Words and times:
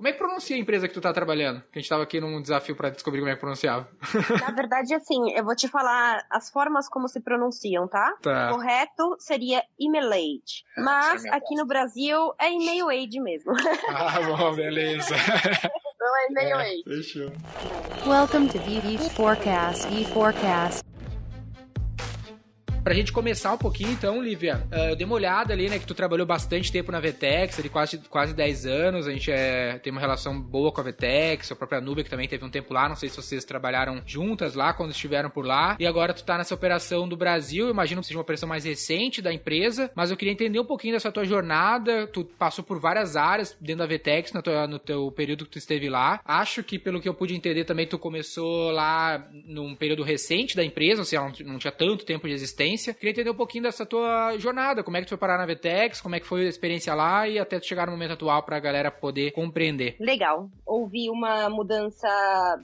Como 0.00 0.08
é 0.08 0.12
que 0.12 0.18
pronuncia 0.18 0.56
a 0.56 0.58
empresa 0.58 0.88
que 0.88 0.94
tu 0.94 1.00
tá 1.02 1.12
trabalhando? 1.12 1.60
Que 1.70 1.78
a 1.78 1.82
gente 1.82 1.88
tava 1.90 2.04
aqui 2.04 2.18
num 2.22 2.40
desafio 2.40 2.74
para 2.74 2.88
descobrir 2.88 3.20
como 3.20 3.30
é 3.30 3.34
que 3.34 3.40
pronunciava. 3.40 3.86
Na 4.40 4.48
verdade, 4.56 4.94
assim, 4.94 5.30
eu 5.32 5.44
vou 5.44 5.54
te 5.54 5.68
falar 5.68 6.24
as 6.30 6.48
formas 6.48 6.88
como 6.88 7.06
se 7.06 7.20
pronunciam, 7.20 7.86
tá? 7.86 8.16
Tá. 8.22 8.48
Correto 8.48 9.16
seria 9.18 9.62
Emailade. 9.78 10.64
Ah, 10.78 10.80
Mas 10.80 11.26
é 11.26 11.28
aqui 11.28 11.54
no 11.54 11.66
Brasil 11.66 12.32
é 12.40 12.50
Email 12.50 12.88
Aid 12.88 13.20
mesmo. 13.20 13.52
Ah, 13.92 14.20
bom, 14.22 14.54
beleza. 14.54 15.14
Não 16.00 16.16
é 16.16 16.26
Email 16.30 16.56
Aid. 16.56 16.82
Fechou. 16.84 17.32
Welcome 18.06 18.48
to 18.48 18.58
VV 18.58 19.10
Forecast. 19.10 19.86
V 19.88 20.04
Forecast. 20.06 20.89
Pra 22.82 22.94
gente 22.94 23.12
começar 23.12 23.52
um 23.52 23.58
pouquinho, 23.58 23.90
então, 23.90 24.22
Lívia, 24.22 24.66
eh, 24.70 24.92
eu 24.92 24.96
dei 24.96 25.04
uma 25.04 25.14
olhada 25.14 25.52
ali, 25.52 25.68
né, 25.68 25.78
que 25.78 25.86
tu 25.86 25.94
trabalhou 25.94 26.26
bastante 26.26 26.72
tempo 26.72 26.90
na 26.90 26.98
Vetex, 26.98 27.58
ali 27.58 27.68
quase, 27.68 27.98
quase 28.08 28.34
10 28.34 28.64
anos, 28.64 29.06
a 29.06 29.12
gente 29.12 29.30
é, 29.30 29.78
tem 29.78 29.92
uma 29.92 30.00
relação 30.00 30.40
boa 30.40 30.72
com 30.72 30.80
a 30.80 30.84
Vetex, 30.84 31.52
a 31.52 31.56
própria 31.56 31.78
Nubia, 31.80 32.02
que 32.02 32.08
também 32.08 32.26
teve 32.26 32.42
um 32.42 32.48
tempo 32.48 32.72
lá, 32.72 32.88
não 32.88 32.96
sei 32.96 33.10
se 33.10 33.16
vocês 33.16 33.44
trabalharam 33.44 34.00
juntas 34.06 34.54
lá, 34.54 34.72
quando 34.72 34.92
estiveram 34.92 35.28
por 35.28 35.44
lá, 35.44 35.76
e 35.78 35.86
agora 35.86 36.14
tu 36.14 36.24
tá 36.24 36.38
nessa 36.38 36.54
operação 36.54 37.06
do 37.06 37.18
Brasil, 37.18 37.66
eu 37.66 37.70
imagino 37.70 38.00
que 38.00 38.06
seja 38.06 38.16
uma 38.18 38.22
operação 38.22 38.48
mais 38.48 38.64
recente 38.64 39.20
da 39.20 39.32
empresa, 39.32 39.90
mas 39.94 40.10
eu 40.10 40.16
queria 40.16 40.32
entender 40.32 40.58
um 40.58 40.64
pouquinho 40.64 40.94
dessa 40.94 41.12
tua 41.12 41.24
jornada, 41.24 42.06
tu 42.06 42.24
passou 42.24 42.64
por 42.64 42.80
várias 42.80 43.14
áreas 43.14 43.54
dentro 43.60 43.80
da 43.80 43.86
Vetex 43.86 44.32
no 44.32 44.40
teu, 44.40 44.66
no 44.66 44.78
teu 44.78 45.12
período 45.12 45.44
que 45.44 45.50
tu 45.50 45.58
esteve 45.58 45.90
lá, 45.90 46.20
acho 46.24 46.62
que 46.62 46.78
pelo 46.78 47.00
que 47.00 47.08
eu 47.08 47.14
pude 47.14 47.34
entender 47.34 47.64
também 47.64 47.86
tu 47.86 47.98
começou 47.98 48.70
lá 48.70 49.28
num 49.44 49.74
período 49.74 50.02
recente 50.02 50.56
da 50.56 50.64
empresa, 50.64 51.02
ou 51.02 51.04
seja, 51.04 51.22
não, 51.22 51.52
não 51.52 51.58
tinha 51.58 51.72
tanto 51.72 52.06
tempo 52.06 52.26
de 52.26 52.32
existência, 52.32 52.69
Queria 52.76 53.10
entender 53.10 53.30
um 53.30 53.34
pouquinho 53.34 53.64
dessa 53.64 53.86
tua 53.86 54.36
jornada, 54.38 54.82
como 54.82 54.96
é 54.96 55.00
que 55.00 55.06
tu 55.06 55.10
foi 55.10 55.18
parar 55.18 55.38
na 55.38 55.46
Vetex, 55.46 56.00
como 56.00 56.14
é 56.14 56.20
que 56.20 56.26
foi 56.26 56.46
a 56.46 56.48
experiência 56.48 56.94
lá 56.94 57.28
e 57.28 57.38
até 57.38 57.58
tu 57.58 57.66
chegar 57.66 57.86
no 57.86 57.92
momento 57.92 58.12
atual 58.12 58.42
pra 58.42 58.60
galera 58.60 58.90
poder 58.90 59.32
compreender. 59.32 59.96
Legal. 59.98 60.48
Houve 60.66 61.10
uma 61.10 61.48
mudança 61.48 62.08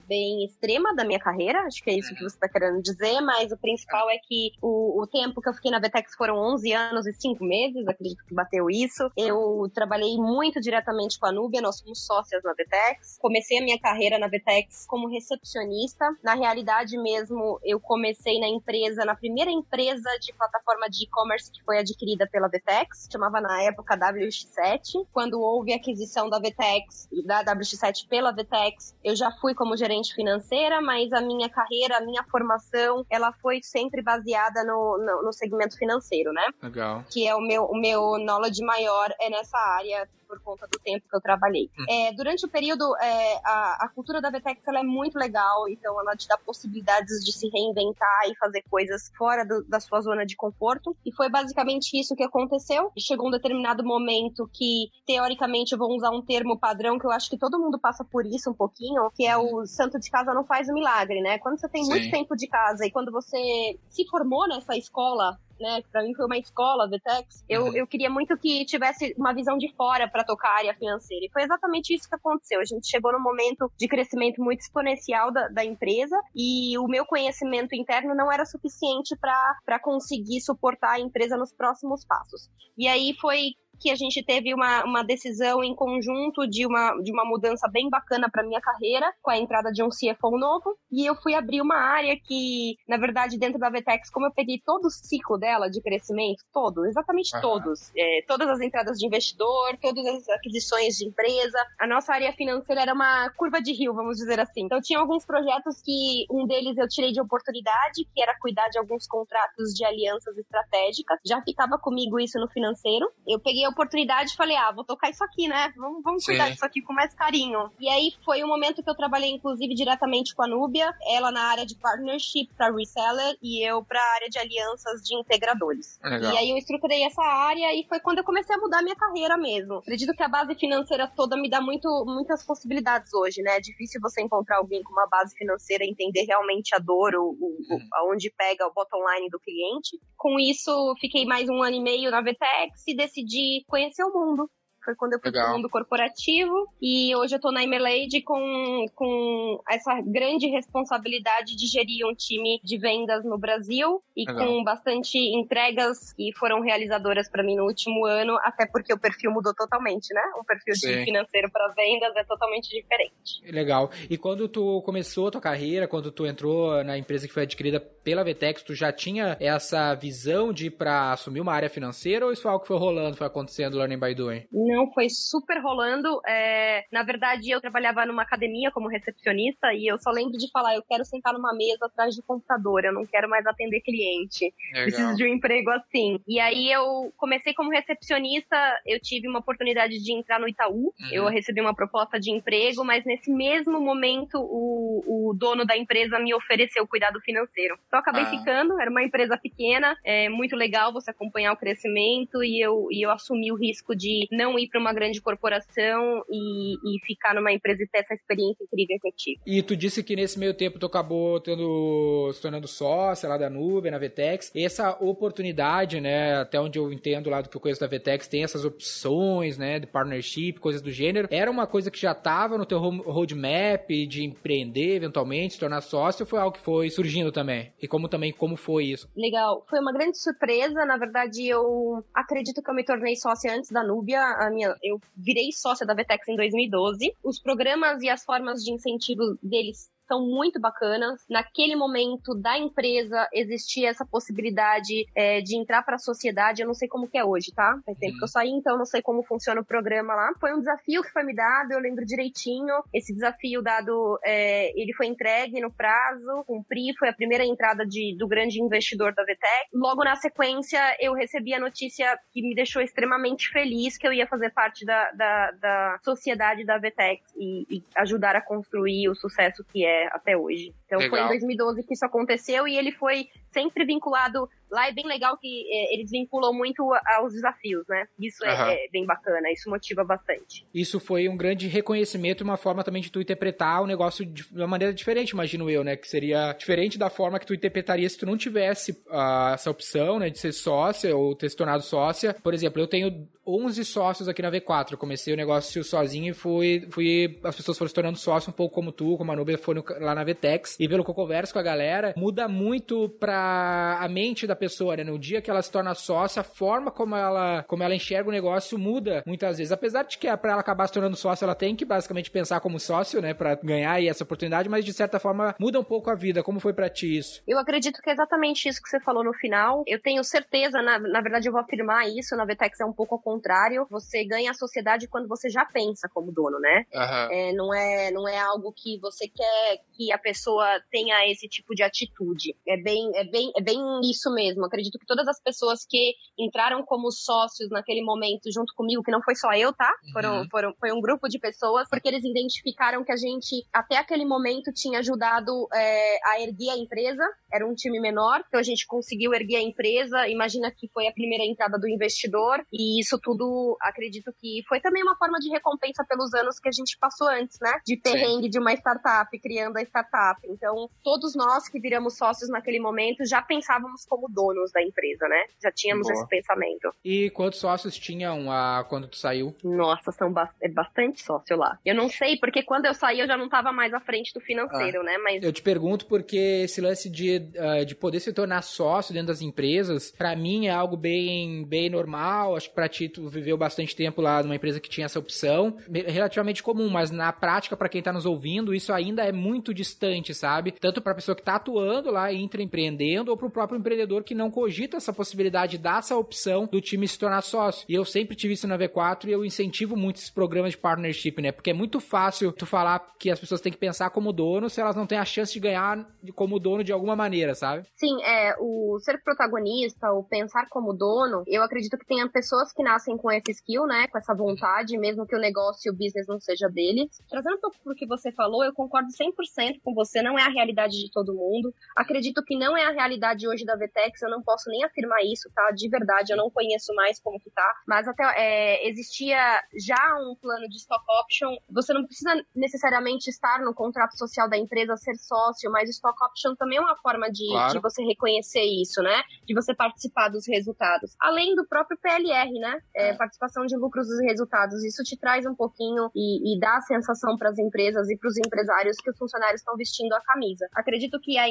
bem 0.06 0.44
extrema 0.44 0.94
da 0.94 1.04
minha 1.04 1.18
carreira, 1.18 1.60
acho 1.62 1.82
que 1.82 1.90
é 1.90 1.94
isso 1.94 2.14
que 2.14 2.20
você 2.20 2.36
está 2.36 2.48
querendo 2.48 2.80
dizer, 2.82 3.20
mas 3.20 3.52
o 3.52 3.56
principal 3.56 4.08
é 4.10 4.18
que 4.18 4.52
o, 4.62 5.02
o 5.02 5.06
tempo 5.06 5.40
que 5.40 5.48
eu 5.48 5.54
fiquei 5.54 5.70
na 5.70 5.78
Vetex 5.78 6.14
foram 6.14 6.36
11 6.36 6.72
anos 6.72 7.06
e 7.06 7.12
5 7.12 7.44
meses, 7.44 7.86
acredito 7.88 8.24
que 8.26 8.34
bateu 8.34 8.70
isso. 8.70 9.10
Eu 9.16 9.70
trabalhei 9.74 10.16
muito 10.16 10.60
diretamente 10.60 11.18
com 11.18 11.26
a 11.26 11.32
Nubia, 11.32 11.60
nós 11.60 11.78
somos 11.78 12.04
sócias 12.04 12.42
na 12.42 12.52
Vetex. 12.52 13.18
Comecei 13.20 13.58
a 13.58 13.62
minha 13.62 13.78
carreira 13.78 14.18
na 14.18 14.28
Vetex 14.28 14.86
como 14.86 15.08
recepcionista. 15.08 16.04
Na 16.22 16.34
realidade 16.34 16.96
mesmo, 16.98 17.58
eu 17.64 17.80
comecei 17.80 18.38
na 18.38 18.48
empresa, 18.48 19.04
na 19.04 19.14
primeira 19.14 19.50
empresa 19.50 19.95
de 20.20 20.32
plataforma 20.32 20.88
de 20.88 21.04
e-commerce 21.04 21.50
que 21.50 21.62
foi 21.64 21.78
adquirida 21.78 22.28
pela 22.30 22.48
Vetex, 22.48 23.08
chamava 23.10 23.40
na 23.40 23.62
época 23.62 23.96
WX7. 23.96 25.06
Quando 25.12 25.40
houve 25.40 25.72
a 25.72 25.76
aquisição 25.76 26.28
da 26.28 26.38
Vetex, 26.38 27.08
da 27.24 27.44
WX7 27.44 28.08
pela 28.08 28.32
Vetex, 28.32 28.94
eu 29.02 29.14
já 29.14 29.30
fui 29.40 29.54
como 29.54 29.76
gerente 29.76 30.14
financeira, 30.14 30.80
mas 30.80 31.12
a 31.12 31.20
minha 31.20 31.48
carreira, 31.48 31.98
a 31.98 32.00
minha 32.00 32.24
formação, 32.24 33.04
ela 33.10 33.32
foi 33.32 33.60
sempre 33.62 34.02
baseada 34.02 34.64
no, 34.64 34.98
no, 34.98 35.22
no 35.24 35.32
segmento 35.32 35.76
financeiro, 35.76 36.32
né? 36.32 36.46
Legal. 36.62 37.04
Que 37.10 37.26
é 37.26 37.34
o 37.34 37.40
meu, 37.40 37.64
o 37.64 37.80
meu 37.80 38.18
knowledge 38.18 38.64
maior 38.64 39.12
é 39.20 39.30
nessa 39.30 39.58
área 39.58 40.08
por 40.26 40.40
conta 40.40 40.66
do 40.66 40.78
tempo 40.78 41.06
que 41.08 41.16
eu 41.16 41.20
trabalhei. 41.20 41.70
Hum. 41.78 41.84
É, 41.88 42.12
durante 42.12 42.44
o 42.44 42.48
período, 42.48 42.96
é, 42.96 43.40
a, 43.44 43.84
a, 43.84 43.88
cultura 43.88 44.20
da 44.20 44.30
Vetex 44.30 44.60
ela 44.66 44.80
é 44.80 44.82
muito 44.82 45.18
legal, 45.18 45.68
então 45.68 45.98
ela 46.00 46.16
te 46.16 46.28
dá 46.28 46.36
possibilidades 46.36 47.24
de 47.24 47.32
se 47.32 47.48
reinventar 47.48 48.28
e 48.28 48.36
fazer 48.36 48.62
coisas 48.70 49.10
fora 49.16 49.44
do, 49.44 49.64
da 49.64 49.80
sua 49.80 50.00
zona 50.00 50.26
de 50.26 50.36
conforto. 50.36 50.96
E 51.04 51.12
foi 51.12 51.28
basicamente 51.28 51.98
isso 51.98 52.16
que 52.16 52.22
aconteceu. 52.22 52.90
Chegou 52.98 53.28
um 53.28 53.30
determinado 53.30 53.84
momento 53.84 54.48
que, 54.52 54.90
teoricamente, 55.06 55.72
eu 55.72 55.78
vou 55.78 55.94
usar 55.94 56.10
um 56.10 56.22
termo 56.22 56.58
padrão 56.58 56.98
que 56.98 57.06
eu 57.06 57.10
acho 57.10 57.30
que 57.30 57.38
todo 57.38 57.58
mundo 57.58 57.78
passa 57.78 58.04
por 58.04 58.26
isso 58.26 58.50
um 58.50 58.54
pouquinho, 58.54 59.10
que 59.14 59.26
é 59.26 59.36
o 59.36 59.66
santo 59.66 59.98
de 59.98 60.10
casa 60.10 60.34
não 60.34 60.44
faz 60.44 60.68
o 60.68 60.74
milagre, 60.74 61.20
né? 61.20 61.38
Quando 61.38 61.58
você 61.58 61.68
tem 61.68 61.84
Sim. 61.84 61.90
muito 61.90 62.10
tempo 62.10 62.36
de 62.36 62.46
casa 62.46 62.86
e 62.86 62.90
quando 62.90 63.12
você 63.12 63.78
se 63.88 64.06
formou 64.08 64.46
nessa 64.48 64.76
escola 64.76 65.38
né? 65.60 65.82
Que 65.82 65.88
pra 65.88 66.02
mim 66.02 66.14
foi 66.14 66.26
uma 66.26 66.38
escola, 66.38 66.88
Vetex. 66.88 67.44
Eu, 67.48 67.66
Uhum. 67.66 67.76
eu 67.76 67.86
queria 67.86 68.10
muito 68.10 68.36
que 68.38 68.64
tivesse 68.64 69.14
uma 69.18 69.32
visão 69.34 69.56
de 69.56 69.72
fora 69.74 70.08
para 70.08 70.24
tocar 70.24 70.48
a 70.50 70.58
área 70.58 70.74
financeira. 70.74 71.24
E 71.26 71.30
foi 71.32 71.42
exatamente 71.42 71.94
isso 71.94 72.08
que 72.08 72.14
aconteceu. 72.14 72.60
A 72.60 72.64
gente 72.64 72.88
chegou 72.88 73.12
num 73.12 73.22
momento 73.22 73.70
de 73.76 73.88
crescimento 73.88 74.42
muito 74.42 74.60
exponencial 74.60 75.32
da, 75.32 75.48
da 75.48 75.64
empresa 75.64 76.20
e 76.34 76.76
o 76.78 76.86
meu 76.86 77.04
conhecimento 77.06 77.74
interno 77.74 78.14
não 78.14 78.30
era 78.30 78.44
suficiente 78.44 79.16
para 79.16 79.78
conseguir 79.80 80.40
suportar 80.40 80.92
a 80.92 81.00
empresa 81.00 81.36
nos 81.36 81.52
próximos 81.52 82.04
passos. 82.04 82.48
E 82.76 82.86
aí 82.86 83.14
foi 83.20 83.52
que 83.78 83.90
a 83.90 83.94
gente 83.94 84.22
teve 84.24 84.52
uma, 84.54 84.84
uma 84.84 85.02
decisão 85.02 85.62
em 85.62 85.74
conjunto 85.74 86.46
de 86.46 86.66
uma, 86.66 86.96
de 87.02 87.12
uma 87.12 87.24
mudança 87.24 87.68
bem 87.68 87.88
bacana 87.88 88.28
para 88.30 88.42
minha 88.42 88.60
carreira, 88.60 89.12
com 89.22 89.30
a 89.30 89.38
entrada 89.38 89.70
de 89.70 89.82
um 89.82 89.88
CFO 89.88 90.38
novo, 90.38 90.76
e 90.90 91.04
eu 91.04 91.14
fui 91.16 91.34
abrir 91.34 91.60
uma 91.60 91.76
área 91.76 92.16
que, 92.16 92.76
na 92.88 92.96
verdade, 92.96 93.38
dentro 93.38 93.58
da 93.58 93.70
Vetex, 93.70 94.10
como 94.10 94.26
eu 94.26 94.32
peguei 94.32 94.60
todo 94.64 94.86
o 94.86 94.90
ciclo 94.90 95.38
dela 95.38 95.68
de 95.68 95.80
crescimento, 95.80 96.42
todo, 96.52 96.86
exatamente 96.86 97.34
Aham. 97.34 97.42
todos, 97.42 97.92
é, 97.96 98.22
todas 98.26 98.48
as 98.48 98.60
entradas 98.60 98.98
de 98.98 99.06
investidor, 99.06 99.76
todas 99.80 100.04
as 100.06 100.28
aquisições 100.28 100.96
de 100.96 101.06
empresa, 101.06 101.58
a 101.78 101.86
nossa 101.86 102.12
área 102.12 102.32
financeira 102.32 102.82
era 102.82 102.94
uma 102.94 103.30
curva 103.30 103.60
de 103.60 103.72
rio, 103.72 103.94
vamos 103.94 104.16
dizer 104.16 104.40
assim. 104.40 104.62
Então, 104.62 104.80
tinha 104.80 104.98
alguns 104.98 105.24
projetos 105.24 105.82
que 105.82 106.26
um 106.30 106.46
deles 106.46 106.76
eu 106.78 106.88
tirei 106.88 107.12
de 107.12 107.20
oportunidade, 107.20 108.06
que 108.14 108.22
era 108.22 108.38
cuidar 108.38 108.68
de 108.68 108.78
alguns 108.78 109.06
contratos 109.06 109.74
de 109.74 109.84
alianças 109.84 110.36
estratégicas, 110.38 111.18
já 111.24 111.42
ficava 111.42 111.78
comigo 111.78 112.18
isso 112.18 112.38
no 112.38 112.48
financeiro. 112.48 113.10
Eu 113.26 113.40
peguei 113.40 113.65
a 113.66 113.70
oportunidade 113.70 114.30
e 114.32 114.36
falei, 114.36 114.56
ah, 114.56 114.72
vou 114.72 114.84
tocar 114.84 115.10
isso 115.10 115.22
aqui, 115.24 115.48
né? 115.48 115.72
Vamos, 115.76 116.02
vamos 116.02 116.24
Sim. 116.24 116.32
cuidar 116.32 116.50
disso 116.50 116.64
aqui 116.64 116.80
com 116.82 116.92
mais 116.92 117.12
carinho. 117.14 117.70
E 117.78 117.88
aí 117.88 118.12
foi 118.24 118.42
um 118.42 118.48
momento 118.48 118.82
que 118.82 118.88
eu 118.90 118.94
trabalhei, 118.94 119.30
inclusive, 119.30 119.74
diretamente 119.74 120.34
com 120.34 120.42
a 120.42 120.46
Núbia, 120.48 120.94
ela 121.08 121.30
na 121.30 121.42
área 121.42 121.66
de 121.66 121.74
partnership 121.76 122.48
para 122.56 122.74
reseller 122.74 123.36
e 123.42 123.62
eu 123.68 123.84
para 123.84 124.00
a 124.00 124.14
área 124.14 124.28
de 124.28 124.38
alianças 124.38 125.02
de 125.02 125.14
integradores. 125.16 125.98
Legal. 126.02 126.32
E 126.32 126.36
aí 126.38 126.50
eu 126.50 126.56
estruturei 126.56 127.04
essa 127.04 127.22
área 127.22 127.74
e 127.74 127.84
foi 127.88 128.00
quando 128.00 128.18
eu 128.18 128.24
comecei 128.24 128.54
a 128.54 128.58
mudar 128.58 128.82
minha 128.82 128.96
carreira 128.96 129.36
mesmo. 129.36 129.76
Acredito 129.78 130.12
que 130.14 130.22
a 130.22 130.28
base 130.28 130.54
financeira 130.54 131.06
toda 131.14 131.36
me 131.36 131.48
dá 131.50 131.60
muito, 131.60 131.88
muitas 132.06 132.44
possibilidades 132.44 133.12
hoje, 133.14 133.42
né? 133.42 133.56
É 133.56 133.60
difícil 133.60 134.00
você 134.00 134.22
encontrar 134.22 134.58
alguém 134.58 134.82
com 134.82 134.92
uma 134.92 135.06
base 135.06 135.36
financeira 135.36 135.84
e 135.84 135.90
entender 135.90 136.24
realmente 136.24 136.74
a 136.74 136.78
dor, 136.78 137.14
o, 137.14 137.30
o, 137.30 137.74
o- 137.74 137.80
aonde 137.94 138.30
pega 138.36 138.66
o 138.66 138.72
bottom 138.72 138.98
line 139.14 139.28
do 139.30 139.38
cliente. 139.40 139.98
Com 140.16 140.38
isso, 140.38 140.94
fiquei 141.00 141.24
mais 141.24 141.48
um 141.48 141.62
ano 141.62 141.76
e 141.76 141.80
meio 141.80 142.10
na 142.10 142.20
Vetex 142.20 142.82
e 142.86 142.94
decidi 142.96 143.55
conhecer 143.66 144.04
o 144.04 144.12
mundo. 144.12 144.50
Foi 144.86 144.94
quando 144.94 145.14
eu 145.14 145.20
fui 145.20 145.32
Legal. 145.32 145.46
pro 145.46 145.56
mundo 145.56 145.68
corporativo 145.68 146.68
e 146.80 147.12
hoje 147.16 147.34
eu 147.34 147.40
tô 147.40 147.50
na 147.50 147.64
Emelade 147.64 148.22
com, 148.22 148.86
com 148.94 149.60
essa 149.68 150.00
grande 150.00 150.46
responsabilidade 150.46 151.56
de 151.56 151.66
gerir 151.66 152.06
um 152.06 152.14
time 152.14 152.60
de 152.62 152.78
vendas 152.78 153.24
no 153.24 153.36
Brasil 153.36 154.00
e 154.16 154.24
Legal. 154.24 154.46
com 154.46 154.62
bastante 154.62 155.18
entregas 155.18 156.12
que 156.12 156.30
foram 156.38 156.60
realizadoras 156.60 157.28
para 157.28 157.42
mim 157.42 157.56
no 157.56 157.64
último 157.64 158.06
ano, 158.06 158.38
até 158.44 158.64
porque 158.64 158.94
o 158.94 158.98
perfil 158.98 159.32
mudou 159.32 159.52
totalmente, 159.54 160.14
né? 160.14 160.22
O 160.38 160.44
perfil 160.44 160.76
Sim. 160.76 160.98
de 160.98 161.04
financeiro 161.04 161.50
para 161.50 161.66
vendas 161.74 162.14
é 162.14 162.22
totalmente 162.22 162.68
diferente. 162.68 163.42
Legal. 163.50 163.90
E 164.08 164.16
quando 164.16 164.46
tu 164.46 164.82
começou 164.82 165.26
a 165.26 165.30
tua 165.32 165.40
carreira, 165.40 165.88
quando 165.88 166.12
tu 166.12 166.24
entrou 166.24 166.84
na 166.84 166.96
empresa 166.96 167.26
que 167.26 167.34
foi 167.34 167.42
adquirida 167.42 167.80
pela 167.80 168.22
Vetex, 168.22 168.62
tu 168.62 168.72
já 168.72 168.92
tinha 168.92 169.36
essa 169.40 169.92
visão 169.94 170.52
de 170.52 170.66
ir 170.66 170.70
pra 170.70 171.12
assumir 171.12 171.40
uma 171.40 171.52
área 171.52 171.68
financeira 171.68 172.24
ou 172.24 172.32
isso 172.32 172.42
foi 172.42 172.52
algo 172.52 172.62
que 172.62 172.68
foi 172.68 172.78
rolando, 172.78 173.16
foi 173.16 173.26
acontecendo 173.26 173.76
learning 173.76 173.98
by 173.98 174.14
doing? 174.14 174.46
Não, 174.52 174.75
foi 174.92 175.08
super 175.08 175.58
rolando. 175.58 176.20
É, 176.26 176.84
na 176.90 177.02
verdade, 177.02 177.50
eu 177.50 177.60
trabalhava 177.60 178.04
numa 178.04 178.22
academia 178.22 178.70
como 178.70 178.88
recepcionista 178.88 179.72
e 179.72 179.86
eu 179.86 179.98
só 179.98 180.10
lembro 180.10 180.36
de 180.36 180.50
falar, 180.50 180.74
eu 180.74 180.82
quero 180.82 181.04
sentar 181.04 181.32
numa 181.32 181.54
mesa 181.54 181.86
atrás 181.86 182.16
do 182.16 182.22
computador, 182.22 182.84
eu 182.84 182.92
não 182.92 183.06
quero 183.06 183.28
mais 183.28 183.46
atender 183.46 183.80
cliente. 183.80 184.52
Preciso 184.72 185.14
de 185.14 185.24
um 185.24 185.28
emprego 185.28 185.70
assim. 185.70 186.20
E 186.26 186.40
aí 186.40 186.70
eu 186.70 187.12
comecei 187.16 187.54
como 187.54 187.70
recepcionista, 187.70 188.56
eu 188.84 189.00
tive 189.00 189.28
uma 189.28 189.38
oportunidade 189.38 190.02
de 190.02 190.12
entrar 190.12 190.40
no 190.40 190.48
Itaú. 190.48 190.92
Eu 191.10 191.26
recebi 191.26 191.60
uma 191.60 191.74
proposta 191.74 192.18
de 192.18 192.30
emprego, 192.30 192.84
mas 192.84 193.04
nesse 193.04 193.30
mesmo 193.30 193.80
momento 193.80 194.38
o, 194.38 195.30
o 195.30 195.34
dono 195.34 195.64
da 195.64 195.76
empresa 195.76 196.18
me 196.18 196.34
ofereceu 196.34 196.86
cuidado 196.86 197.20
financeiro. 197.20 197.78
Então 197.86 198.00
acabei 198.00 198.24
Ah. 198.24 198.30
ficando, 198.30 198.80
era 198.80 198.90
uma 198.90 199.02
empresa 199.02 199.36
pequena, 199.38 199.96
é 200.04 200.28
muito 200.28 200.56
legal 200.56 200.92
você 200.92 201.10
acompanhar 201.10 201.52
o 201.52 201.56
crescimento 201.56 202.42
e 202.42 202.60
eu, 202.60 202.88
e 202.90 203.04
eu 203.04 203.10
assumi 203.10 203.52
o 203.52 203.56
risco 203.56 203.94
de 203.94 204.26
não 204.32 204.58
ir 204.58 204.65
para 204.68 204.80
uma 204.80 204.92
grande 204.92 205.20
corporação 205.20 206.22
e, 206.30 206.74
e 206.74 207.06
ficar 207.06 207.34
numa 207.34 207.52
empresa 207.52 207.82
e 207.82 207.86
ter 207.88 207.98
essa 208.00 208.14
experiência 208.14 208.64
incrível 208.64 208.96
que 209.00 209.08
eu 209.08 209.12
tive. 209.16 209.40
E 209.46 209.62
tu 209.62 209.76
disse 209.76 210.02
que 210.02 210.16
nesse 210.16 210.38
meio 210.38 210.54
tempo 210.54 210.78
tu 210.78 210.86
acabou 210.86 211.40
tendo, 211.40 212.30
se 212.32 212.40
tornando 212.40 212.66
sócia 212.68 213.28
lá 213.28 213.36
da 213.36 213.48
Nube, 213.50 213.90
na 213.90 213.98
Vetex. 213.98 214.52
Essa 214.54 214.96
oportunidade, 215.02 216.00
né, 216.00 216.36
até 216.36 216.60
onde 216.60 216.78
eu 216.78 216.92
entendo 216.92 217.28
lá 217.30 217.40
do 217.40 217.48
que 217.48 217.56
eu 217.56 217.60
conheço 217.60 217.80
da 217.80 217.86
Vetex, 217.86 218.26
tem 218.28 218.42
essas 218.44 218.64
opções, 218.64 219.58
né, 219.58 219.78
de 219.78 219.86
partnership, 219.86 220.54
coisas 220.60 220.80
do 220.82 220.90
gênero. 220.90 221.28
Era 221.30 221.50
uma 221.50 221.66
coisa 221.66 221.90
que 221.90 221.98
já 221.98 222.12
estava 222.12 222.56
no 222.56 222.66
teu 222.66 222.78
ro- 222.78 223.02
roadmap 223.10 223.88
de 224.08 224.24
empreender 224.24 224.96
eventualmente, 224.96 225.54
se 225.54 225.60
tornar 225.60 225.80
sócio, 225.80 226.22
ou 226.22 226.26
foi 226.28 226.38
algo 226.38 226.56
que 226.56 226.62
foi 226.62 226.90
surgindo 226.90 227.30
também? 227.32 227.72
E 227.80 227.86
como 227.88 228.08
também, 228.08 228.32
como 228.32 228.56
foi 228.56 228.86
isso? 228.86 229.08
Legal. 229.16 229.64
Foi 229.68 229.78
uma 229.80 229.92
grande 229.92 230.18
surpresa. 230.18 230.84
Na 230.84 230.96
verdade, 230.96 231.46
eu 231.46 232.04
acredito 232.14 232.62
que 232.62 232.70
eu 232.70 232.74
me 232.74 232.84
tornei 232.84 233.16
sócia 233.16 233.54
antes 233.54 233.70
da 233.70 233.82
Núbia. 233.82 234.20
A 234.20 234.50
minha. 234.56 234.74
Eu 234.82 235.00
virei 235.14 235.52
sócia 235.52 235.86
da 235.86 235.94
Vetex 235.94 236.26
em 236.28 236.36
2012. 236.36 237.14
Os 237.22 237.38
programas 237.38 238.02
e 238.02 238.08
as 238.08 238.24
formas 238.24 238.64
de 238.64 238.72
incentivo 238.72 239.38
deles 239.42 239.90
são 240.06 240.26
muito 240.26 240.60
bacanas. 240.60 241.24
Naquele 241.28 241.76
momento 241.76 242.34
da 242.34 242.58
empresa 242.58 243.28
existia 243.32 243.90
essa 243.90 244.04
possibilidade 244.04 245.06
é, 245.14 245.40
de 245.40 245.56
entrar 245.56 245.82
para 245.82 245.96
a 245.96 245.98
sociedade. 245.98 246.62
Eu 246.62 246.66
não 246.66 246.74
sei 246.74 246.88
como 246.88 247.08
que 247.08 247.18
é 247.18 247.24
hoje, 247.24 247.52
tá? 247.54 247.78
Faz 247.84 247.98
tempo 247.98 248.18
que 248.18 248.24
eu 248.24 248.28
saí, 248.28 248.50
então 248.50 248.78
não 248.78 248.84
sei 248.84 249.02
como 249.02 249.22
funciona 249.22 249.60
o 249.60 249.64
programa 249.64 250.14
lá. 250.14 250.32
Foi 250.40 250.54
um 250.54 250.58
desafio 250.58 251.02
que 251.02 251.12
foi 251.12 251.24
me 251.24 251.34
dado, 251.34 251.72
eu 251.72 251.80
lembro 251.80 252.04
direitinho. 252.04 252.74
Esse 252.92 253.12
desafio 253.12 253.62
dado, 253.62 254.18
é, 254.24 254.72
ele 254.80 254.92
foi 254.94 255.06
entregue 255.06 255.60
no 255.60 255.72
prazo, 255.72 256.44
cumpri, 256.46 256.94
foi 256.98 257.08
a 257.08 257.12
primeira 257.12 257.44
entrada 257.44 257.84
de, 257.84 258.16
do 258.16 258.28
grande 258.28 258.60
investidor 258.60 259.14
da 259.14 259.22
VTEC. 259.22 259.68
Logo 259.74 260.04
na 260.04 260.16
sequência, 260.16 260.80
eu 261.00 261.14
recebi 261.14 261.54
a 261.54 261.60
notícia 261.60 262.18
que 262.32 262.42
me 262.42 262.54
deixou 262.54 262.82
extremamente 262.82 263.48
feliz 263.50 263.98
que 263.98 264.06
eu 264.06 264.12
ia 264.12 264.26
fazer 264.26 264.50
parte 264.50 264.84
da, 264.84 265.10
da, 265.12 265.50
da 265.52 265.98
sociedade 266.04 266.64
da 266.64 266.78
VTEC 266.78 267.22
e, 267.36 267.66
e 267.76 267.84
ajudar 267.96 268.36
a 268.36 268.40
construir 268.40 269.08
o 269.08 269.14
sucesso 269.14 269.64
que 269.64 269.84
é 269.84 269.95
até 270.12 270.36
hoje. 270.36 270.74
Então 270.86 270.98
Legal. 270.98 271.10
foi 271.10 271.26
em 271.26 271.28
2012 271.28 271.82
que 271.82 271.94
isso 271.94 272.04
aconteceu 272.04 272.66
e 272.66 272.76
ele 272.76 272.92
foi 272.92 273.28
sempre 273.52 273.84
vinculado 273.84 274.48
Lá 274.70 274.88
é 274.88 274.92
bem 274.92 275.06
legal 275.06 275.36
que 275.36 275.64
é, 275.70 275.94
eles 275.94 276.10
vinculam 276.10 276.52
muito 276.52 276.82
aos 277.18 277.32
desafios, 277.32 277.84
né? 277.88 278.06
Isso 278.18 278.44
uhum. 278.44 278.50
é, 278.50 278.84
é, 278.84 278.88
bem 278.90 279.06
bacana, 279.06 279.50
isso 279.52 279.70
motiva 279.70 280.04
bastante. 280.04 280.66
Isso 280.74 280.98
foi 280.98 281.28
um 281.28 281.36
grande 281.36 281.68
reconhecimento, 281.68 282.42
uma 282.42 282.56
forma 282.56 282.82
também 282.82 283.02
de 283.02 283.10
tu 283.10 283.20
interpretar 283.20 283.82
o 283.82 283.86
negócio 283.86 284.24
de 284.24 284.44
uma 284.52 284.66
maneira 284.66 284.92
diferente, 284.92 285.30
imagino 285.30 285.70
eu, 285.70 285.84
né? 285.84 285.96
Que 285.96 286.08
seria 286.08 286.52
diferente 286.52 286.98
da 286.98 287.08
forma 287.08 287.38
que 287.38 287.46
tu 287.46 287.54
interpretaria 287.54 288.08
se 288.08 288.18
tu 288.18 288.26
não 288.26 288.36
tivesse 288.36 288.92
uh, 289.06 289.54
essa 289.54 289.70
opção, 289.70 290.18
né? 290.18 290.30
De 290.30 290.38
ser 290.38 290.52
sócia 290.52 291.16
ou 291.16 291.34
ter 291.34 291.48
se 291.48 291.56
tornado 291.56 291.82
sócia. 291.82 292.34
Por 292.34 292.54
exemplo, 292.54 292.80
eu 292.80 292.86
tenho 292.86 293.28
11 293.46 293.84
sócios 293.84 294.28
aqui 294.28 294.42
na 294.42 294.50
V4. 294.50 294.92
Eu 294.92 294.98
comecei 294.98 295.32
o 295.32 295.36
negócio 295.36 295.84
sozinho 295.84 296.30
e 296.30 296.34
fui, 296.34 296.86
fui. 296.90 297.38
As 297.44 297.54
pessoas 297.54 297.78
foram 297.78 297.88
se 297.88 297.94
tornando 297.94 298.18
sócios, 298.18 298.48
um 298.48 298.56
pouco 298.56 298.74
como 298.74 298.90
tu, 298.90 299.16
como 299.16 299.30
a 299.30 299.36
Nubia 299.36 299.56
foi 299.56 299.76
no, 299.76 299.84
lá 300.00 300.14
na 300.14 300.24
VTEX. 300.24 300.76
E 300.80 300.88
pelo 300.88 301.04
que 301.04 301.10
eu 301.10 301.14
converso 301.14 301.52
com 301.52 301.58
a 301.60 301.62
galera, 301.62 302.12
muda 302.16 302.48
muito 302.48 303.08
pra 303.20 303.98
a 304.00 304.08
mente 304.08 304.46
da 304.46 304.55
pessoa, 304.56 304.96
né? 304.96 305.04
No 305.04 305.18
dia 305.18 305.40
que 305.40 305.50
ela 305.50 305.62
se 305.62 305.70
torna 305.70 305.94
sócia, 305.94 306.40
a 306.40 306.44
forma 306.44 306.90
como 306.90 307.14
ela, 307.14 307.62
como 307.64 307.82
ela 307.82 307.94
enxerga 307.94 308.28
o 308.28 308.32
negócio 308.32 308.78
muda 308.78 309.22
muitas 309.26 309.58
vezes. 309.58 309.72
Apesar 309.72 310.02
de 310.04 310.18
que 310.18 310.34
para 310.36 310.52
ela 310.52 310.60
acabar 310.60 310.86
se 310.86 310.92
tornando 310.92 311.16
sócia, 311.16 311.44
ela 311.44 311.54
tem 311.54 311.76
que 311.76 311.84
basicamente 311.84 312.30
pensar 312.30 312.60
como 312.60 312.80
sócio, 312.80 313.20
né? 313.20 313.34
Para 313.34 313.54
ganhar 313.56 313.92
aí 313.92 314.08
essa 314.08 314.24
oportunidade, 314.24 314.68
mas 314.68 314.84
de 314.84 314.92
certa 314.92 315.18
forma 315.18 315.54
muda 315.58 315.78
um 315.78 315.84
pouco 315.84 316.10
a 316.10 316.14
vida. 316.14 316.42
Como 316.42 316.60
foi 316.60 316.72
para 316.72 316.88
ti 316.88 317.16
isso? 317.16 317.42
Eu 317.46 317.58
acredito 317.58 318.00
que 318.00 318.10
é 318.10 318.12
exatamente 318.12 318.68
isso 318.68 318.82
que 318.82 318.88
você 318.88 319.00
falou 319.00 319.22
no 319.22 319.32
final. 319.34 319.82
Eu 319.86 320.00
tenho 320.00 320.22
certeza, 320.24 320.80
na, 320.82 320.98
na 320.98 321.20
verdade, 321.20 321.48
eu 321.48 321.52
vou 321.52 321.60
afirmar 321.60 322.08
isso. 322.08 322.36
Na 322.36 322.44
Vetex 322.44 322.80
é 322.80 322.84
um 322.84 322.92
pouco 322.92 323.14
ao 323.14 323.20
contrário. 323.20 323.86
Você 323.90 324.24
ganha 324.24 324.50
a 324.50 324.54
sociedade 324.54 325.08
quando 325.08 325.28
você 325.28 325.48
já 325.48 325.64
pensa 325.64 326.08
como 326.12 326.32
dono, 326.32 326.58
né? 326.58 326.84
Uhum. 326.94 327.32
É, 327.32 327.52
não, 327.52 327.74
é, 327.74 328.10
não 328.10 328.28
é 328.28 328.38
algo 328.38 328.72
que 328.72 328.98
você 329.00 329.28
quer 329.28 329.80
que 329.92 330.12
a 330.12 330.18
pessoa 330.18 330.66
tenha 330.90 331.30
esse 331.30 331.48
tipo 331.48 331.74
de 331.74 331.82
atitude. 331.82 332.54
É 332.66 332.76
bem, 332.76 333.10
é 333.14 333.24
bem, 333.24 333.52
é 333.56 333.62
bem 333.62 333.80
isso 334.04 334.32
mesmo 334.32 334.45
mesmo. 334.46 334.64
Acredito 334.64 334.98
que 334.98 335.06
todas 335.06 335.26
as 335.26 335.40
pessoas 335.40 335.84
que 335.88 336.14
entraram 336.38 336.84
como 336.84 337.10
sócios 337.10 337.70
naquele 337.70 338.02
momento 338.02 338.50
junto 338.52 338.72
comigo, 338.74 339.02
que 339.02 339.10
não 339.10 339.22
foi 339.22 339.34
só 339.34 339.52
eu, 339.52 339.72
tá? 339.72 339.92
Foram, 340.12 340.40
uhum. 340.40 340.48
foram, 340.50 340.74
foi 340.78 340.92
um 340.92 341.00
grupo 341.00 341.28
de 341.28 341.38
pessoas, 341.38 341.88
porque 341.88 342.08
eles 342.08 342.24
identificaram 342.24 343.04
que 343.04 343.12
a 343.12 343.16
gente, 343.16 343.66
até 343.72 343.96
aquele 343.96 344.24
momento, 344.24 344.72
tinha 344.72 345.00
ajudado 345.00 345.66
é, 345.72 346.18
a 346.28 346.40
erguer 346.40 346.70
a 346.70 346.78
empresa. 346.78 347.24
Era 347.52 347.66
um 347.66 347.74
time 347.74 348.00
menor, 348.00 348.42
então 348.46 348.60
a 348.60 348.62
gente 348.62 348.86
conseguiu 348.86 349.34
erguer 349.34 349.56
a 349.56 349.62
empresa. 349.62 350.28
Imagina 350.28 350.70
que 350.70 350.88
foi 350.88 351.06
a 351.06 351.12
primeira 351.12 351.44
entrada 351.44 351.78
do 351.78 351.88
investidor, 351.88 352.64
e 352.72 353.00
isso 353.00 353.18
tudo, 353.22 353.76
acredito 353.80 354.32
que 354.38 354.62
foi 354.68 354.80
também 354.80 355.02
uma 355.02 355.16
forma 355.16 355.38
de 355.38 355.48
recompensa 355.50 356.04
pelos 356.08 356.32
anos 356.34 356.58
que 356.58 356.68
a 356.68 356.72
gente 356.72 356.96
passou 356.98 357.28
antes, 357.28 357.58
né? 357.60 357.80
De 357.86 357.96
perrengue 357.96 358.44
Sim. 358.44 358.50
de 358.50 358.58
uma 358.58 358.72
startup, 358.74 359.38
criando 359.40 359.76
a 359.76 359.82
startup. 359.82 360.40
Então, 360.44 360.88
todos 361.02 361.34
nós 361.34 361.68
que 361.68 361.80
viramos 361.80 362.16
sócios 362.16 362.50
naquele 362.50 362.80
momento 362.80 363.24
já 363.24 363.42
pensávamos 363.42 364.04
como 364.04 364.28
donos 364.36 364.70
da 364.70 364.82
empresa, 364.82 365.26
né? 365.26 365.44
Já 365.62 365.72
tínhamos 365.72 366.06
Boa. 366.06 366.14
esse 366.14 366.28
pensamento. 366.28 366.92
E 367.02 367.30
quantos 367.30 367.58
sócios 367.58 367.96
tinham 367.98 368.52
a, 368.52 368.84
quando 368.86 369.08
tu 369.08 369.16
saiu? 369.16 369.54
Nossa, 369.64 370.12
são 370.12 370.30
ba 370.30 370.50
é 370.60 370.68
bastante 370.68 371.22
sócio 371.22 371.56
lá. 371.56 371.78
Eu 371.84 371.94
não 371.94 372.08
sei, 372.08 372.36
porque 372.38 372.62
quando 372.62 372.84
eu 372.84 372.94
saí 372.94 373.20
eu 373.20 373.26
já 373.26 373.36
não 373.36 373.46
estava 373.46 373.72
mais 373.72 373.94
à 373.94 374.00
frente 374.00 374.32
do 374.34 374.40
financeiro, 374.40 375.00
ah, 375.00 375.04
né? 375.04 375.18
Mas... 375.18 375.42
Eu 375.42 375.52
te 375.52 375.62
pergunto 375.62 376.06
porque 376.06 376.36
esse 376.36 376.80
lance 376.80 377.08
de, 377.08 377.48
uh, 377.56 377.84
de 377.84 377.94
poder 377.94 378.20
se 378.20 378.32
tornar 378.32 378.62
sócio 378.62 379.14
dentro 379.14 379.28
das 379.28 379.40
empresas, 379.40 380.12
para 380.12 380.36
mim 380.36 380.66
é 380.66 380.70
algo 380.70 380.96
bem, 380.96 381.64
bem 381.64 381.88
normal. 381.88 382.56
Acho 382.56 382.68
que 382.68 382.74
pra 382.74 382.88
ti 382.88 383.08
tu 383.08 383.28
viveu 383.28 383.56
bastante 383.56 383.96
tempo 383.96 384.20
lá 384.20 384.42
numa 384.42 384.56
empresa 384.56 384.80
que 384.80 384.88
tinha 384.88 385.06
essa 385.06 385.18
opção. 385.18 385.78
Relativamente 385.88 386.62
comum, 386.62 386.88
mas 386.90 387.10
na 387.10 387.32
prática, 387.32 387.76
para 387.76 387.88
quem 387.88 388.02
tá 388.02 388.12
nos 388.12 388.26
ouvindo, 388.26 388.74
isso 388.74 388.92
ainda 388.92 389.24
é 389.24 389.32
muito 389.32 389.72
distante, 389.72 390.34
sabe? 390.34 390.72
Tanto 390.72 391.00
pra 391.00 391.14
pessoa 391.14 391.34
que 391.34 391.42
tá 391.42 391.56
atuando 391.56 392.10
lá 392.10 392.32
e 392.32 392.42
empreendendo, 392.42 393.30
ou 393.30 393.36
pro 393.36 393.50
próprio 393.50 393.78
empreendedor 393.78 394.24
que 394.26 394.34
não 394.34 394.50
cogita 394.50 394.96
essa 394.96 395.12
possibilidade, 395.12 395.78
dá 395.78 395.98
essa 395.98 396.16
opção 396.16 396.66
do 396.66 396.80
time 396.80 397.06
se 397.06 397.18
tornar 397.18 397.40
sócio. 397.42 397.86
E 397.88 397.94
eu 397.94 398.04
sempre 398.04 398.36
tive 398.36 398.54
isso 398.54 398.66
na 398.66 398.76
V4 398.76 399.26
e 399.26 399.32
eu 399.32 399.44
incentivo 399.44 399.96
muito 399.96 400.16
esses 400.16 400.30
programas 400.30 400.72
de 400.72 400.78
partnership, 400.78 401.40
né? 401.40 401.52
Porque 401.52 401.70
é 401.70 401.74
muito 401.74 402.00
fácil 402.00 402.52
tu 402.52 402.66
falar 402.66 403.14
que 403.18 403.30
as 403.30 403.38
pessoas 403.38 403.60
têm 403.60 403.72
que 403.72 403.78
pensar 403.78 404.10
como 404.10 404.32
dono 404.32 404.68
se 404.68 404.80
elas 404.80 404.96
não 404.96 405.06
têm 405.06 405.18
a 405.18 405.24
chance 405.24 405.52
de 405.52 405.60
ganhar 405.60 406.06
como 406.34 406.58
dono 406.58 406.82
de 406.82 406.92
alguma 406.92 407.14
maneira, 407.14 407.54
sabe? 407.54 407.86
Sim, 407.94 408.22
é, 408.22 408.56
o 408.58 408.98
ser 409.00 409.22
protagonista, 409.22 410.12
o 410.12 410.24
pensar 410.24 410.68
como 410.68 410.92
dono, 410.92 411.44
eu 411.46 411.62
acredito 411.62 411.96
que 411.96 412.06
tenha 412.06 412.28
pessoas 412.28 412.72
que 412.72 412.82
nascem 412.82 413.16
com 413.16 413.30
esse 413.30 413.52
skill, 413.52 413.86
né? 413.86 414.08
Com 414.08 414.18
essa 414.18 414.34
vontade, 414.34 414.98
mesmo 414.98 415.26
que 415.26 415.36
o 415.36 415.40
negócio 415.40 415.88
e 415.88 415.90
o 415.90 415.96
business 415.96 416.26
não 416.26 416.40
seja 416.40 416.68
deles. 416.68 417.22
Trazendo 417.30 417.56
um 417.56 417.60
pouco 417.60 417.76
pro 417.82 417.94
que 417.94 418.06
você 418.06 418.32
falou, 418.32 418.64
eu 418.64 418.72
concordo 418.72 419.08
100% 419.08 419.80
com 419.84 419.94
você, 419.94 420.22
não 420.22 420.38
é 420.38 420.42
a 420.42 420.48
realidade 420.48 420.96
de 420.96 421.10
todo 421.10 421.34
mundo. 421.34 421.72
Acredito 421.94 422.42
que 422.42 422.58
não 422.58 422.76
é 422.76 422.84
a 422.84 422.90
realidade 422.90 423.46
hoje 423.46 423.64
da 423.64 423.76
Vtex, 424.16 424.22
eu 424.22 424.30
não 424.30 424.42
posso 424.42 424.70
nem 424.70 424.84
afirmar 424.84 425.22
isso, 425.22 425.50
tá? 425.54 425.70
De 425.70 425.88
verdade, 425.88 426.32
eu 426.32 426.36
não 426.36 426.50
conheço 426.50 426.94
mais 426.94 427.20
como 427.20 427.38
que 427.38 427.50
tá. 427.50 427.74
Mas 427.86 428.08
até 428.08 428.24
é, 428.36 428.88
existia 428.88 429.38
já 429.86 430.16
um 430.18 430.34
plano 430.40 430.66
de 430.68 430.76
stock 430.76 431.04
option. 431.22 431.54
Você 431.70 431.92
não 431.92 432.04
precisa 432.04 432.34
necessariamente 432.54 433.28
estar 433.28 433.60
no 433.60 433.74
contrato 433.74 434.16
social 434.16 434.48
da 434.48 434.56
empresa, 434.56 434.96
ser 434.96 435.14
sócio, 435.16 435.70
mas 435.70 435.90
stock 435.90 436.16
option 436.24 436.54
também 436.56 436.78
é 436.78 436.80
uma 436.80 436.96
forma 436.96 437.30
de, 437.30 437.46
claro. 437.48 437.72
de 437.74 437.80
você 437.80 438.02
reconhecer 438.02 438.64
isso, 438.64 439.02
né? 439.02 439.22
De 439.46 439.54
você 439.54 439.74
participar 439.74 440.28
dos 440.28 440.46
resultados. 440.48 441.14
Além 441.20 441.54
do 441.54 441.66
próprio 441.66 441.98
PLR, 441.98 442.50
né? 442.58 442.80
É, 442.94 443.08
é. 443.10 443.16
Participação 443.16 443.66
de 443.66 443.76
lucros 443.76 444.08
dos 444.08 444.20
resultados. 444.20 444.82
Isso 444.84 445.02
te 445.02 445.16
traz 445.16 445.44
um 445.46 445.54
pouquinho 445.54 446.10
e, 446.14 446.54
e 446.54 446.60
dá 446.60 446.76
a 446.76 446.80
sensação 446.82 447.36
para 447.36 447.50
as 447.50 447.58
empresas 447.58 448.08
e 448.08 448.16
para 448.16 448.28
os 448.28 448.36
empresários 448.38 448.96
que 448.98 449.10
os 449.10 449.18
funcionários 449.18 449.60
estão 449.60 449.76
vestindo 449.76 450.12
a 450.14 450.20
camisa. 450.20 450.66
Acredito 450.74 451.18
que 451.20 451.36
a, 451.38 451.44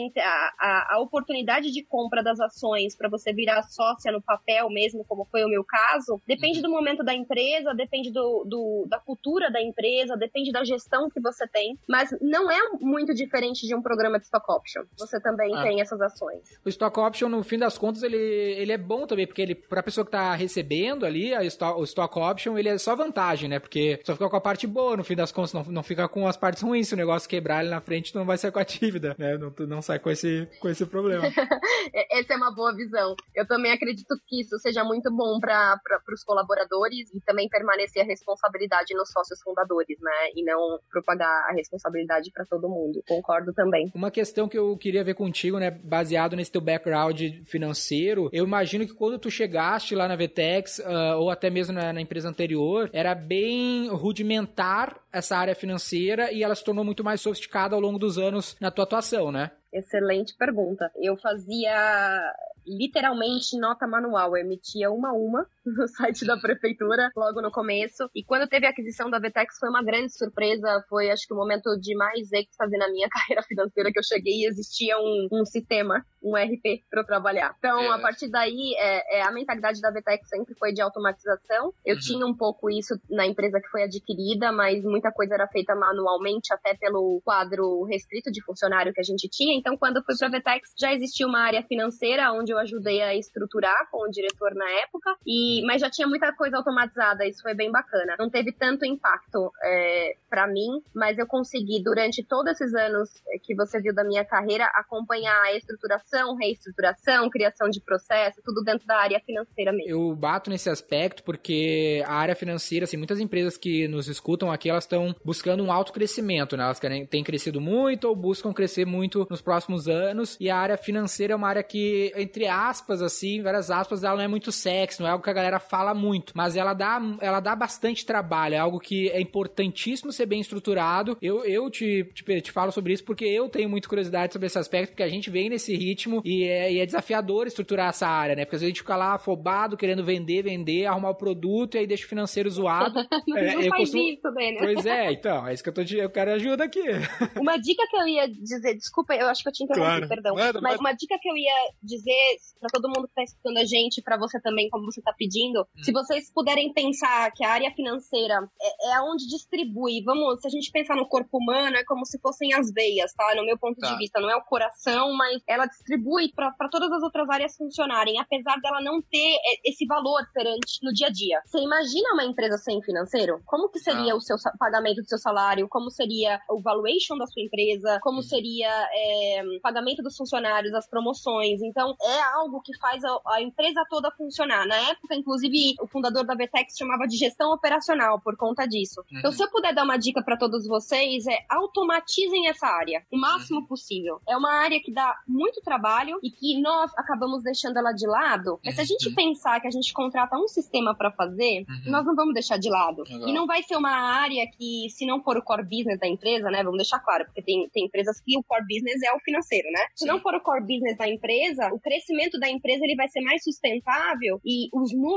a, 0.60 0.95
a 0.95 1.00
oportunidade 1.00 1.72
de 1.72 1.84
compra 1.84 2.24
das 2.24 2.39
ações 2.39 2.54
ações 2.55 2.95
para 2.95 3.09
você 3.09 3.33
virar 3.33 3.62
sócia 3.63 4.12
no 4.12 4.21
papel 4.21 4.69
mesmo, 4.69 5.03
como 5.05 5.25
foi 5.25 5.43
o 5.43 5.50
meu 5.50 5.63
caso, 5.63 6.21
depende 6.25 6.62
do 6.62 6.69
momento 6.69 7.03
da 7.03 7.13
empresa, 7.13 7.74
depende 7.74 8.12
do, 8.12 8.45
do, 8.45 8.85
da 8.89 9.00
cultura 9.00 9.51
da 9.51 9.62
empresa, 9.62 10.15
depende 10.15 10.51
da 10.51 10.63
gestão 10.63 11.09
que 11.09 11.19
você 11.19 11.45
tem, 11.47 11.77
mas 11.88 12.15
não 12.21 12.50
é 12.50 12.59
muito 12.79 13.13
diferente 13.13 13.67
de 13.67 13.75
um 13.75 13.81
programa 13.81 14.17
de 14.17 14.25
stock 14.25 14.45
option. 14.51 14.83
Você 14.97 15.19
também 15.19 15.53
ah. 15.55 15.63
tem 15.63 15.81
essas 15.81 16.00
ações. 16.01 16.59
O 16.63 16.69
stock 16.69 16.97
option, 17.00 17.27
no 17.27 17.43
fim 17.43 17.57
das 17.57 17.77
contas, 17.77 18.03
ele, 18.03 18.17
ele 18.17 18.71
é 18.71 18.77
bom 18.77 19.05
também, 19.05 19.27
porque 19.27 19.41
ele, 19.41 19.55
pra 19.55 19.83
pessoa 19.83 20.05
que 20.05 20.12
tá 20.12 20.33
recebendo 20.33 21.05
ali 21.05 21.33
a 21.33 21.43
stock, 21.43 21.79
o 21.79 21.83
stock 21.83 22.17
option, 22.17 22.57
ele 22.57 22.69
é 22.69 22.77
só 22.77 22.95
vantagem, 22.95 23.50
né? 23.50 23.59
Porque 23.59 24.00
só 24.03 24.13
fica 24.13 24.29
com 24.29 24.35
a 24.35 24.41
parte 24.41 24.65
boa, 24.65 24.95
no 24.95 25.03
fim 25.03 25.15
das 25.15 25.31
contas, 25.31 25.53
não, 25.53 25.63
não 25.63 25.83
fica 25.83 26.07
com 26.07 26.27
as 26.27 26.38
partes 26.38 26.62
ruins. 26.62 26.88
Se 26.88 26.93
o 26.93 26.97
negócio 26.97 27.27
quebrar 27.27 27.59
ali 27.59 27.69
na 27.69 27.81
frente, 27.81 28.12
tu 28.12 28.19
não 28.19 28.25
vai 28.25 28.38
sair 28.38 28.51
com 28.51 28.59
a 28.59 28.63
dívida, 28.63 29.15
né? 29.17 29.38
Não, 29.38 29.51
tu 29.51 29.67
não 29.67 29.81
sai 29.81 30.00
com 30.00 30.09
esse, 30.09 30.47
com 30.59 30.69
esse 30.69 30.85
problema. 30.85 31.24
Essa 32.12 32.33
é 32.33 32.38
uma 32.38 32.44
boa 32.51 32.75
visão. 32.75 33.15
Eu 33.33 33.47
também 33.47 33.71
acredito 33.71 34.15
que 34.27 34.41
isso 34.41 34.57
seja 34.59 34.83
muito 34.83 35.11
bom 35.11 35.39
para 35.39 35.79
os 36.13 36.23
colaboradores 36.23 37.13
e 37.13 37.19
também 37.21 37.47
permanecer 37.49 38.03
a 38.03 38.05
responsabilidade 38.05 38.93
nos 38.93 39.09
sócios 39.11 39.41
fundadores, 39.41 39.97
né? 40.01 40.29
E 40.35 40.43
não 40.43 40.79
propagar 40.91 41.49
a 41.49 41.53
responsabilidade 41.53 42.31
para 42.31 42.45
todo 42.45 42.69
mundo. 42.69 43.03
Concordo 43.07 43.53
também. 43.53 43.91
Uma 43.93 44.11
questão 44.11 44.47
que 44.47 44.57
eu 44.57 44.77
queria 44.77 45.03
ver 45.03 45.13
contigo, 45.13 45.59
né, 45.59 45.71
baseado 45.71 46.35
nesse 46.35 46.51
teu 46.51 46.61
background 46.61 47.21
financeiro, 47.45 48.29
eu 48.31 48.45
imagino 48.45 48.85
que 48.85 48.93
quando 48.93 49.19
tu 49.19 49.29
chegaste 49.29 49.95
lá 49.95 50.07
na 50.07 50.15
Vetex, 50.15 50.79
uh, 50.79 51.17
ou 51.17 51.29
até 51.29 51.49
mesmo 51.49 51.73
na, 51.73 51.93
na 51.93 52.01
empresa 52.01 52.29
anterior, 52.29 52.89
era 52.93 53.13
bem 53.13 53.87
rudimentar 53.89 54.99
essa 55.15 55.38
área 55.38 55.55
financeira 55.55 56.31
e 56.31 56.43
ela 56.43 56.53
se 56.53 56.63
tornou 56.63 56.84
muito 56.84 57.03
mais 57.03 57.22
sofisticada 57.22 57.74
ao 57.74 57.79
longo 57.79 57.98
dos 57.98 58.17
anos 58.17 58.57
na 58.60 58.69
tua 58.69 58.84
atuação, 58.84 59.31
né? 59.31 59.51
Excelente 59.72 60.36
pergunta. 60.38 60.91
Eu 60.98 61.15
fazia 61.15 62.34
literalmente 62.67 63.57
nota 63.57 63.88
manual. 63.88 64.36
Eu 64.36 64.43
emitia 64.43 64.91
uma 64.91 65.10
a 65.10 65.13
uma 65.13 65.48
no 65.75 65.88
site 65.88 66.25
da 66.25 66.38
prefeitura 66.38 67.12
logo 67.15 67.41
no 67.41 67.51
começo. 67.51 68.10
E 68.15 68.24
quando 68.24 68.48
teve 68.48 68.65
a 68.65 68.69
aquisição 68.69 69.10
da 69.10 69.19
Vetex 69.19 69.57
foi 69.60 69.69
uma 69.69 69.84
grande 69.84 70.15
surpresa. 70.15 70.84
Foi, 70.88 71.10
acho 71.10 71.27
que, 71.27 71.34
o 71.34 71.38
momento 71.38 71.75
de 71.79 71.95
mais 71.95 72.31
êxtase 72.31 72.77
na 72.77 72.89
minha 72.89 73.07
carreira 73.10 73.41
financeira 73.43 73.91
que 73.91 74.00
eu 74.00 74.03
cheguei 74.03 74.41
e 74.41 74.48
existia 74.48 74.98
um, 74.98 75.27
um 75.31 75.45
sistema, 75.45 76.05
um 76.24 76.36
RP 76.36 76.84
para 76.89 77.01
eu 77.01 77.05
trabalhar. 77.05 77.55
Então, 77.57 77.79
é. 77.79 77.89
a 77.89 78.00
partir 78.00 78.29
daí, 78.29 78.75
é, 78.77 79.19
é, 79.19 79.22
a 79.24 79.31
mentalidade 79.31 79.81
da 79.81 79.91
Vetex 79.91 80.27
sempre 80.29 80.53
foi 80.55 80.72
de 80.72 80.81
automatização. 80.81 81.74
Eu 81.86 81.95
uhum. 81.95 82.01
tinha 82.01 82.25
um 82.25 82.36
pouco 82.36 82.69
isso 82.69 82.95
na 83.10 83.25
empresa 83.25 83.60
que 83.60 83.69
foi 83.69 83.84
adquirida, 83.84 84.51
mas 84.51 84.84
muita 84.84 85.12
coisa 85.12 85.34
era 85.34 85.48
feita 85.48 85.75
manualmente, 85.75 86.53
até 86.53 86.75
pelo 86.75 87.22
quadro 87.24 87.84
restrito 87.84 88.31
de 88.31 88.43
funcionário 88.43 88.93
que 88.93 89.01
a 89.01 89.03
gente 89.03 89.27
tinha. 89.29 89.57
Então, 89.57 89.77
quando 89.77 89.98
eu 89.98 90.03
fui 90.03 90.15
para 90.17 90.27
a 90.27 90.31
Vetex, 90.31 90.74
já 90.77 90.93
existia 90.93 91.27
uma 91.27 91.39
área 91.39 91.63
financeira 91.63 92.31
onde 92.31 92.51
eu 92.51 92.57
ajudei 92.57 93.01
a 93.01 93.15
estruturar 93.15 93.89
com 93.91 94.07
o 94.07 94.12
diretor 94.12 94.53
na 94.53 94.69
época. 94.81 95.15
E 95.25 95.54
mas 95.63 95.81
já 95.81 95.89
tinha 95.89 96.07
muita 96.07 96.33
coisa 96.33 96.57
automatizada, 96.57 97.25
isso 97.25 97.41
foi 97.41 97.53
bem 97.53 97.71
bacana. 97.71 98.15
Não 98.17 98.29
teve 98.29 98.51
tanto 98.51 98.85
impacto 98.85 99.51
é, 99.63 100.15
para 100.29 100.47
mim, 100.47 100.81
mas 100.93 101.17
eu 101.17 101.27
consegui, 101.27 101.83
durante 101.83 102.24
todos 102.24 102.53
esses 102.53 102.74
anos 102.74 103.09
que 103.43 103.55
você 103.55 103.79
viu 103.79 103.93
da 103.93 104.03
minha 104.03 104.25
carreira, 104.25 104.65
acompanhar 104.75 105.39
a 105.43 105.55
estruturação, 105.55 106.35
reestruturação, 106.35 107.29
criação 107.29 107.69
de 107.69 107.81
processo, 107.81 108.41
tudo 108.43 108.63
dentro 108.63 108.85
da 108.88 108.97
área 108.97 109.19
financeira 109.19 109.71
mesmo. 109.71 109.91
Eu 109.91 110.15
bato 110.15 110.50
nesse 110.50 110.69
aspecto 110.69 111.24
porque 111.24 112.03
a 112.05 112.13
área 112.13 112.35
financeira, 112.35 112.85
assim, 112.85 112.97
muitas 112.97 113.19
empresas 113.19 113.57
que 113.57 113.88
nos 113.88 114.07
escutam 114.07 114.51
aqui, 114.51 114.69
elas 114.69 114.83
estão 114.83 115.15
buscando 115.24 115.63
um 115.63 115.71
alto 115.71 115.93
crescimento, 115.93 116.57
né? 116.57 116.63
Elas 116.63 116.79
querem, 116.79 117.05
têm 117.05 117.24
crescido 117.24 117.62
muito 117.62 118.07
ou 118.07 118.15
buscam 118.15 118.53
crescer 118.53 118.85
muito 118.85 119.27
nos 119.29 119.41
próximos 119.41 119.88
anos, 119.88 120.38
e 120.39 120.50
a 120.50 120.57
área 120.57 120.77
financeira 120.77 121.33
é 121.33 121.35
uma 121.35 121.47
área 121.47 121.63
que, 121.63 122.12
entre 122.15 122.47
aspas, 122.47 123.01
assim, 123.01 123.41
várias 123.41 123.69
aspas, 123.69 124.03
ela 124.03 124.15
não 124.15 124.24
é 124.24 124.27
muito 124.27 124.51
sexy, 124.51 125.01
não 125.01 125.07
é 125.07 125.12
algo 125.12 125.24
que 125.24 125.29
a 125.29 125.33
galera 125.33 125.44
fala 125.59 125.93
muito, 125.93 126.33
mas 126.35 126.55
ela 126.55 126.73
dá, 126.73 127.01
ela 127.21 127.39
dá 127.39 127.55
bastante 127.55 128.05
trabalho, 128.05 128.55
é 128.55 128.57
algo 128.57 128.79
que 128.79 129.09
é 129.09 129.21
importantíssimo 129.21 130.11
ser 130.11 130.25
bem 130.25 130.41
estruturado. 130.41 131.17
Eu, 131.21 131.43
eu 131.45 131.69
te, 131.69 132.03
te, 132.13 132.41
te 132.41 132.51
falo 132.51 132.71
sobre 132.71 132.93
isso 132.93 133.03
porque 133.03 133.25
eu 133.25 133.49
tenho 133.49 133.69
muita 133.69 133.87
curiosidade 133.87 134.33
sobre 134.33 134.47
esse 134.47 134.59
aspecto, 134.59 134.91
porque 134.91 135.03
a 135.03 135.09
gente 135.09 135.29
vem 135.29 135.49
nesse 135.49 135.75
ritmo 135.75 136.21
e 136.23 136.43
é, 136.43 136.73
e 136.73 136.79
é 136.79 136.85
desafiador 136.85 137.47
estruturar 137.47 137.89
essa 137.89 138.07
área, 138.07 138.35
né? 138.35 138.45
Porque 138.45 138.57
às 138.57 138.61
vezes 138.61 138.71
a 138.71 138.73
gente 138.73 138.81
fica 138.81 138.95
lá 138.95 139.15
afobado, 139.15 139.77
querendo 139.77 140.03
vender, 140.03 140.43
vender, 140.43 140.85
arrumar 140.85 141.11
o 141.11 141.15
produto 141.15 141.75
e 141.75 141.79
aí 141.79 141.87
deixa 141.87 142.05
o 142.05 142.09
financeiro 142.09 142.49
zoado. 142.49 142.99
é, 143.35 143.55
não 143.55 143.63
faz 143.63 143.89
costumo... 143.89 144.03
isso 144.03 144.21
também, 144.21 144.53
né? 144.53 144.59
Pois 144.59 144.85
é, 144.85 145.11
então, 145.11 145.47
é 145.47 145.53
isso 145.53 145.63
que 145.63 145.69
eu 145.69 145.73
tô 145.73 145.85
eu 145.93 146.09
quero 146.09 146.31
ajuda 146.31 146.63
aqui. 146.63 146.81
Uma 147.39 147.57
dica 147.57 147.83
que 147.89 147.97
eu 147.97 148.07
ia 148.07 148.27
dizer, 148.27 148.75
desculpa, 148.75 149.13
eu 149.13 149.27
acho 149.27 149.43
que 149.43 149.49
eu 149.49 149.53
te 149.53 149.63
interrompi, 149.63 149.87
claro. 149.87 150.07
perdão, 150.07 150.35
mas 150.61 150.79
uma 150.79 150.93
dica 150.93 151.17
que 151.21 151.29
eu 151.29 151.37
ia 151.37 151.53
dizer 151.81 152.37
para 152.59 152.69
todo 152.71 152.89
mundo 152.89 153.07
que 153.07 153.13
tá 153.13 153.23
escutando 153.23 153.57
a 153.57 153.65
gente, 153.65 154.01
para 154.01 154.17
você 154.17 154.39
também, 154.39 154.69
como 154.69 154.85
você 154.85 155.01
tá 155.01 155.13
pedindo, 155.17 155.35
hum. 155.44 155.84
se 155.84 155.92
vocês 155.92 156.32
puderem 156.34 156.74
pensar 156.74 157.32
que 157.32 157.44
a 157.44 157.51
área 157.51 157.72
financeira 157.72 158.48
é, 158.62 158.92
é 158.94 159.01
onde 159.01 159.27
distribui, 159.27 160.04
vamos, 160.04 160.42
se 160.42 160.48
a 160.48 160.50
gente 160.50 160.72
pensar 160.72 160.96
no 160.96 161.08
corpo 161.08 161.38
humano, 161.38 161.75
é 161.77 161.84
como 161.84 162.06
se 162.06 162.20
fossem 162.20 162.54
as 162.54 162.72
veias, 162.72 163.13
tá? 163.13 163.34
No 163.36 163.46
meu 163.46 163.58
ponto 163.58 163.80
tá. 163.80 163.92
de 163.92 163.98
vista, 163.98 164.20
não 164.20 164.30
é 164.30 164.36
o 164.36 164.44
coração, 164.44 165.13
mas 165.13 165.42
ela 165.48 165.65
distribui 165.65 166.32
para 166.34 166.51
todas 166.70 166.92
as 166.92 167.04
outras 167.04 167.30
áreas 167.30 167.56
funcionarem, 167.56 168.20
apesar 168.20 168.60
dela 168.62 168.82
não 168.82 169.01
ter 169.01 169.36
é, 169.36 169.70
esse 169.70 169.86
valor 169.86 170.22
perante 170.34 170.80
no 170.84 170.92
dia 170.94 171.08
a 171.08 171.12
dia. 171.12 171.42
Você 171.46 171.60
imagina 171.60 172.13
uma 172.13 172.25
empresa 172.25 172.58
sem 172.58 172.82
financeiro? 172.82 173.42
Como 173.46 173.70
que 173.70 173.80
seria 173.80 174.13
ah. 174.13 174.18
o 174.18 174.22
seu 174.22 174.38
pagamento 174.60 175.01
do 175.01 175.08
seu 175.08 175.18
salário? 175.18 175.68
Como 175.70 175.89
seria 175.89 176.39
o 176.50 176.62
valuation 176.62 177.18
da 177.18 177.27
sua 177.27 177.42
empresa? 177.42 178.00
Como 178.01 178.20
hum. 178.20 178.24
seria 178.24 178.70
é, 178.94 179.44
pagamento 179.62 180.01
dos 180.01 180.15
funcionários, 180.15 180.74
as 180.74 180.88
promoções? 180.88 181.62
Então, 181.62 181.96
é 182.01 182.22
algo 182.36 182.62
que 182.62 182.77
faz 182.77 183.04
a, 183.04 183.20
a 183.27 183.42
empresa 183.42 183.84
toda 183.89 184.12
funcionar. 184.12 184.65
Na 184.68 184.75
época, 184.89 185.15
inclusive, 185.25 185.75
o 185.82 185.88
fundador 185.88 186.24
da 186.24 186.36
Vetex 186.36 186.77
chamava 186.77 187.08
de 187.08 187.17
gestão 187.17 187.51
operacional 187.51 188.22
por 188.22 188.38
conta 188.38 188.67
disso. 188.67 189.01
Uhum. 189.12 189.20
Então, 189.20 189.32
se 189.32 189.44
eu 189.44 189.50
puder 189.50 189.74
dar 189.74 189.84
uma 189.84 189.98
dica 189.98 190.22
para 190.24 190.38
todos 190.38 190.67
vocês, 190.67 191.25
é 191.25 191.39
automatizem 191.50 192.48
essa 192.48 192.67
área 192.67 193.03
o 193.12 193.17
máximo 193.17 193.62
uhum. 193.62 193.65
possível. 193.65 194.22
É 194.27 194.38
uma 194.38 194.51
área 194.51 194.79
que 194.79 194.91
dá 194.91 195.15
muito 195.27 195.62
trabalho 195.62 196.20
e 196.22 196.29
que 196.29 196.62
nós 196.62 196.91
acabamos 196.98 197.44
deixando 197.44 197.77
ela 197.77 197.91
de 197.91 198.05
lado. 198.08 198.60
Mas 198.63 198.75
se 198.75 198.82
a 198.82 198.86
gente 198.86 199.10
uhum. 199.10 199.15
pensar 199.15 199.60
que 199.60 199.67
a 199.67 199.72
gente 199.72 199.91
contrata 199.94 200.38
um 200.38 200.48
sistema 200.48 200.96
para 200.96 201.12
fazer, 201.12 201.65
uhum. 201.67 201.91
nós 201.91 202.05
não 202.05 202.15
vamos 202.15 202.34
deixar 202.34 202.58
de 202.58 202.70
lado. 202.70 203.03
Legal. 203.03 203.27
E 203.27 203.34
não 203.34 203.48
vai 203.48 203.63
ser 203.63 203.75
uma 203.77 203.91
área 203.91 204.46
que, 204.48 204.88
se 204.89 205.05
não 205.05 205.24
for 205.24 205.38
o 205.38 205.41
core 205.41 205.63
business 205.63 206.00
da 206.00 206.08
empresa, 206.08 206.50
né? 206.51 206.63
Vamos 206.63 206.77
deixar 206.77 207.00
claro, 207.00 207.25
porque 207.25 207.41
tem, 207.41 207.67
tem 207.70 207.86
empresas 207.86 208.20
que 208.20 208.38
o 208.38 208.44
core 208.44 208.65
business 208.67 209.01
é 209.01 209.13
o 209.13 209.20
financeiro, 209.20 209.70
né? 209.72 209.82
Se 209.96 210.05
não 210.05 210.20
for 210.20 210.36
o 210.36 210.41
core 210.41 210.62
business 210.62 210.98
da 210.98 211.08
empresa, 211.08 211.70
o 211.74 211.79
crescimento 211.79 212.39
da 212.39 212.50
empresa 212.50 212.84
ele 212.84 212.96
vai 212.96 213.08
ser 213.08 213.22
mais 213.22 213.44
sustentável 213.44 214.39
e 214.46 214.70
os 214.74 214.94
números, 214.94 215.14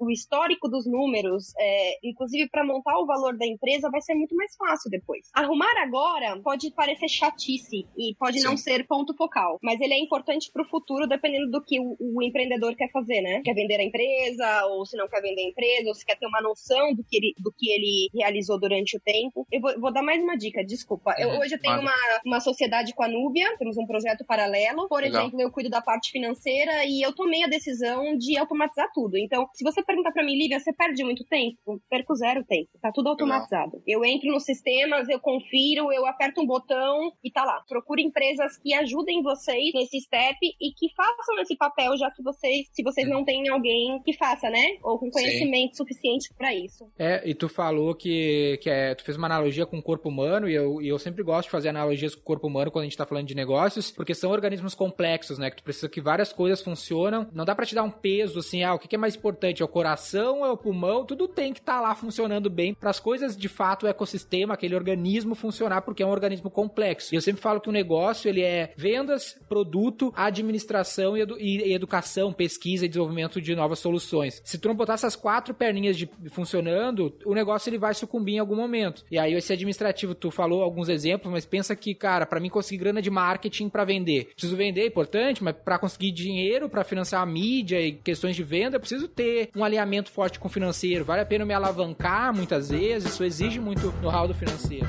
o 0.00 0.10
histórico 0.10 0.68
dos 0.68 0.86
números, 0.86 1.52
é, 1.58 1.98
inclusive 2.02 2.48
para 2.48 2.64
montar 2.64 2.98
o 2.98 3.06
valor 3.06 3.36
da 3.36 3.46
empresa, 3.46 3.90
vai 3.90 4.00
ser 4.00 4.14
muito 4.14 4.34
mais 4.34 4.54
fácil 4.56 4.90
depois. 4.90 5.28
Arrumar 5.34 5.72
agora 5.82 6.40
pode 6.42 6.70
parecer 6.72 7.08
chatice 7.08 7.86
e 7.96 8.14
pode 8.18 8.40
Sim. 8.40 8.46
não 8.46 8.56
ser 8.56 8.86
ponto 8.86 9.14
focal, 9.14 9.58
mas 9.62 9.80
ele 9.80 9.94
é 9.94 9.98
importante 9.98 10.50
para 10.52 10.62
o 10.62 10.68
futuro, 10.68 11.06
dependendo 11.06 11.50
do 11.50 11.62
que 11.62 11.80
o, 11.80 11.96
o, 11.98 12.22
empreendedor 12.22 12.74
quer 12.74 12.90
fazer, 12.90 13.20
né? 13.20 13.40
Quer 13.44 13.54
vender 13.54 13.80
a 13.80 13.84
empresa, 13.84 14.66
ou 14.66 14.84
se 14.84 14.96
não 14.96 15.08
quer 15.08 15.20
vender 15.20 15.42
a 15.42 15.48
empresa, 15.48 15.88
ou 15.88 15.94
se 15.94 16.04
quer 16.04 16.18
ter 16.18 16.26
uma 16.26 16.40
noção 16.40 16.94
do 16.94 17.04
que 17.04 17.16
ele, 17.16 17.34
do 17.38 17.52
que 17.52 17.70
ele 17.70 18.10
realizou 18.14 18.58
durante 18.58 18.96
o 18.96 19.00
tempo. 19.00 19.46
Eu 19.50 19.60
vou, 19.60 19.80
vou 19.80 19.92
dar 19.92 20.02
mais 20.02 20.22
uma 20.22 20.36
dica, 20.36 20.64
desculpa. 20.64 21.14
Eu, 21.18 21.28
uhum. 21.28 21.40
hoje 21.40 21.54
eu 21.54 21.60
tenho 21.60 21.80
uma, 21.80 21.94
uma 22.24 22.40
sociedade 22.40 22.94
com 22.94 23.02
a 23.02 23.08
Núbia, 23.08 23.56
temos 23.58 23.76
um 23.76 23.86
projeto 23.86 24.24
paralelo. 24.24 24.88
Por 24.88 25.02
Legal. 25.02 25.22
exemplo, 25.22 25.40
eu 25.40 25.50
cuido 25.50 25.70
da 25.70 25.80
parte 25.80 26.10
financeira 26.10 26.84
e 26.84 27.02
eu 27.02 27.14
tomei 27.14 27.42
a 27.42 27.48
decisão 27.48 28.16
de 28.16 28.36
automatizar 28.36 28.90
tudo. 28.92 29.16
Então, 29.28 29.46
se 29.52 29.62
você 29.62 29.82
perguntar 29.82 30.10
para 30.10 30.24
mim, 30.24 30.38
Lívia, 30.38 30.58
você 30.58 30.72
perde 30.72 31.04
muito 31.04 31.22
tempo? 31.24 31.78
Perco 31.90 32.14
zero 32.14 32.42
tempo. 32.44 32.70
Tá 32.80 32.90
tudo 32.90 33.10
automatizado. 33.10 33.82
Eu 33.86 34.02
entro 34.02 34.32
nos 34.32 34.44
sistemas, 34.44 35.06
eu 35.06 35.20
confiro, 35.20 35.92
eu 35.92 36.06
aperto 36.06 36.40
um 36.40 36.46
botão 36.46 37.12
e 37.22 37.30
tá 37.30 37.44
lá. 37.44 37.62
Procure 37.68 38.02
empresas 38.02 38.56
que 38.56 38.72
ajudem 38.72 39.22
vocês 39.22 39.74
nesse 39.74 40.00
step 40.00 40.38
e 40.42 40.72
que 40.72 40.88
façam 40.96 41.38
esse 41.40 41.54
papel, 41.56 41.94
já 41.98 42.10
que 42.10 42.22
vocês, 42.22 42.68
se 42.72 42.82
vocês 42.82 43.06
não 43.06 43.22
têm 43.22 43.50
alguém 43.50 44.00
que 44.02 44.14
faça, 44.14 44.48
né? 44.48 44.78
Ou 44.82 44.98
com 44.98 45.10
conhecimento 45.10 45.76
Sim. 45.76 45.84
suficiente 45.84 46.32
para 46.34 46.54
isso. 46.54 46.90
É, 46.98 47.28
e 47.28 47.34
tu 47.34 47.50
falou 47.50 47.94
que, 47.94 48.58
que 48.62 48.70
é, 48.70 48.94
tu 48.94 49.04
fez 49.04 49.18
uma 49.18 49.26
analogia 49.26 49.66
com 49.66 49.76
o 49.76 49.82
corpo 49.82 50.08
humano, 50.08 50.48
e 50.48 50.54
eu, 50.54 50.80
e 50.80 50.88
eu 50.88 50.98
sempre 50.98 51.22
gosto 51.22 51.48
de 51.48 51.50
fazer 51.50 51.68
analogias 51.68 52.14
com 52.14 52.22
o 52.22 52.24
corpo 52.24 52.46
humano 52.46 52.70
quando 52.70 52.84
a 52.84 52.86
gente 52.86 52.96
tá 52.96 53.04
falando 53.04 53.26
de 53.26 53.34
negócios, 53.34 53.90
porque 53.90 54.14
são 54.14 54.30
organismos 54.30 54.74
complexos, 54.74 55.38
né? 55.38 55.50
Que 55.50 55.56
tu 55.56 55.62
precisa 55.62 55.86
que 55.86 56.00
várias 56.00 56.32
coisas 56.32 56.62
funcionam. 56.62 57.28
Não 57.34 57.44
dá 57.44 57.54
para 57.54 57.66
te 57.66 57.74
dar 57.74 57.82
um 57.82 57.90
peso 57.90 58.38
assim, 58.38 58.62
ah, 58.62 58.74
o 58.74 58.78
que 58.78 58.94
é 58.94 58.98
mais 58.98 59.17
importante? 59.18 59.62
É 59.62 59.64
o 59.64 59.68
coração, 59.68 60.44
é 60.44 60.50
o 60.50 60.56
pulmão? 60.56 61.04
Tudo 61.04 61.28
tem 61.28 61.52
que 61.52 61.60
estar 61.60 61.76
tá 61.76 61.80
lá 61.80 61.94
funcionando 61.94 62.48
bem 62.48 62.74
para 62.74 62.90
as 62.90 63.00
coisas 63.00 63.36
de 63.36 63.48
fato, 63.48 63.84
o 63.84 63.88
ecossistema, 63.88 64.54
aquele 64.54 64.74
organismo 64.74 65.34
funcionar, 65.34 65.82
porque 65.82 66.02
é 66.02 66.06
um 66.06 66.10
organismo 66.10 66.50
complexo. 66.50 67.14
E 67.14 67.16
eu 67.16 67.20
sempre 67.20 67.42
falo 67.42 67.60
que 67.60 67.68
o 67.68 67.72
negócio 67.72 68.28
ele 68.28 68.42
é 68.42 68.72
vendas, 68.76 69.38
produto, 69.48 70.12
administração 70.16 71.16
e, 71.16 71.20
edu 71.20 71.36
e 71.38 71.72
educação, 71.72 72.32
pesquisa 72.32 72.84
e 72.84 72.88
desenvolvimento 72.88 73.40
de 73.40 73.54
novas 73.54 73.78
soluções. 73.78 74.40
Se 74.44 74.58
tu 74.58 74.68
não 74.68 74.74
botar 74.74 74.94
essas 74.94 75.16
quatro 75.16 75.54
perninhas 75.54 75.96
de, 75.96 76.08
funcionando, 76.30 77.14
o 77.24 77.34
negócio 77.34 77.68
ele 77.68 77.78
vai 77.78 77.94
sucumbir 77.94 78.36
em 78.36 78.38
algum 78.38 78.56
momento. 78.56 79.04
E 79.10 79.18
aí 79.18 79.34
esse 79.34 79.52
administrativo, 79.52 80.14
tu 80.14 80.30
falou 80.30 80.62
alguns 80.62 80.88
exemplos, 80.88 81.32
mas 81.32 81.44
pensa 81.44 81.74
que, 81.74 81.94
cara, 81.94 82.26
para 82.26 82.40
mim 82.40 82.48
conseguir 82.48 82.78
grana 82.78 83.02
de 83.02 83.10
marketing 83.10 83.68
para 83.68 83.84
vender, 83.84 84.26
preciso 84.34 84.56
vender, 84.56 84.82
é 84.82 84.86
importante, 84.86 85.42
mas 85.42 85.54
para 85.56 85.78
conseguir 85.78 86.12
dinheiro 86.12 86.68
para 86.68 86.84
financiar 86.84 87.22
a 87.22 87.26
mídia 87.26 87.80
e 87.80 87.92
questões 87.92 88.36
de 88.36 88.42
venda, 88.42 88.76
eu 88.76 88.80
preciso 89.08 89.14
ter 89.14 89.50
um 89.56 89.64
alinhamento 89.64 90.10
forte 90.10 90.38
com 90.38 90.48
o 90.48 90.50
financeiro. 90.50 91.04
Vale 91.04 91.22
a 91.22 91.26
pena 91.26 91.44
me 91.44 91.54
alavancar 91.54 92.34
muitas 92.34 92.70
vezes, 92.70 93.12
isso 93.12 93.24
exige 93.24 93.58
muito 93.58 93.92
know-how 94.02 94.28
do 94.28 94.34
financeiro. 94.34 94.88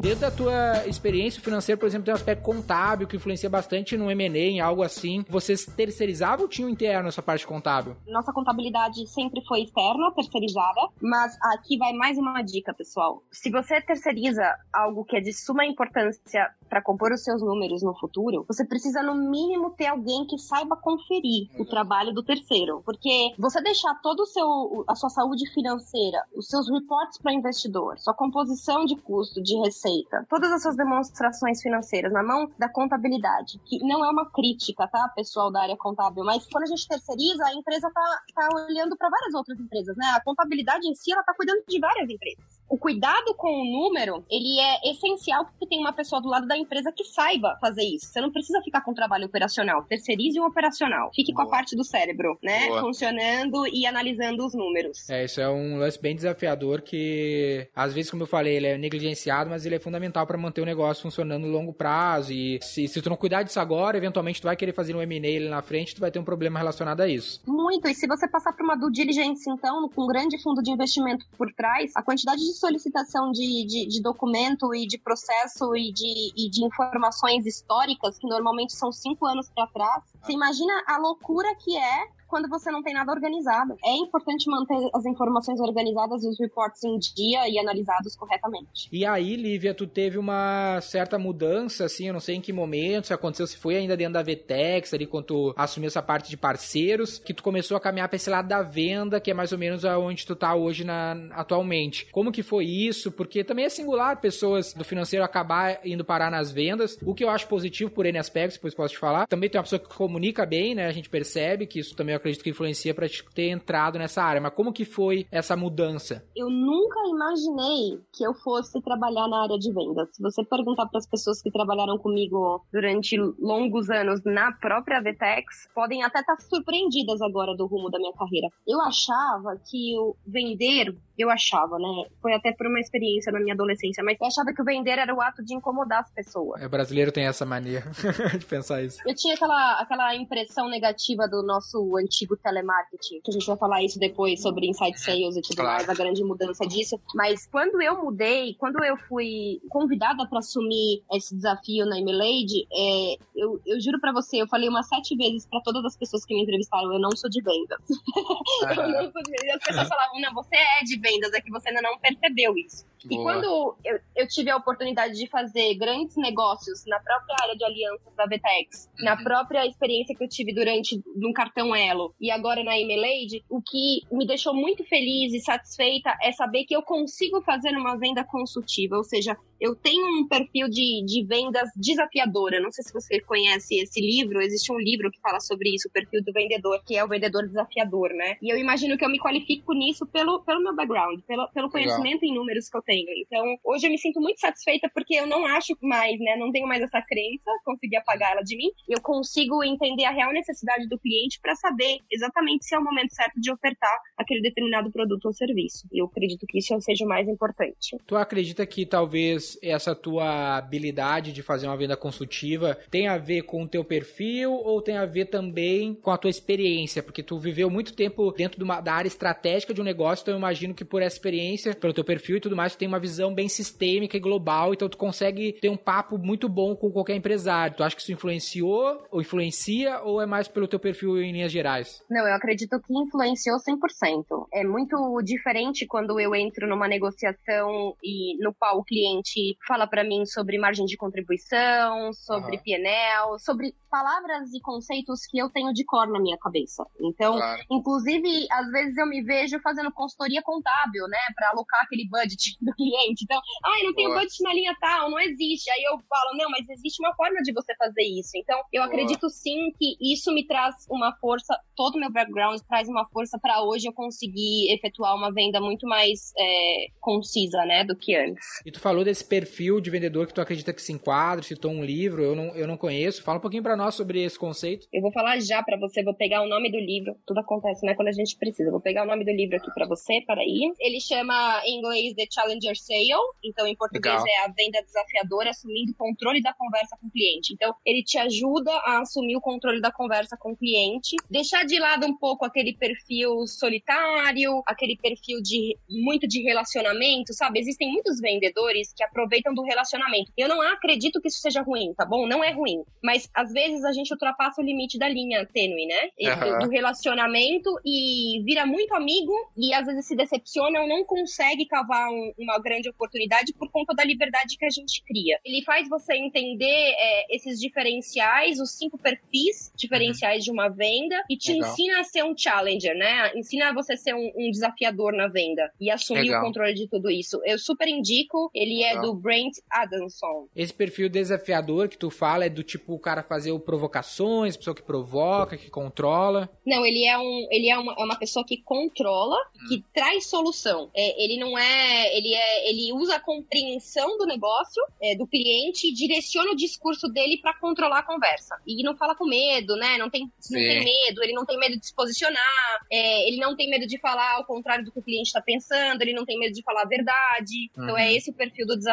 Dentro 0.00 0.20
da 0.20 0.30
tua 0.30 0.86
experiência 0.86 1.42
financeira, 1.42 1.78
por 1.78 1.84
exemplo, 1.84 2.06
tem 2.06 2.14
um 2.14 2.16
aspecto 2.16 2.42
contábil 2.42 3.06
que 3.06 3.16
influencia 3.16 3.50
bastante 3.50 3.98
no 3.98 4.10
M&A, 4.10 4.38
em 4.38 4.58
algo 4.58 4.82
assim. 4.82 5.22
Vocês 5.28 5.66
terceirizavam 5.66 6.44
ou 6.44 6.48
tinham 6.48 6.70
interno 6.70 7.06
essa 7.06 7.20
parte 7.20 7.46
contábil? 7.46 7.94
Nossa 8.06 8.32
contabilidade 8.32 9.06
sempre 9.06 9.44
foi 9.46 9.60
externa, 9.60 10.10
terceirizada, 10.12 10.88
mas 11.02 11.36
aqui 11.52 11.76
vai 11.76 11.92
mais 11.92 12.16
uma 12.16 12.40
dica, 12.40 12.72
pessoal. 12.72 13.22
Se 13.30 13.50
você 13.50 13.78
terceiriza 13.82 14.42
algo 14.72 15.04
que 15.04 15.18
é 15.18 15.20
de 15.20 15.34
suma 15.34 15.66
importância 15.66 16.50
para 16.70 16.80
compor 16.80 17.12
os 17.12 17.22
seus 17.22 17.42
números 17.42 17.82
no 17.82 17.94
futuro, 17.98 18.46
você 18.48 18.64
precisa 18.64 19.02
no 19.02 19.14
mínimo 19.14 19.72
ter 19.72 19.88
alguém 19.88 20.24
que 20.26 20.38
saiba 20.38 20.76
conferir 20.76 21.50
o 21.58 21.64
trabalho 21.66 22.14
do 22.14 22.22
terceiro, 22.22 22.80
porque 22.84 23.34
você 23.36 23.60
deixar 23.60 24.00
todo 24.00 24.20
o 24.20 24.26
seu 24.26 24.84
a 24.88 24.94
sua 24.94 25.10
saúde 25.10 25.52
financeira, 25.52 26.24
os 26.34 26.46
seus 26.46 26.70
reportes 26.70 27.18
para 27.18 27.34
investidor, 27.34 27.98
sua 27.98 28.14
composição 28.14 28.86
de 28.86 28.96
custo, 28.96 29.42
de 29.42 29.56
receita 29.56 30.24
todas 30.28 30.52
essas 30.52 30.76
demonstrações 30.76 31.60
financeiras 31.60 32.12
na 32.12 32.22
mão 32.22 32.50
da 32.56 32.68
contabilidade, 32.68 33.58
que 33.64 33.78
não 33.80 34.04
é 34.04 34.10
uma 34.10 34.30
crítica, 34.30 34.86
tá, 34.86 35.08
pessoal 35.14 35.50
da 35.50 35.62
área 35.62 35.76
contábil, 35.76 36.24
mas 36.24 36.46
quando 36.46 36.64
a 36.64 36.66
gente 36.66 36.86
terceiriza, 36.86 37.44
a 37.44 37.54
empresa 37.54 37.90
tá, 37.92 38.22
tá 38.34 38.48
olhando 38.54 38.96
para 38.96 39.10
várias 39.10 39.34
outras 39.34 39.58
empresas, 39.58 39.96
né? 39.96 40.06
A 40.16 40.22
contabilidade 40.22 40.86
em 40.86 40.94
si, 40.94 41.12
ela 41.12 41.24
tá 41.24 41.34
cuidando 41.34 41.64
de 41.66 41.80
várias 41.80 42.08
empresas. 42.08 42.59
O 42.70 42.78
cuidado 42.78 43.34
com 43.34 43.48
o 43.48 43.64
número, 43.64 44.24
ele 44.30 44.60
é 44.60 44.92
essencial 44.92 45.44
porque 45.44 45.66
tem 45.66 45.80
uma 45.80 45.92
pessoa 45.92 46.22
do 46.22 46.28
lado 46.28 46.46
da 46.46 46.56
empresa 46.56 46.92
que 46.92 47.02
saiba 47.02 47.58
fazer 47.60 47.82
isso. 47.82 48.06
Você 48.06 48.20
não 48.20 48.30
precisa 48.30 48.62
ficar 48.62 48.80
com 48.82 48.92
o 48.92 48.94
trabalho 48.94 49.26
operacional. 49.26 49.82
Terceirize 49.82 50.38
um 50.38 50.44
operacional. 50.44 51.10
Fique 51.12 51.32
Boa. 51.32 51.44
com 51.44 51.48
a 51.48 51.50
parte 51.50 51.74
do 51.74 51.82
cérebro, 51.82 52.38
né? 52.40 52.68
Boa. 52.68 52.80
Funcionando 52.80 53.66
e 53.66 53.84
analisando 53.86 54.46
os 54.46 54.54
números. 54.54 55.10
É, 55.10 55.24
isso 55.24 55.40
é 55.40 55.48
um 55.50 55.78
lance 55.78 56.00
bem 56.00 56.14
desafiador 56.14 56.80
que, 56.80 57.68
às 57.74 57.92
vezes, 57.92 58.08
como 58.08 58.22
eu 58.22 58.26
falei, 58.28 58.56
ele 58.56 58.68
é 58.68 58.78
negligenciado, 58.78 59.50
mas 59.50 59.66
ele 59.66 59.74
é 59.74 59.80
fundamental 59.80 60.24
para 60.24 60.38
manter 60.38 60.60
o 60.60 60.64
negócio 60.64 61.02
funcionando 61.02 61.46
no 61.46 61.52
longo 61.52 61.72
prazo. 61.72 62.32
E 62.32 62.60
se, 62.62 62.86
se 62.86 63.02
tu 63.02 63.10
não 63.10 63.16
cuidar 63.16 63.42
disso 63.42 63.58
agora, 63.58 63.96
eventualmente 63.96 64.40
tu 64.40 64.44
vai 64.44 64.54
querer 64.54 64.72
fazer 64.72 64.94
um 64.94 65.02
M&A 65.02 65.50
na 65.50 65.60
frente, 65.60 65.96
tu 65.96 66.00
vai 66.00 66.12
ter 66.12 66.20
um 66.20 66.24
problema 66.24 66.60
relacionado 66.60 67.00
a 67.00 67.08
isso. 67.08 67.42
Muito. 67.48 67.88
E 67.88 67.94
se 67.94 68.06
você 68.06 68.28
passar 68.28 68.52
por 68.52 68.62
uma 68.62 68.76
due 68.76 68.92
diligence, 68.92 69.50
então, 69.50 69.88
com 69.88 70.04
um 70.04 70.06
grande 70.06 70.40
fundo 70.40 70.62
de 70.62 70.70
investimento 70.70 71.26
por 71.36 71.52
trás, 71.52 71.90
a 71.96 72.02
quantidade 72.02 72.40
de 72.40 72.59
solicitação 72.60 73.32
de, 73.32 73.64
de, 73.66 73.86
de 73.86 74.02
documento 74.02 74.74
e 74.74 74.86
de 74.86 74.98
processo 74.98 75.74
e 75.74 75.90
de, 75.92 76.32
e 76.36 76.50
de 76.50 76.62
informações 76.64 77.46
históricas, 77.46 78.18
que 78.18 78.28
normalmente 78.28 78.74
são 78.74 78.92
cinco 78.92 79.26
anos 79.26 79.50
para 79.50 79.66
trás, 79.68 80.04
você 80.22 80.32
imagina 80.32 80.72
a 80.86 80.98
loucura 80.98 81.54
que 81.56 81.76
é 81.76 82.19
quando 82.30 82.48
você 82.48 82.70
não 82.70 82.82
tem 82.82 82.94
nada 82.94 83.12
organizado. 83.12 83.76
É 83.84 83.96
importante 83.96 84.48
manter 84.48 84.88
as 84.94 85.04
informações 85.04 85.60
organizadas 85.60 86.22
e 86.22 86.28
os 86.28 86.38
reports 86.38 86.82
em 86.84 86.96
dia 86.98 87.48
e 87.48 87.58
analisados 87.58 88.16
corretamente. 88.16 88.88
E 88.92 89.04
aí, 89.04 89.36
Lívia, 89.36 89.74
tu 89.74 89.86
teve 89.86 90.16
uma 90.16 90.80
certa 90.80 91.18
mudança, 91.18 91.84
assim, 91.84 92.06
eu 92.06 92.12
não 92.12 92.20
sei 92.20 92.36
em 92.36 92.40
que 92.40 92.52
momento, 92.52 93.08
se 93.08 93.12
aconteceu, 93.12 93.46
se 93.46 93.56
foi 93.56 93.76
ainda 93.76 93.96
dentro 93.96 94.14
da 94.14 94.22
Vtex, 94.22 94.94
ali 94.94 95.06
quando 95.06 95.24
tu 95.24 95.54
assumiu 95.56 95.88
essa 95.88 96.02
parte 96.02 96.30
de 96.30 96.36
parceiros, 96.36 97.18
que 97.18 97.34
tu 97.34 97.42
começou 97.42 97.76
a 97.76 97.80
caminhar 97.80 98.08
pra 98.08 98.16
esse 98.16 98.30
lado 98.30 98.48
da 98.48 98.62
venda, 98.62 99.20
que 99.20 99.30
é 99.30 99.34
mais 99.34 99.52
ou 99.52 99.58
menos 99.58 99.84
onde 99.84 100.24
tu 100.24 100.36
tá 100.36 100.54
hoje 100.54 100.84
na, 100.84 101.12
atualmente. 101.32 102.06
Como 102.12 102.30
que 102.30 102.42
foi 102.42 102.64
isso? 102.64 103.10
Porque 103.10 103.42
também 103.42 103.64
é 103.64 103.68
singular 103.68 104.20
pessoas 104.20 104.72
do 104.72 104.84
financeiro 104.84 105.24
acabar 105.24 105.80
indo 105.84 106.04
parar 106.04 106.30
nas 106.30 106.52
vendas, 106.52 106.96
o 107.04 107.14
que 107.14 107.24
eu 107.24 107.30
acho 107.30 107.48
positivo 107.48 107.90
por 107.90 108.06
N 108.06 108.18
aspectos, 108.18 108.56
depois 108.56 108.74
posso 108.74 108.94
te 108.94 109.00
falar. 109.00 109.26
Também 109.26 109.50
tem 109.50 109.58
uma 109.58 109.64
pessoa 109.64 109.80
que 109.80 109.88
comunica 109.88 110.46
bem, 110.46 110.74
né? 110.74 110.86
A 110.86 110.92
gente 110.92 111.08
percebe 111.08 111.66
que 111.66 111.80
isso 111.80 111.96
também 111.96 112.14
acredito 112.20 112.42
que 112.42 112.50
influencia 112.50 112.94
para 112.94 113.06
ter 113.34 113.48
entrado 113.48 113.98
nessa 113.98 114.22
área. 114.22 114.40
Mas 114.40 114.54
como 114.54 114.72
que 114.72 114.84
foi 114.84 115.26
essa 115.30 115.56
mudança? 115.56 116.24
Eu 116.36 116.48
nunca 116.48 117.00
imaginei 117.08 118.00
que 118.12 118.24
eu 118.24 118.34
fosse 118.34 118.80
trabalhar 118.82 119.26
na 119.28 119.42
área 119.42 119.58
de 119.58 119.72
vendas. 119.72 120.08
Se 120.12 120.22
você 120.22 120.44
perguntar 120.44 120.86
para 120.86 120.98
as 120.98 121.06
pessoas 121.06 121.42
que 121.42 121.50
trabalharam 121.50 121.98
comigo 121.98 122.64
durante 122.72 123.16
longos 123.38 123.90
anos 123.90 124.20
na 124.24 124.52
própria 124.52 125.00
Vtex, 125.00 125.68
podem 125.74 126.02
até 126.02 126.20
estar 126.20 126.36
tá 126.36 126.42
surpreendidas 126.42 127.20
agora 127.20 127.56
do 127.56 127.66
rumo 127.66 127.90
da 127.90 127.98
minha 127.98 128.12
carreira. 128.12 128.48
Eu 128.66 128.80
achava 128.80 129.56
que 129.68 129.98
o 129.98 130.14
vender 130.26 130.94
eu 131.22 131.30
achava, 131.30 131.78
né? 131.78 132.08
Foi 132.20 132.32
até 132.32 132.52
por 132.52 132.66
uma 132.66 132.80
experiência 132.80 133.30
na 133.32 133.40
minha 133.40 133.54
adolescência, 133.54 134.02
mas 134.02 134.16
eu 134.20 134.26
achava 134.26 134.52
que 134.54 134.62
o 134.62 134.64
vender 134.64 134.98
era 134.98 135.14
o 135.14 135.20
ato 135.20 135.44
de 135.44 135.54
incomodar 135.54 136.00
as 136.00 136.10
pessoas. 136.10 136.62
É, 136.62 136.66
o 136.66 136.70
brasileiro 136.70 137.12
tem 137.12 137.26
essa 137.26 137.44
mania 137.44 137.84
de 138.38 138.44
pensar 138.46 138.82
isso. 138.82 138.98
Eu 139.06 139.14
tinha 139.14 139.34
aquela, 139.34 139.80
aquela 139.80 140.16
impressão 140.16 140.68
negativa 140.68 141.28
do 141.28 141.42
nosso 141.42 141.98
antigo 142.10 142.36
telemarketing, 142.36 143.20
que 143.22 143.30
a 143.30 143.32
gente 143.32 143.46
vai 143.46 143.56
falar 143.56 143.82
isso 143.82 143.98
depois 143.98 144.42
sobre 144.42 144.66
inside 144.66 144.98
sales 144.98 145.36
e 145.36 145.42
tudo 145.42 145.56
claro. 145.56 145.76
mais, 145.76 145.88
a 145.88 145.94
grande 145.94 146.24
mudança 146.24 146.66
disso. 146.66 147.00
Mas 147.14 147.46
quando 147.46 147.80
eu 147.80 148.02
mudei, 148.02 148.54
quando 148.54 148.82
eu 148.84 148.96
fui 149.08 149.60
convidada 149.68 150.26
para 150.28 150.40
assumir 150.40 151.02
esse 151.12 151.34
desafio 151.34 151.86
na 151.86 151.98
Emilaid, 151.98 152.66
é, 152.72 153.16
eu, 153.36 153.60
eu 153.64 153.80
juro 153.80 154.00
para 154.00 154.12
você, 154.12 154.42
eu 154.42 154.48
falei 154.48 154.68
umas 154.68 154.88
sete 154.88 155.16
vezes 155.16 155.46
para 155.46 155.60
todas 155.60 155.84
as 155.84 155.96
pessoas 155.96 156.24
que 156.24 156.34
me 156.34 156.42
entrevistaram, 156.42 156.92
eu 156.92 156.98
não 156.98 157.12
sou 157.12 157.30
de 157.30 157.40
vendas. 157.40 157.78
eu 158.76 158.88
não 158.88 159.12
sou 159.12 159.22
de 159.22 159.30
vendas. 159.30 159.56
As 159.56 159.64
pessoas 159.64 159.88
falavam, 159.88 160.20
não, 160.20 160.34
você 160.34 160.56
é 160.56 160.84
de 160.84 160.98
vendas 160.98 161.32
é 161.32 161.40
que 161.40 161.50
você 161.50 161.68
ainda 161.68 161.82
não 161.82 161.98
percebeu 161.98 162.56
isso. 162.56 162.84
Boa. 163.04 163.20
E 163.20 163.24
quando 163.24 163.76
eu, 163.84 164.00
eu, 164.14 164.28
tive 164.28 164.50
a 164.50 164.56
oportunidade 164.56 165.14
de 165.14 165.26
fazer 165.26 165.74
grandes 165.76 166.16
negócios 166.16 166.84
na 166.86 167.00
própria 167.00 167.34
área 167.42 167.56
de 167.56 167.64
aliança 167.64 168.10
da 168.16 168.26
Vtex, 168.26 168.90
uhum. 168.98 169.04
na 169.04 169.16
própria 169.16 169.66
experiência 169.66 170.14
que 170.14 170.22
eu 170.22 170.28
tive 170.28 170.52
durante 170.52 171.02
no 171.16 171.32
cartão 171.32 171.74
Elo 171.74 171.99
e 172.20 172.30
agora 172.30 172.62
na 172.62 172.78
Emailade, 172.78 173.44
o 173.48 173.60
que 173.60 174.02
me 174.10 174.26
deixou 174.26 174.54
muito 174.54 174.84
feliz 174.84 175.32
e 175.32 175.40
satisfeita 175.40 176.16
é 176.22 176.32
saber 176.32 176.64
que 176.64 176.74
eu 176.74 176.82
consigo 176.82 177.40
fazer 177.42 177.70
uma 177.76 177.96
venda 177.96 178.24
consultiva, 178.24 178.96
ou 178.96 179.04
seja, 179.04 179.36
eu 179.60 179.76
tenho 179.76 180.20
um 180.20 180.26
perfil 180.26 180.68
de, 180.68 181.04
de 181.04 181.24
vendas 181.24 181.68
desafiadora. 181.76 182.60
Não 182.60 182.72
sei 182.72 182.82
se 182.82 182.92
você 182.92 183.20
conhece 183.20 183.76
esse 183.76 184.00
livro, 184.00 184.40
existe 184.40 184.72
um 184.72 184.78
livro 184.78 185.10
que 185.10 185.20
fala 185.20 185.38
sobre 185.38 185.74
isso, 185.74 185.88
o 185.88 185.92
perfil 185.92 186.22
do 186.24 186.32
vendedor, 186.32 186.82
que 186.84 186.96
é 186.96 187.04
o 187.04 187.08
vendedor 187.08 187.46
desafiador, 187.46 188.10
né? 188.10 188.36
E 188.40 188.50
eu 188.50 188.58
imagino 188.58 188.96
que 188.96 189.04
eu 189.04 189.10
me 189.10 189.18
qualifico 189.18 189.74
nisso 189.74 190.06
pelo, 190.06 190.42
pelo 190.42 190.62
meu 190.62 190.74
background, 190.74 191.20
pelo, 191.26 191.48
pelo 191.48 191.70
conhecimento 191.70 192.22
Legal. 192.22 192.30
em 192.30 192.34
números 192.34 192.68
que 192.68 192.76
eu 192.76 192.82
tenho. 192.82 193.06
Então, 193.18 193.44
hoje 193.64 193.86
eu 193.86 193.90
me 193.90 193.98
sinto 193.98 194.20
muito 194.20 194.40
satisfeita 194.40 194.90
porque 194.94 195.14
eu 195.14 195.26
não 195.26 195.46
acho 195.46 195.76
mais, 195.82 196.18
né? 196.18 196.36
Não 196.36 196.50
tenho 196.50 196.66
mais 196.66 196.82
essa 196.82 197.02
crença, 197.02 197.50
consegui 197.64 197.96
apagar 197.96 198.32
ela 198.32 198.42
de 198.42 198.56
mim. 198.56 198.70
Eu 198.88 199.00
consigo 199.02 199.62
entender 199.62 200.04
a 200.04 200.10
real 200.10 200.32
necessidade 200.32 200.88
do 200.88 200.98
cliente 200.98 201.38
para 201.40 201.54
saber 201.54 201.98
exatamente 202.10 202.64
se 202.64 202.74
é 202.74 202.78
o 202.78 202.84
momento 202.84 203.14
certo 203.14 203.38
de 203.40 203.52
ofertar 203.52 203.98
aquele 204.16 204.40
determinado 204.40 204.90
produto 204.90 205.26
ou 205.26 205.32
serviço. 205.32 205.86
E 205.92 206.00
eu 206.00 206.06
acredito 206.06 206.46
que 206.46 206.58
isso 206.58 206.78
seja 206.80 207.04
o 207.04 207.08
mais 207.08 207.28
importante. 207.28 207.96
Tu 208.06 208.16
acredita 208.16 208.64
que 208.66 208.86
talvez 208.86 209.49
essa 209.62 209.94
tua 209.94 210.56
habilidade 210.56 211.32
de 211.32 211.42
fazer 211.42 211.66
uma 211.66 211.76
venda 211.76 211.96
consultiva 211.96 212.78
tem 212.90 213.08
a 213.08 213.16
ver 213.16 213.42
com 213.42 213.62
o 213.62 213.68
teu 213.68 213.84
perfil 213.84 214.52
ou 214.52 214.82
tem 214.82 214.96
a 214.96 215.06
ver 215.06 215.26
também 215.26 215.94
com 215.94 216.10
a 216.10 216.18
tua 216.18 216.30
experiência? 216.30 217.02
Porque 217.02 217.22
tu 217.22 217.38
viveu 217.38 217.70
muito 217.70 217.94
tempo 217.94 218.30
dentro 218.32 218.58
de 218.58 218.64
uma, 218.64 218.80
da 218.80 218.94
área 218.94 219.08
estratégica 219.08 219.72
de 219.72 219.80
um 219.80 219.84
negócio, 219.84 220.22
então 220.22 220.34
eu 220.34 220.38
imagino 220.38 220.74
que 220.74 220.84
por 220.84 221.02
essa 221.02 221.16
experiência, 221.16 221.74
pelo 221.74 221.92
teu 221.92 222.04
perfil 222.04 222.36
e 222.36 222.40
tudo 222.40 222.56
mais, 222.56 222.74
tu 222.74 222.78
tem 222.78 222.88
uma 222.88 223.00
visão 223.00 223.34
bem 223.34 223.48
sistêmica 223.48 224.16
e 224.16 224.20
global, 224.20 224.72
então 224.72 224.88
tu 224.88 224.96
consegue 224.96 225.52
ter 225.54 225.68
um 225.68 225.76
papo 225.76 226.18
muito 226.18 226.48
bom 226.48 226.74
com 226.76 226.90
qualquer 226.90 227.16
empresário. 227.16 227.76
Tu 227.76 227.82
acha 227.82 227.96
que 227.96 228.02
isso 228.02 228.12
influenciou 228.12 229.02
ou 229.10 229.20
influencia 229.20 230.00
ou 230.02 230.20
é 230.20 230.26
mais 230.26 230.48
pelo 230.48 230.68
teu 230.68 230.78
perfil 230.78 231.20
em 231.22 231.32
linhas 231.32 231.52
gerais? 231.52 232.02
Não, 232.10 232.26
eu 232.26 232.34
acredito 232.34 232.80
que 232.80 232.92
influenciou 232.92 233.56
100%. 233.58 234.46
É 234.52 234.64
muito 234.64 235.20
diferente 235.22 235.86
quando 235.86 236.18
eu 236.20 236.34
entro 236.34 236.66
numa 236.68 236.88
negociação 236.88 237.96
e 238.02 238.36
no 238.42 238.54
qual 238.54 238.78
o 238.78 238.84
cliente 238.84 239.39
fala 239.66 239.86
para 239.86 240.04
mim 240.04 240.24
sobre 240.26 240.58
margem 240.58 240.86
de 240.86 240.96
contribuição, 240.96 242.12
sobre 242.12 242.56
uhum. 242.56 242.62
PNL, 242.62 243.38
sobre 243.38 243.74
palavras 243.90 244.52
e 244.54 244.60
conceitos 244.60 245.26
que 245.26 245.38
eu 245.38 245.50
tenho 245.50 245.72
de 245.72 245.84
cor 245.84 246.06
na 246.06 246.20
minha 246.20 246.38
cabeça. 246.38 246.86
Então, 247.00 247.36
claro. 247.36 247.62
inclusive, 247.70 248.46
às 248.50 248.70
vezes 248.70 248.96
eu 248.96 249.06
me 249.06 249.22
vejo 249.22 249.60
fazendo 249.60 249.92
consultoria 249.92 250.40
contábil, 250.42 251.06
né, 251.08 251.18
para 251.34 251.50
alocar 251.50 251.82
aquele 251.82 252.08
budget 252.08 252.56
do 252.62 252.72
cliente. 252.74 253.24
Então, 253.24 253.40
ai, 253.64 253.82
não 253.82 253.94
tenho 253.94 254.14
budget 254.14 254.42
na 254.42 254.54
linha 254.54 254.76
tal, 254.80 255.10
não 255.10 255.18
existe. 255.18 255.70
Aí 255.70 255.82
eu 255.82 255.98
falo, 256.08 256.36
não, 256.36 256.48
mas 256.50 256.68
existe 256.68 257.02
uma 257.02 257.14
forma 257.14 257.42
de 257.42 257.52
você 257.52 257.74
fazer 257.76 258.02
isso. 258.02 258.30
Então, 258.36 258.58
eu 258.72 258.82
Boa. 258.82 258.86
acredito 258.86 259.28
sim 259.28 259.72
que 259.78 259.96
isso 260.00 260.32
me 260.32 260.46
traz 260.46 260.86
uma 260.88 261.12
força, 261.16 261.58
todo 261.76 261.96
o 261.96 262.00
meu 262.00 262.10
background 262.10 262.60
traz 262.68 262.88
uma 262.88 263.06
força 263.08 263.38
para 263.38 263.62
hoje 263.62 263.88
eu 263.88 263.92
conseguir 263.92 264.72
efetuar 264.72 265.16
uma 265.16 265.32
venda 265.32 265.60
muito 265.60 265.86
mais 265.86 266.32
é, 266.38 266.86
concisa, 267.00 267.64
né, 267.64 267.84
do 267.84 267.96
que 267.96 268.14
antes. 268.14 268.46
E 268.64 268.70
tu 268.70 268.80
falou 268.80 269.04
desse 269.04 269.24
perfil 269.30 269.80
de 269.80 269.90
vendedor 269.90 270.26
que 270.26 270.34
tu 270.34 270.40
acredita 270.40 270.72
que 270.72 270.82
se 270.82 270.92
enquadra, 270.92 271.44
citou 271.44 271.70
um 271.70 271.84
livro, 271.84 272.20
eu 272.20 272.34
não, 272.34 272.56
eu 272.56 272.66
não 272.66 272.76
conheço. 272.76 273.22
Fala 273.22 273.38
um 273.38 273.40
pouquinho 273.40 273.62
para 273.62 273.76
nós 273.76 273.94
sobre 273.94 274.20
esse 274.20 274.36
conceito. 274.36 274.88
Eu 274.92 275.00
vou 275.00 275.12
falar 275.12 275.38
já 275.40 275.62
para 275.62 275.78
você, 275.78 276.02
vou 276.02 276.14
pegar 276.14 276.42
o 276.42 276.48
nome 276.48 276.68
do 276.68 276.78
livro. 276.78 277.14
Tudo 277.24 277.38
acontece, 277.38 277.86
né, 277.86 277.94
quando 277.94 278.08
a 278.08 278.12
gente 278.12 278.36
precisa. 278.36 278.72
Vou 278.72 278.80
pegar 278.80 279.04
o 279.04 279.06
nome 279.06 279.24
do 279.24 279.30
livro 279.30 279.56
aqui 279.56 279.72
para 279.72 279.86
você, 279.86 280.20
para 280.26 280.40
aí. 280.40 280.72
Ele 280.80 281.00
chama 281.00 281.62
em 281.64 281.78
inglês 281.78 282.14
The 282.14 282.26
Challenger 282.28 282.76
Sale, 282.76 283.22
então 283.44 283.66
em 283.68 283.76
português 283.76 284.20
Legal. 284.20 284.26
é 284.26 284.44
a 284.46 284.52
venda 284.52 284.82
desafiadora, 284.82 285.50
assumindo 285.50 285.92
o 285.92 285.96
controle 285.96 286.42
da 286.42 286.52
conversa 286.52 286.98
com 287.00 287.06
o 287.06 287.10
cliente. 287.10 287.54
Então, 287.54 287.72
ele 287.86 288.02
te 288.02 288.18
ajuda 288.18 288.72
a 288.84 289.00
assumir 289.00 289.36
o 289.36 289.40
controle 289.40 289.80
da 289.80 289.92
conversa 289.92 290.36
com 290.36 290.52
o 290.52 290.56
cliente, 290.56 291.14
deixar 291.30 291.64
de 291.64 291.78
lado 291.78 292.04
um 292.04 292.16
pouco 292.16 292.44
aquele 292.44 292.74
perfil 292.74 293.46
solitário, 293.46 294.60
aquele 294.66 294.96
perfil 294.96 295.40
de 295.40 295.78
muito 295.88 296.26
de 296.26 296.42
relacionamento, 296.42 297.32
sabe? 297.32 297.60
Existem 297.60 297.92
muitos 297.92 298.20
vendedores 298.20 298.92
que 298.92 299.04
aproveitam 299.04 299.19
do 299.54 299.62
relacionamento. 299.62 300.32
Eu 300.36 300.48
não 300.48 300.60
acredito 300.60 301.20
que 301.20 301.28
isso 301.28 301.40
seja 301.40 301.62
ruim, 301.62 301.92
tá 301.94 302.04
bom? 302.04 302.26
Não 302.26 302.42
é 302.42 302.52
ruim. 302.52 302.82
Mas 303.02 303.28
às 303.34 303.52
vezes 303.52 303.84
a 303.84 303.92
gente 303.92 304.12
ultrapassa 304.12 304.60
o 304.60 304.64
limite 304.64 304.98
da 304.98 305.08
linha 305.08 305.46
tênue, 305.46 305.86
né? 305.86 306.10
Uhum. 306.20 306.58
Do, 306.58 306.66
do, 306.66 306.70
relacionamento 306.70 307.70
e 307.84 308.42
vira 308.44 308.64
muito 308.64 308.94
amigo 308.94 309.32
e 309.56 309.72
às 309.74 309.86
vezes 309.86 310.06
se 310.06 310.16
decepciona 310.16 310.80
ou 310.80 310.88
não 310.88 311.04
consegue 311.04 311.66
cavar 311.66 312.10
um, 312.10 312.32
uma 312.38 312.58
grande 312.58 312.88
oportunidade 312.88 313.52
por 313.54 313.70
conta 313.70 313.94
da 313.94 314.04
liberdade 314.04 314.56
que 314.56 314.64
a 314.64 314.70
gente 314.70 315.02
cria. 315.04 315.38
Ele 315.44 315.62
faz 315.62 315.88
você 315.88 316.14
entender 316.14 316.64
é, 316.66 317.34
esses 317.34 317.58
diferenciais, 317.58 318.60
os 318.60 318.72
cinco 318.76 318.98
perfis 318.98 319.72
diferenciais 319.76 320.38
uhum. 320.38 320.44
de 320.44 320.50
uma 320.50 320.68
venda 320.68 321.22
e 321.28 321.36
te 321.36 321.52
Legal. 321.52 321.70
ensina 321.70 322.00
a 322.00 322.04
ser 322.04 322.24
um 322.24 322.36
challenger, 322.36 322.96
né? 322.96 323.32
Ensina 323.34 323.72
você 323.72 323.94
a 323.94 323.96
ser 323.96 324.14
um, 324.14 324.32
um 324.36 324.50
desafiador 324.50 325.12
na 325.12 325.28
venda 325.28 325.70
e 325.80 325.90
assumir 325.90 326.22
Legal. 326.22 326.42
o 326.42 326.46
controle 326.46 326.74
de 326.74 326.88
tudo 326.88 327.10
isso. 327.10 327.40
Eu 327.44 327.58
super 327.58 327.88
indico, 327.88 328.50
ele 328.54 328.82
é 328.82 328.99
do 329.00 329.14
Brent 329.14 329.54
Adamson. 329.70 330.48
Esse 330.54 330.72
perfil 330.72 331.08
desafiador 331.08 331.88
que 331.88 331.98
tu 331.98 332.10
fala 332.10 332.44
é 332.44 332.48
do 332.48 332.62
tipo 332.62 332.94
o 332.94 332.98
cara 332.98 333.22
fazer 333.22 333.56
provocações, 333.60 334.56
pessoa 334.56 334.74
que 334.74 334.82
provoca, 334.82 335.56
que 335.56 335.70
controla? 335.70 336.48
Não, 336.66 336.84
ele 336.84 337.04
é, 337.04 337.18
um, 337.18 337.46
ele 337.50 337.68
é, 337.68 337.78
uma, 337.78 337.94
é 337.98 338.04
uma 338.04 338.18
pessoa 338.18 338.44
que 338.44 338.62
controla, 338.62 339.36
hum. 339.36 339.68
que 339.68 339.84
traz 339.92 340.26
solução. 340.26 340.90
É, 340.94 341.22
ele 341.22 341.38
não 341.38 341.58
é 341.58 342.16
ele, 342.16 342.34
é. 342.34 342.70
ele 342.70 342.92
usa 342.92 343.16
a 343.16 343.20
compreensão 343.20 344.16
do 344.18 344.26
negócio, 344.26 344.82
é, 345.00 345.16
do 345.16 345.26
cliente, 345.26 345.88
e 345.88 345.92
direciona 345.94 346.52
o 346.52 346.56
discurso 346.56 347.08
dele 347.08 347.38
para 347.40 347.54
controlar 347.58 348.00
a 348.00 348.02
conversa. 348.02 348.56
E 348.66 348.82
não 348.82 348.96
fala 348.96 349.14
com 349.14 349.26
medo, 349.26 349.76
né? 349.76 349.98
Não 349.98 350.10
tem, 350.10 350.22
não 350.22 350.60
tem 350.60 350.84
medo, 350.84 351.22
ele 351.22 351.32
não 351.32 351.44
tem 351.44 351.58
medo 351.58 351.78
de 351.78 351.86
se 351.86 351.94
posicionar, 351.94 352.86
é, 352.90 353.28
ele 353.28 353.38
não 353.38 353.56
tem 353.56 353.68
medo 353.68 353.86
de 353.86 353.98
falar 353.98 354.36
ao 354.36 354.44
contrário 354.44 354.84
do 354.84 354.92
que 354.92 354.98
o 354.98 355.02
cliente 355.02 355.28
está 355.28 355.40
pensando, 355.40 356.02
ele 356.02 356.12
não 356.12 356.24
tem 356.24 356.38
medo 356.38 356.52
de 356.52 356.62
falar 356.62 356.82
a 356.82 356.88
verdade. 356.88 357.70
Uhum. 357.76 357.84
Então 357.84 357.98
é 357.98 358.08
uhum. 358.08 358.16
esse 358.16 358.30
o 358.30 358.34
perfil 358.34 358.66
do 358.66 358.76
desafiador. 358.76 358.89